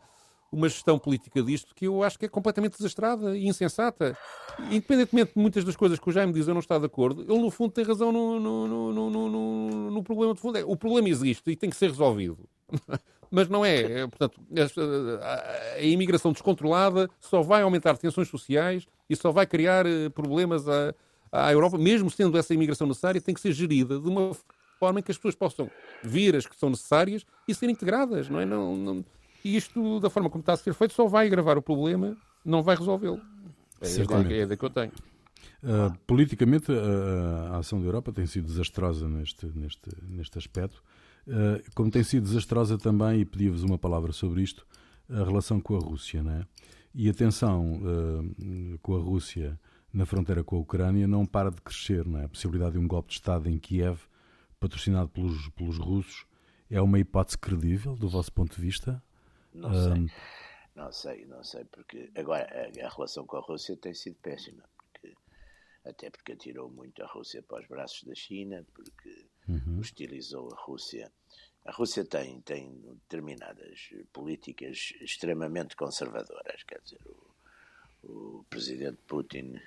uma 0.51 0.67
gestão 0.67 0.99
política 0.99 1.41
disto 1.41 1.73
que 1.73 1.87
eu 1.87 2.03
acho 2.03 2.19
que 2.19 2.25
é 2.25 2.29
completamente 2.29 2.77
desastrada 2.77 3.37
e 3.37 3.47
insensata. 3.47 4.17
Independentemente 4.69 5.33
de 5.35 5.39
muitas 5.39 5.63
das 5.63 5.77
coisas 5.77 5.97
que 5.97 6.09
o 6.09 6.11
Jaime 6.11 6.33
diz 6.33 6.49
eu 6.49 6.53
não 6.53 6.59
estou 6.59 6.77
de 6.77 6.85
acordo, 6.85 7.21
ele 7.21 7.41
no 7.41 7.49
fundo 7.49 7.71
tem 7.71 7.85
razão 7.85 8.11
no, 8.11 8.39
no, 8.39 8.67
no, 8.67 9.09
no, 9.09 9.91
no 9.91 10.03
problema 10.03 10.33
de 10.33 10.41
fundo. 10.41 10.57
É, 10.57 10.65
o 10.65 10.75
problema 10.75 11.07
existe 11.07 11.49
e 11.49 11.55
tem 11.55 11.69
que 11.69 11.77
ser 11.77 11.89
resolvido. 11.89 12.37
mas 13.31 13.47
não 13.49 13.65
é. 13.65 14.01
é 14.01 14.07
portanto, 14.07 14.39
a, 15.21 15.81
imigração 15.81 16.31
descontrolada 16.31 17.09
só 17.19 17.41
vai 17.41 17.61
aumentar 17.61 17.97
tensões 17.97 18.27
sociais 18.27 18.87
e 19.09 19.15
só 19.15 19.31
vai 19.31 19.45
criar 19.45 19.85
eh, 19.85 20.09
problemas 20.09 20.67
à, 20.67 20.93
à 21.31 21.51
Europa, 21.51 21.77
mesmo 21.77 22.09
sendo 22.09 22.37
essa 22.37 22.53
imigração 22.53 22.87
necessária, 22.87 23.21
tem 23.21 23.33
que 23.33 23.41
ser 23.41 23.51
gerida 23.51 23.99
de 23.99 24.07
uma 24.07 24.31
forma 24.79 24.99
em 24.99 25.03
que 25.03 25.11
as 25.11 25.17
pessoas 25.17 25.35
possam 25.35 25.69
vir 26.03 26.35
as 26.35 26.45
que 26.45 26.55
são 26.55 26.69
necessárias 26.69 27.25
e 27.47 27.53
ser 27.53 27.69
integradas, 27.69 28.29
não 28.29 28.39
é? 28.39 28.45
Não, 28.45 28.75
não... 28.75 29.05
E 29.43 29.55
isto, 29.55 29.99
da 29.99 30.09
forma 30.09 30.29
como 30.29 30.41
está 30.41 30.53
a 30.53 30.57
ser 30.57 30.73
feito, 30.73 30.93
só 30.93 31.07
vai 31.07 31.27
agravar 31.27 31.57
o 31.57 31.61
problema, 31.61 32.17
não 32.43 32.61
vai 32.61 32.75
resolvê-lo. 32.75 33.21
É, 33.81 33.87
é 33.87 34.41
a 34.41 34.43
ideia 34.43 34.57
que 34.57 34.65
eu 34.65 34.69
tenho. 34.69 34.91
Uh, 35.63 35.95
politicamente, 36.05 36.71
a, 36.71 37.55
a 37.55 37.57
ação 37.57 37.79
da 37.79 37.85
Europa 37.85 38.11
tem 38.11 38.25
sido 38.25 38.45
desastrosa 38.45 39.07
neste, 39.07 39.45
neste, 39.55 39.89
neste 40.07 40.37
aspecto. 40.37 40.83
Eh, 41.27 41.63
como 41.75 41.91
tem 41.91 42.03
sido 42.03 42.23
desastrosa 42.23 42.77
também, 42.77 43.21
e 43.21 43.25
pedia-vos 43.25 43.63
uma 43.63 43.77
palavra 43.77 44.13
sobre 44.13 44.41
isto, 44.41 44.65
a 45.09 45.23
relação 45.23 45.59
com 45.59 45.75
a 45.75 45.79
Rússia, 45.79 46.23
não 46.23 46.31
é? 46.31 46.47
E 46.93 47.09
a 47.09 47.13
tensão 47.13 47.75
uh, 47.75 48.79
com 48.79 48.95
a 48.95 48.99
Rússia 48.99 49.59
na 49.93 50.05
fronteira 50.05 50.43
com 50.43 50.57
a 50.57 50.59
Ucrânia 50.59 51.07
não 51.07 51.25
para 51.25 51.51
de 51.51 51.61
crescer, 51.61 52.05
não 52.05 52.19
é? 52.19 52.25
A 52.25 52.29
possibilidade 52.29 52.73
de 52.73 52.79
um 52.79 52.87
golpe 52.87 53.09
de 53.09 53.15
Estado 53.15 53.47
em 53.49 53.59
Kiev, 53.59 53.99
patrocinado 54.59 55.09
pelos, 55.09 55.49
pelos 55.49 55.77
russos, 55.77 56.25
é 56.69 56.81
uma 56.81 56.99
hipótese 56.99 57.37
credível, 57.37 57.95
do 57.95 58.09
vosso 58.09 58.31
ponto 58.33 58.55
de 58.55 58.61
vista? 58.61 59.01
Não 59.53 59.71
sei. 59.71 59.93
Um... 59.93 60.07
Não 60.75 60.91
sei, 60.91 61.25
não 61.25 61.43
sei, 61.43 61.65
porque 61.65 62.11
agora 62.15 62.47
a, 62.51 62.85
a, 62.85 62.89
relação 62.89 63.25
com 63.25 63.37
a 63.37 63.41
Rússia 63.41 63.75
tem 63.75 63.93
sido 63.93 64.15
péssima, 64.21 64.63
porque, 64.77 65.15
até 65.83 66.09
porque 66.09 66.33
atirou 66.33 66.69
muito 66.69 67.03
a 67.03 67.07
Rússia 67.07 67.41
para 67.41 67.61
os 67.61 67.67
braços 67.67 68.03
da 68.03 68.13
China, 68.13 68.63
porque 68.73 69.25
uhum. 69.47 69.79
hostilizou 69.79 70.49
a 70.53 70.61
Rússia. 70.61 71.11
A 71.67 71.71
Rússia 71.71 72.05
tem, 72.05 72.39
tem 72.39 72.71
determinadas 72.93 73.89
políticas 74.13 74.93
extremamente 75.01 75.75
conservadoras. 75.75 76.63
Quer 76.63 76.79
dizer, 76.81 76.99
o, 78.03 78.39
o 78.39 78.45
presidente 78.49 78.97
Putin, 79.05 79.59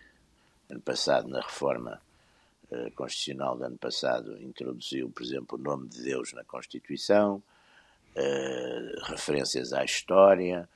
ano 0.71 0.81
passado, 0.81 1.29
na 1.29 1.43
reforma 1.43 2.01
uh, 2.71 2.91
constitucional 2.93 3.59
do 3.59 3.65
ano 3.65 3.77
passado, 3.77 4.41
introduziu, 4.41 5.11
por 5.11 5.23
exemplo, 5.23 5.59
o 5.59 5.63
nome 5.63 5.89
de 5.89 6.03
Deus 6.03 6.33
na 6.33 6.43
Constituição, 6.43 7.43
uh, 8.17 9.05
referências 9.05 9.75
à 9.75 9.85
história. 9.85 10.67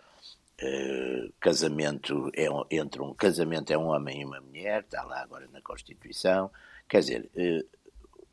Uh, 0.62 1.32
casamento 1.40 2.30
é 2.34 2.50
um, 2.50 2.66
entre 2.70 3.00
um 3.00 3.14
casamento 3.14 3.72
é 3.72 3.78
um 3.78 3.86
homem 3.86 4.20
e 4.20 4.24
uma 4.26 4.42
mulher, 4.42 4.82
está 4.82 5.02
lá 5.02 5.22
agora 5.22 5.48
na 5.50 5.62
Constituição. 5.62 6.50
Quer 6.86 7.00
dizer, 7.00 7.30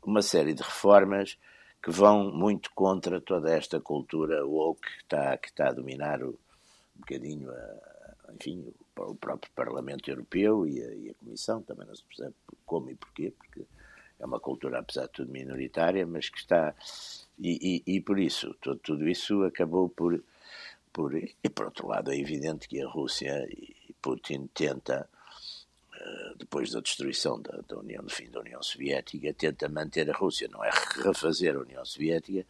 uma 0.02 0.20
série 0.20 0.52
de 0.52 0.62
reformas 0.62 1.38
que 1.82 1.90
vão 1.90 2.32
muito 2.32 2.70
contra 2.74 3.20
toda 3.20 3.50
esta 3.50 3.80
cultura 3.80 4.46
woke 4.46 4.82
que 4.82 5.02
está, 5.02 5.36
que 5.36 5.48
está 5.48 5.68
a 5.68 5.72
dominar 5.72 6.22
o, 6.22 6.28
um 6.28 7.00
bocadinho 7.00 7.50
a, 7.50 8.32
enfim, 8.34 8.72
o, 8.96 9.14
próprio 9.14 9.50
Parlamento 9.54 10.08
Europeu 10.08 10.66
e 10.66 10.82
a, 10.82 10.94
e 10.94 11.10
a, 11.10 11.14
Comissão, 11.14 11.62
também 11.62 11.86
não 11.86 11.94
se 11.94 12.04
percebe 12.04 12.34
como 12.64 12.90
e 12.90 12.94
porquê, 12.94 13.32
porque 13.36 13.66
é 14.18 14.24
uma 14.24 14.38
cultura, 14.38 14.78
apesar 14.78 15.06
de 15.06 15.12
tudo, 15.12 15.32
minoritária, 15.32 16.06
mas 16.06 16.28
que 16.28 16.38
está. 16.38 16.74
E, 17.38 17.82
e, 17.86 17.96
e 17.96 18.00
por 18.00 18.20
isso, 18.20 18.54
tudo, 18.60 18.78
tudo, 18.78 19.08
isso 19.08 19.42
acabou 19.42 19.88
por, 19.88 20.22
por. 20.92 21.14
E 21.16 21.48
por 21.52 21.66
outro 21.66 21.88
lado, 21.88 22.12
é 22.12 22.16
evidente 22.16 22.68
que 22.68 22.80
a 22.80 22.88
Rússia 22.88 23.44
e 23.50 23.92
Putin 24.00 24.48
tenta 24.54 25.08
depois 26.36 26.70
da 26.70 26.80
destruição 26.80 27.40
da, 27.40 27.60
da, 27.68 27.78
União, 27.78 28.02
do 28.02 28.10
fim 28.10 28.28
da 28.30 28.40
União 28.40 28.62
Soviética, 28.62 29.32
tenta 29.32 29.68
manter 29.68 30.10
a 30.10 30.14
Rússia, 30.14 30.48
não 30.50 30.64
é 30.64 30.70
refazer 31.04 31.56
a 31.56 31.60
União 31.60 31.84
Soviética, 31.84 32.46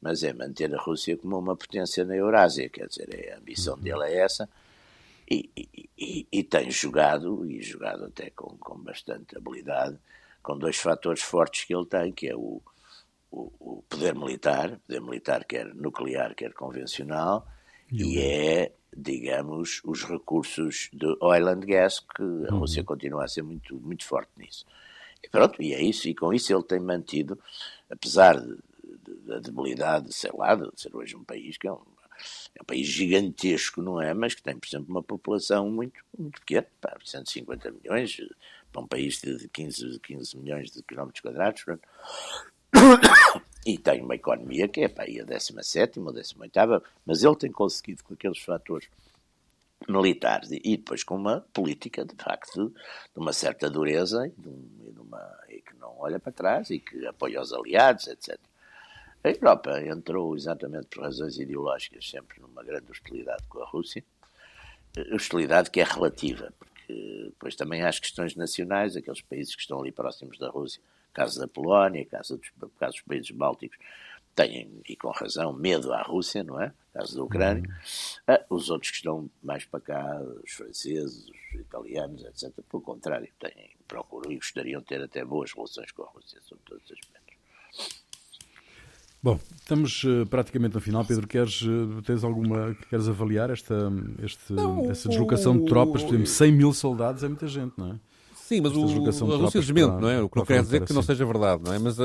mas 0.00 0.22
é 0.22 0.32
manter 0.32 0.74
a 0.74 0.78
Rússia 0.78 1.16
como 1.16 1.38
uma 1.38 1.56
potência 1.56 2.04
na 2.04 2.16
Eurásia, 2.16 2.68
quer 2.68 2.86
dizer, 2.86 3.08
é, 3.14 3.32
a 3.32 3.38
ambição 3.38 3.74
uhum. 3.74 3.80
dele 3.80 4.04
é 4.04 4.18
essa, 4.18 4.48
e, 5.28 5.50
e, 5.56 5.90
e, 5.98 6.26
e, 6.30 6.44
tem 6.44 6.70
jogado, 6.70 7.44
e 7.50 7.60
jogado 7.60 8.04
até 8.04 8.30
com, 8.30 8.56
com 8.58 8.78
bastante 8.78 9.36
habilidade, 9.36 9.98
com 10.42 10.56
dois 10.56 10.76
fatores 10.76 11.22
fortes 11.22 11.64
que 11.64 11.74
ele 11.74 11.86
tem, 11.86 12.12
que 12.12 12.28
é 12.28 12.36
o, 12.36 12.62
o, 13.30 13.52
o 13.58 13.84
poder 13.88 14.14
militar, 14.14 14.78
poder 14.86 15.00
militar 15.00 15.44
quer 15.44 15.74
nuclear, 15.74 16.34
quer 16.34 16.52
convencional, 16.52 17.46
e, 17.90 18.02
e 18.02 18.18
é 18.20 18.72
digamos, 18.96 19.82
os 19.84 20.04
recursos 20.04 20.88
de 20.92 21.06
oil 21.20 21.48
and 21.48 21.60
gas, 21.60 22.00
que 22.00 22.22
a 22.22 22.54
uhum. 22.54 22.60
Rússia 22.60 22.82
continua 22.82 23.24
a 23.24 23.28
ser 23.28 23.42
muito, 23.42 23.76
muito 23.76 24.04
forte 24.04 24.30
nisso. 24.38 24.64
E 25.22 25.28
pronto, 25.28 25.60
e 25.62 25.74
é 25.74 25.82
isso, 25.82 26.08
e 26.08 26.14
com 26.14 26.32
isso 26.32 26.52
ele 26.52 26.62
tem 26.62 26.80
mantido, 26.80 27.38
apesar 27.90 28.40
de, 28.40 28.56
da 29.26 29.38
debilidade, 29.38 30.12
sei 30.14 30.30
lá, 30.32 30.54
de 30.54 30.70
ser 30.80 30.96
hoje 30.96 31.14
um 31.14 31.24
país 31.24 31.58
que 31.58 31.68
é 31.68 31.72
um, 31.72 31.82
é 32.54 32.62
um 32.62 32.64
país 32.64 32.86
gigantesco, 32.86 33.82
não 33.82 34.00
é? 34.00 34.14
Mas 34.14 34.34
que 34.34 34.42
tem, 34.42 34.58
por 34.58 34.66
exemplo, 34.66 34.86
uma 34.88 35.02
população 35.02 35.70
muito, 35.70 36.00
muito 36.18 36.40
pequena, 36.40 36.66
pá, 36.80 36.96
150 37.04 37.70
milhões, 37.72 38.16
para 38.72 38.80
um 38.80 38.86
país 38.86 39.20
de 39.20 39.46
15, 39.48 40.00
15 40.00 40.38
milhões 40.38 40.70
de 40.70 40.82
quilómetros 40.82 41.20
quadrados, 41.20 41.64
é? 41.68 41.78
E 43.66 43.76
tem 43.76 44.00
uma 44.00 44.14
economia 44.14 44.68
que 44.68 44.82
é 44.82 44.88
pá, 44.88 45.02
a 45.02 45.24
17 45.24 45.98
ou 45.98 46.12
18, 46.12 46.82
mas 47.04 47.24
ele 47.24 47.36
tem 47.36 47.50
conseguido 47.50 48.04
com 48.04 48.14
aqueles 48.14 48.38
fatores 48.38 48.88
militares 49.88 50.50
e 50.52 50.76
depois 50.76 51.02
com 51.02 51.16
uma 51.16 51.40
política, 51.52 52.04
de 52.04 52.14
facto, 52.14 52.70
de 52.70 53.20
uma 53.20 53.32
certa 53.32 53.68
dureza 53.68 54.26
e, 54.26 54.92
de 54.92 55.00
uma, 55.00 55.38
e 55.48 55.60
que 55.60 55.74
não 55.76 55.98
olha 55.98 56.20
para 56.20 56.30
trás 56.30 56.70
e 56.70 56.78
que 56.78 57.04
apoia 57.06 57.40
os 57.40 57.52
aliados, 57.52 58.06
etc. 58.06 58.38
A 59.24 59.30
Europa 59.30 59.82
entrou 59.82 60.36
exatamente 60.36 60.86
por 60.86 61.02
razões 61.02 61.36
ideológicas, 61.36 62.08
sempre 62.08 62.40
numa 62.40 62.62
grande 62.62 62.88
hostilidade 62.88 63.42
com 63.48 63.60
a 63.60 63.66
Rússia, 63.66 64.04
hostilidade 65.12 65.70
que 65.70 65.80
é 65.80 65.84
relativa, 65.84 66.52
porque 66.56 67.24
depois 67.30 67.56
também 67.56 67.82
há 67.82 67.88
as 67.88 67.98
questões 67.98 68.36
nacionais, 68.36 68.96
aqueles 68.96 69.20
países 69.20 69.56
que 69.56 69.62
estão 69.62 69.80
ali 69.80 69.90
próximos 69.90 70.38
da 70.38 70.48
Rússia, 70.48 70.80
caso 71.16 71.40
da 71.40 71.48
Polónia, 71.48 72.04
caso 72.04 72.36
dos, 72.36 72.50
caso 72.78 72.92
dos 72.92 73.02
países 73.02 73.30
bálticos, 73.30 73.78
têm, 74.34 74.82
e 74.86 74.94
com 74.94 75.10
razão, 75.10 75.50
medo 75.54 75.94
à 75.94 76.02
Rússia, 76.02 76.44
não 76.44 76.60
é? 76.60 76.70
Caso 76.92 77.16
da 77.16 77.24
Ucrânia. 77.24 77.62
Uhum. 77.62 78.34
Ah, 78.34 78.44
os 78.50 78.68
outros 78.68 78.90
que 78.90 78.98
estão 78.98 79.30
mais 79.42 79.64
para 79.64 79.80
cá, 79.80 80.20
os 80.44 80.52
franceses, 80.52 81.26
os 81.54 81.60
italianos, 81.60 82.22
etc., 82.22 82.52
pelo 82.70 82.82
contrário, 82.82 83.26
têm, 83.40 83.70
procuram 83.88 84.30
e 84.30 84.36
gostariam 84.36 84.80
de 84.82 84.86
ter 84.86 85.02
até 85.02 85.24
boas 85.24 85.52
relações 85.52 85.90
com 85.90 86.02
a 86.02 86.06
Rússia 86.06 86.38
sobre 86.42 86.62
todos 86.66 86.84
os 86.84 86.92
aspectos. 86.92 87.26
Bom, 89.22 89.40
estamos 89.56 90.04
uh, 90.04 90.26
praticamente 90.26 90.74
no 90.74 90.80
final. 90.82 91.04
Pedro, 91.04 91.26
queres, 91.26 91.62
uh, 91.62 92.02
tens 92.04 92.22
alguma, 92.22 92.76
queres 92.90 93.08
avaliar 93.08 93.48
esta, 93.50 93.90
este, 94.22 94.52
não, 94.52 94.90
essa 94.90 95.08
deslocação 95.08 95.56
o, 95.56 95.60
de 95.60 95.64
tropas? 95.66 96.02
Por 96.02 96.10
exemplo, 96.10 96.26
100 96.26 96.52
mil 96.52 96.72
soldados 96.74 97.24
é 97.24 97.28
muita 97.28 97.48
gente, 97.48 97.72
não 97.78 97.92
é? 97.92 97.98
Sim, 98.46 98.60
mas 98.60 98.76
o, 98.76 98.82
a 98.84 99.36
Rússia 99.38 99.60
desmente, 99.60 100.00
não 100.00 100.08
é? 100.08 100.22
O 100.22 100.28
que 100.28 100.36
não 100.36 100.46
quer 100.46 100.62
dizer 100.62 100.84
que 100.84 100.92
não 100.92 101.02
seja 101.02 101.26
verdade, 101.26 101.62
não 101.64 101.74
é? 101.74 101.80
Mas, 101.80 101.98
uh, 101.98 102.04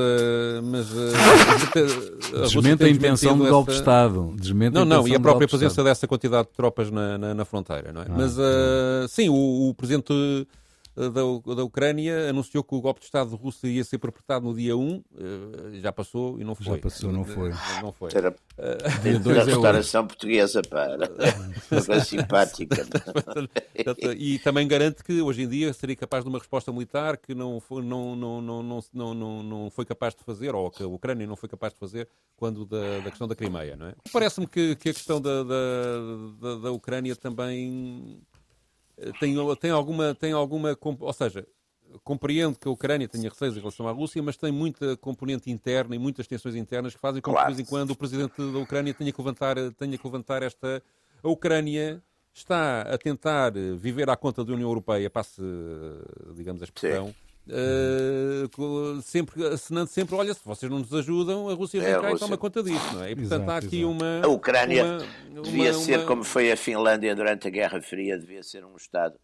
mas 0.64 0.90
uh, 0.90 1.12
a 2.36 2.40
desmente 2.40 2.82
a 2.82 2.88
intenção 2.88 3.38
do 3.38 3.46
golpe 3.46 3.70
de 3.70 3.76
Estado. 3.76 4.34
Desmente 4.36 4.74
não, 4.74 4.84
não, 4.84 5.06
e 5.06 5.14
a 5.14 5.20
própria 5.20 5.46
presença 5.46 5.84
dessa 5.84 6.08
quantidade 6.08 6.48
de 6.48 6.54
tropas 6.54 6.90
na, 6.90 7.16
na, 7.16 7.32
na 7.32 7.44
fronteira, 7.44 7.92
não 7.92 8.02
é? 8.02 8.06
Ah, 8.08 8.14
mas, 8.16 8.36
uh, 8.36 9.06
sim, 9.08 9.28
o, 9.28 9.68
o 9.68 9.74
presidente 9.74 10.12
da, 10.94 11.54
da 11.54 11.64
Ucrânia 11.64 12.28
anunciou 12.28 12.62
que 12.62 12.74
o 12.74 12.80
golpe 12.80 13.00
de 13.00 13.06
Estado 13.06 13.30
de 13.30 13.36
Rússia 13.36 13.66
ia 13.66 13.82
ser 13.82 13.98
perpetrado 13.98 14.46
no 14.46 14.54
dia 14.54 14.76
1, 14.76 15.02
eh, 15.16 15.80
já 15.80 15.90
passou 15.90 16.38
e 16.38 16.44
não 16.44 16.54
foi. 16.54 16.76
Já 16.76 16.82
passou, 16.82 17.12
não 17.12 17.24
foi. 17.24 17.50
Não 17.80 17.92
foi. 17.92 18.10
Era, 18.14 18.34
dia 19.02 19.18
2 19.20 19.36
é 19.36 19.44
restauração 19.44 20.06
portuguesa, 20.06 20.60
para. 20.62 21.10
Foi 21.82 22.00
simpática. 22.00 22.86
e 24.16 24.38
também 24.40 24.68
garante 24.68 25.02
que 25.02 25.22
hoje 25.22 25.42
em 25.42 25.48
dia 25.48 25.72
seria 25.72 25.96
capaz 25.96 26.22
de 26.22 26.28
uma 26.28 26.38
resposta 26.38 26.70
militar 26.70 27.16
que 27.16 27.34
não 27.34 27.60
foi, 27.60 27.82
não, 27.82 28.14
não, 28.14 28.42
não, 28.42 28.62
não, 28.62 28.80
não, 28.92 29.14
não, 29.14 29.42
não 29.42 29.70
foi 29.70 29.84
capaz 29.84 30.14
de 30.14 30.22
fazer, 30.22 30.54
ou 30.54 30.70
que 30.70 30.82
a 30.82 30.86
Ucrânia 30.86 31.26
não 31.26 31.36
foi 31.36 31.48
capaz 31.48 31.72
de 31.72 31.78
fazer, 31.78 32.08
quando 32.36 32.66
da, 32.66 32.98
da 32.98 33.10
questão 33.10 33.26
da 33.26 33.34
Crimeia, 33.34 33.76
não 33.76 33.86
é? 33.86 33.94
Parece-me 34.12 34.46
que, 34.46 34.76
que 34.76 34.90
a 34.90 34.94
questão 34.94 35.20
da, 35.20 35.42
da, 35.42 35.56
da, 36.40 36.54
da 36.56 36.72
Ucrânia 36.72 37.16
também 37.16 38.20
tem, 39.18 39.34
tem 39.56 39.70
alguma, 39.70 40.14
tem 40.14 40.32
alguma, 40.32 40.78
ou 41.00 41.12
seja, 41.12 41.46
compreendo 42.04 42.58
que 42.58 42.68
a 42.68 42.70
Ucrânia 42.70 43.08
tenha 43.08 43.28
receios 43.28 43.56
em 43.56 43.60
relação 43.60 43.86
à 43.88 43.92
Rússia, 43.92 44.22
mas 44.22 44.36
tem 44.36 44.52
muita 44.52 44.96
componente 44.96 45.50
interna 45.50 45.94
e 45.94 45.98
muitas 45.98 46.26
tensões 46.26 46.54
internas 46.54 46.94
que 46.94 47.00
fazem 47.00 47.20
com 47.20 47.32
claro. 47.32 47.46
que 47.46 47.52
de 47.52 47.56
vez 47.56 47.68
em 47.68 47.70
quando 47.70 47.90
o 47.90 47.96
presidente 47.96 48.34
da 48.36 48.58
Ucrânia 48.58 48.94
tenha 48.94 49.12
que 49.12 49.20
levantar, 49.20 49.56
tenha 49.72 49.98
que 49.98 50.06
levantar 50.06 50.42
esta. 50.42 50.82
A 51.22 51.28
Ucrânia 51.28 52.02
está 52.32 52.82
a 52.82 52.98
tentar 52.98 53.52
viver 53.76 54.08
à 54.08 54.16
conta 54.16 54.44
da 54.44 54.52
União 54.52 54.68
Europeia, 54.68 55.10
passe, 55.10 55.42
digamos, 56.34 56.62
a 56.62 56.64
expressão. 56.64 57.08
Sim 57.08 57.31
Uh, 57.44 59.02
sempre, 59.02 59.44
assinando 59.46 59.88
sempre, 59.88 60.14
olha, 60.14 60.32
se 60.32 60.40
vocês 60.44 60.70
não 60.70 60.78
nos 60.78 60.94
ajudam, 60.94 61.48
a 61.48 61.54
Rússia 61.54 61.80
vem 61.80 61.90
é, 61.90 61.94
cá 61.94 62.10
Rússia. 62.10 62.14
e 62.16 62.18
toma 62.20 62.38
conta 62.38 62.62
disso, 62.62 62.94
não 62.94 63.02
é? 63.02 63.10
E 63.10 63.16
portanto 63.16 63.42
exato, 63.42 63.50
há 63.50 63.56
aqui 63.56 63.78
exato. 63.80 63.90
uma. 63.90 64.20
A 64.22 64.28
Ucrânia 64.28 64.84
uma, 65.28 65.42
devia 65.42 65.72
uma, 65.72 65.80
ser, 65.80 65.98
uma... 65.98 66.06
como 66.06 66.22
foi 66.24 66.52
a 66.52 66.56
Finlândia 66.56 67.16
durante 67.16 67.48
a 67.48 67.50
Guerra 67.50 67.82
Fria, 67.82 68.16
devia 68.16 68.42
ser 68.42 68.64
um 68.64 68.76
Estado. 68.76 69.18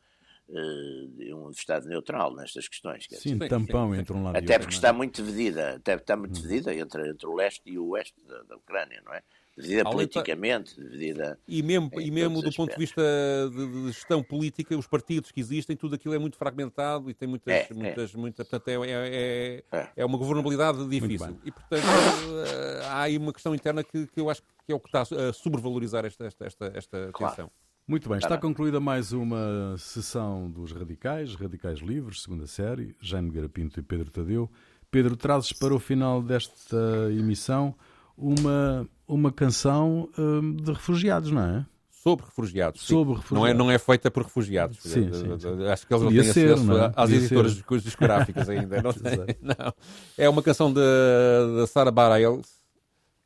Uh, 0.49 1.37
um 1.37 1.51
Estado 1.51 1.87
neutral 1.87 2.35
nestas 2.35 2.67
questões. 2.67 3.07
Sim, 3.11 3.35
dizer. 3.35 3.49
tampão 3.51 3.95
entre 3.95 4.15
um 4.15 4.23
lado 4.23 4.37
Até 4.37 4.59
porque 4.59 4.75
está 4.75 4.93
muito 4.95 5.23
dividida, 5.23 5.77
até 5.77 5.95
está 5.95 6.17
muito 6.17 6.41
dividida 6.41 6.75
entre, 6.75 7.11
entre 7.11 7.27
o 7.27 7.35
leste 7.35 7.63
e 7.67 7.79
o 7.79 7.89
oeste 7.91 8.17
da, 8.27 8.43
da 8.45 8.57
Ucrânia, 8.57 9.01
não 9.05 9.13
é? 9.13 9.23
Dividida 9.59 9.85
politicamente, 9.91 10.75
dividida. 10.81 11.39
E 11.47 11.63
mesmo, 11.63 11.91
e 12.01 12.11
mesmo 12.11 12.41
do 12.41 12.53
ponto 12.53 12.73
de 12.73 12.79
vista 12.79 13.03
de, 13.51 13.67
de, 13.67 13.93
gestão 13.93 14.23
política, 14.23 14.77
os 14.77 14.87
partidos 14.87 15.33
que 15.33 15.41
existem, 15.41 15.77
tudo 15.77 15.97
aquilo 15.97 16.15
é 16.15 16.19
muito 16.19 16.37
fragmentado 16.37 17.11
e 17.11 17.15
tem 17.15 17.29
muitas. 17.29 17.53
É, 17.53 17.69
muitas, 17.75 18.15
é. 18.15 18.19
muitas 18.19 18.49
portanto, 18.49 18.69
é, 18.69 18.91
é, 18.91 19.65
é, 19.73 19.89
é, 19.97 20.05
uma 20.05 20.17
governabilidade 20.17 20.87
difícil. 20.89 21.37
E, 21.45 21.51
portanto, 21.51 21.85
eh, 21.85 22.81
há 22.85 23.03
aí 23.03 23.19
uma 23.19 23.33
questão 23.33 23.55
interna 23.55 23.83
que, 23.83 24.07
que 24.07 24.21
eu 24.21 24.31
acho 24.31 24.43
que 24.65 24.73
é 24.73 24.75
o 24.75 24.81
que 24.81 24.89
está 24.89 25.03
a 25.03 25.33
sobrevalorizar 25.33 26.05
esta, 26.05 26.27
esta, 26.27 26.47
esta, 26.47 26.73
esta 26.75 27.11
claro. 27.13 27.35
tensão. 27.35 27.51
Muito 27.87 28.09
bem, 28.09 28.19
está 28.19 28.37
concluída 28.37 28.79
mais 28.79 29.13
uma 29.13 29.75
sessão 29.79 30.51
dos 30.51 30.73
Radicais, 30.73 31.35
Radicais 31.35 31.79
Livres, 31.79 32.23
segunda 32.23 32.47
série, 32.47 32.95
Jaime 33.01 33.31
Garapinto 33.31 33.81
e 33.81 33.83
Pedro 33.83 34.11
Tadeu. 34.11 34.51
Pedro, 34.91 35.17
trazes 35.17 35.53
para 35.53 35.75
o 35.75 35.79
final 35.79 36.23
desta 36.23 36.77
emissão 37.11 37.75
uma, 38.19 38.89
uma 39.07 39.33
canção 39.33 40.09
hum, 40.19 40.57
de 40.57 40.73
refugiados, 40.73 41.31
não 41.31 41.43
é? 41.43 41.67
Sobre 41.91 42.25
refugiados. 42.27 42.81
Sobre 42.83 43.15
refugiados. 43.15 43.39
Não 43.39 43.47
é, 43.47 43.55
não 43.55 43.71
é 43.71 43.79
feita 43.79 44.11
por 44.11 44.23
refugiados. 44.23 44.79
Sim, 44.81 45.13
sim, 45.13 45.39
sim. 45.39 45.67
Acho 45.67 45.87
que 45.87 45.93
eles 45.93 46.05
não 46.05 46.11
têm 46.11 46.23
ser, 46.25 46.53
acesso 46.53 46.65
não 46.65 46.85
é? 46.85 46.93
às 46.95 47.11
editoras 47.11 47.53
ser. 47.53 47.81
discográficas 47.81 48.49
ainda. 48.49 48.81
Não, 48.83 48.93
não, 49.43 49.75
É 50.17 50.29
uma 50.29 50.43
canção 50.43 50.73
da 50.73 51.67
Sarah 51.67 51.91
Bareilles, 51.91 52.47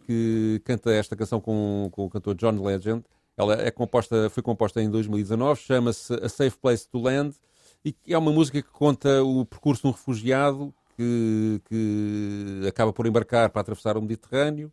que 0.06 0.60
canta 0.64 0.90
esta 0.90 1.14
canção 1.14 1.40
com, 1.40 1.88
com 1.92 2.06
o 2.06 2.10
cantor 2.10 2.34
John 2.34 2.62
Legend. 2.62 3.04
Ela 3.36 3.54
é 3.62 3.70
composta, 3.70 4.28
foi 4.30 4.42
composta 4.42 4.82
em 4.82 4.90
2019, 4.90 5.60
chama-se 5.60 6.12
A 6.14 6.28
Safe 6.28 6.56
Place 6.58 6.88
to 6.88 7.00
Land 7.00 7.34
e 7.84 7.94
é 8.08 8.16
uma 8.16 8.30
música 8.30 8.60
que 8.62 8.68
conta 8.68 9.22
o 9.22 9.44
percurso 9.44 9.82
de 9.82 9.88
um 9.88 9.90
refugiado 9.90 10.72
que, 10.96 11.60
que 11.68 12.68
acaba 12.68 12.92
por 12.92 13.06
embarcar 13.06 13.50
para 13.50 13.60
atravessar 13.60 13.96
o 13.96 14.02
Mediterrâneo 14.02 14.72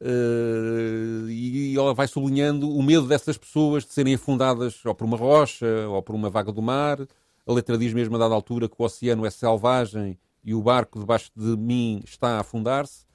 Uh, 0.00 1.28
e 1.30 1.74
ela 1.76 1.94
vai 1.94 2.06
sublinhando 2.06 2.68
o 2.68 2.82
medo 2.82 3.06
dessas 3.06 3.38
pessoas 3.38 3.84
de 3.84 3.94
serem 3.94 4.14
afundadas 4.14 4.84
ou 4.84 4.94
por 4.94 5.04
uma 5.04 5.16
rocha 5.16 5.66
ou 5.88 6.02
por 6.02 6.14
uma 6.14 6.28
vaga 6.28 6.52
do 6.52 6.60
mar. 6.60 6.98
A 7.46 7.52
letra 7.52 7.78
diz 7.78 7.94
mesmo 7.94 8.16
a 8.16 8.18
dada 8.18 8.34
altura 8.34 8.68
que 8.68 8.74
o 8.78 8.84
oceano 8.84 9.24
é 9.24 9.30
selvagem 9.30 10.18
e 10.44 10.54
o 10.54 10.62
barco 10.62 10.98
debaixo 10.98 11.30
de 11.34 11.56
mim 11.56 12.02
está 12.04 12.36
a 12.36 12.40
afundar-se, 12.40 13.06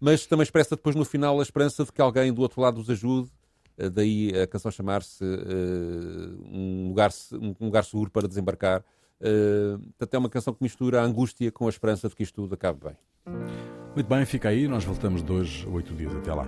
mas 0.00 0.26
também 0.26 0.42
expressa 0.42 0.76
depois 0.76 0.96
no 0.96 1.04
final 1.04 1.38
a 1.38 1.42
esperança 1.42 1.84
de 1.84 1.92
que 1.92 2.00
alguém 2.00 2.32
do 2.32 2.40
outro 2.40 2.60
lado 2.60 2.80
os 2.80 2.88
ajude. 2.88 3.30
Uh, 3.78 3.90
daí 3.90 4.32
a 4.40 4.46
canção 4.46 4.70
chamar-se 4.70 5.22
uh, 5.22 6.46
um, 6.50 6.88
lugar, 6.88 7.10
um 7.34 7.54
lugar 7.66 7.84
seguro 7.84 8.10
para 8.10 8.26
desembarcar. 8.26 8.82
Uh, 9.20 9.78
portanto, 9.78 10.14
é 10.14 10.18
uma 10.18 10.30
canção 10.30 10.54
que 10.54 10.62
mistura 10.62 11.02
a 11.02 11.04
angústia 11.04 11.52
com 11.52 11.66
a 11.66 11.70
esperança 11.70 12.08
de 12.08 12.16
que 12.16 12.22
isto 12.22 12.34
tudo 12.34 12.54
acabe 12.54 12.80
bem. 12.82 13.79
Muito 13.94 14.06
bem, 14.06 14.24
fica 14.24 14.48
aí. 14.48 14.68
Nós 14.68 14.84
voltamos 14.84 15.22
a 15.22 15.66
oito 15.66 15.94
dias. 15.94 16.14
Até 16.14 16.32
lá. 16.32 16.46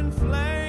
and 0.00 0.14
flame. 0.14 0.59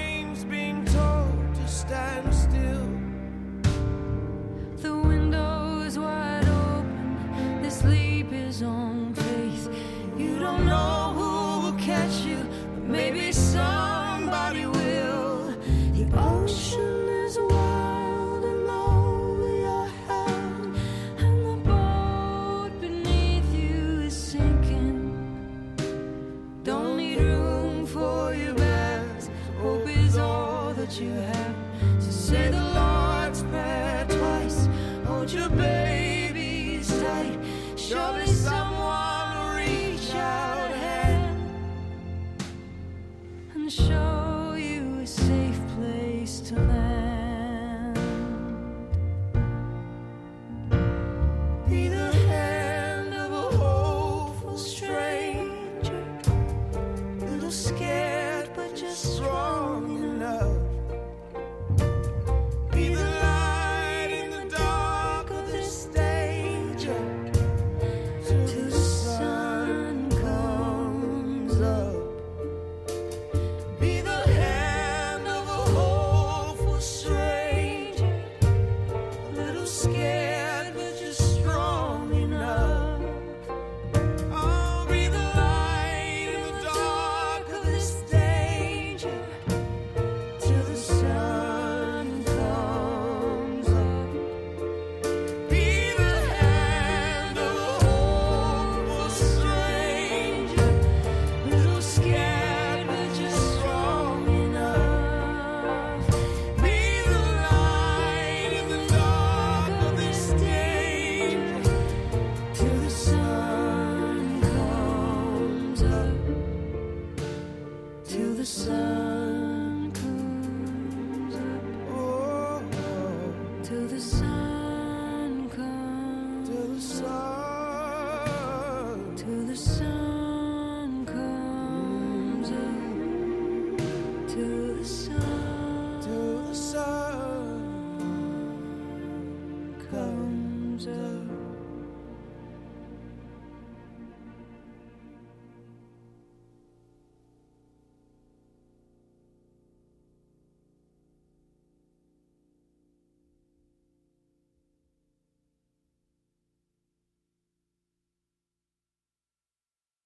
surely 37.91 38.30
scared. 79.65 80.10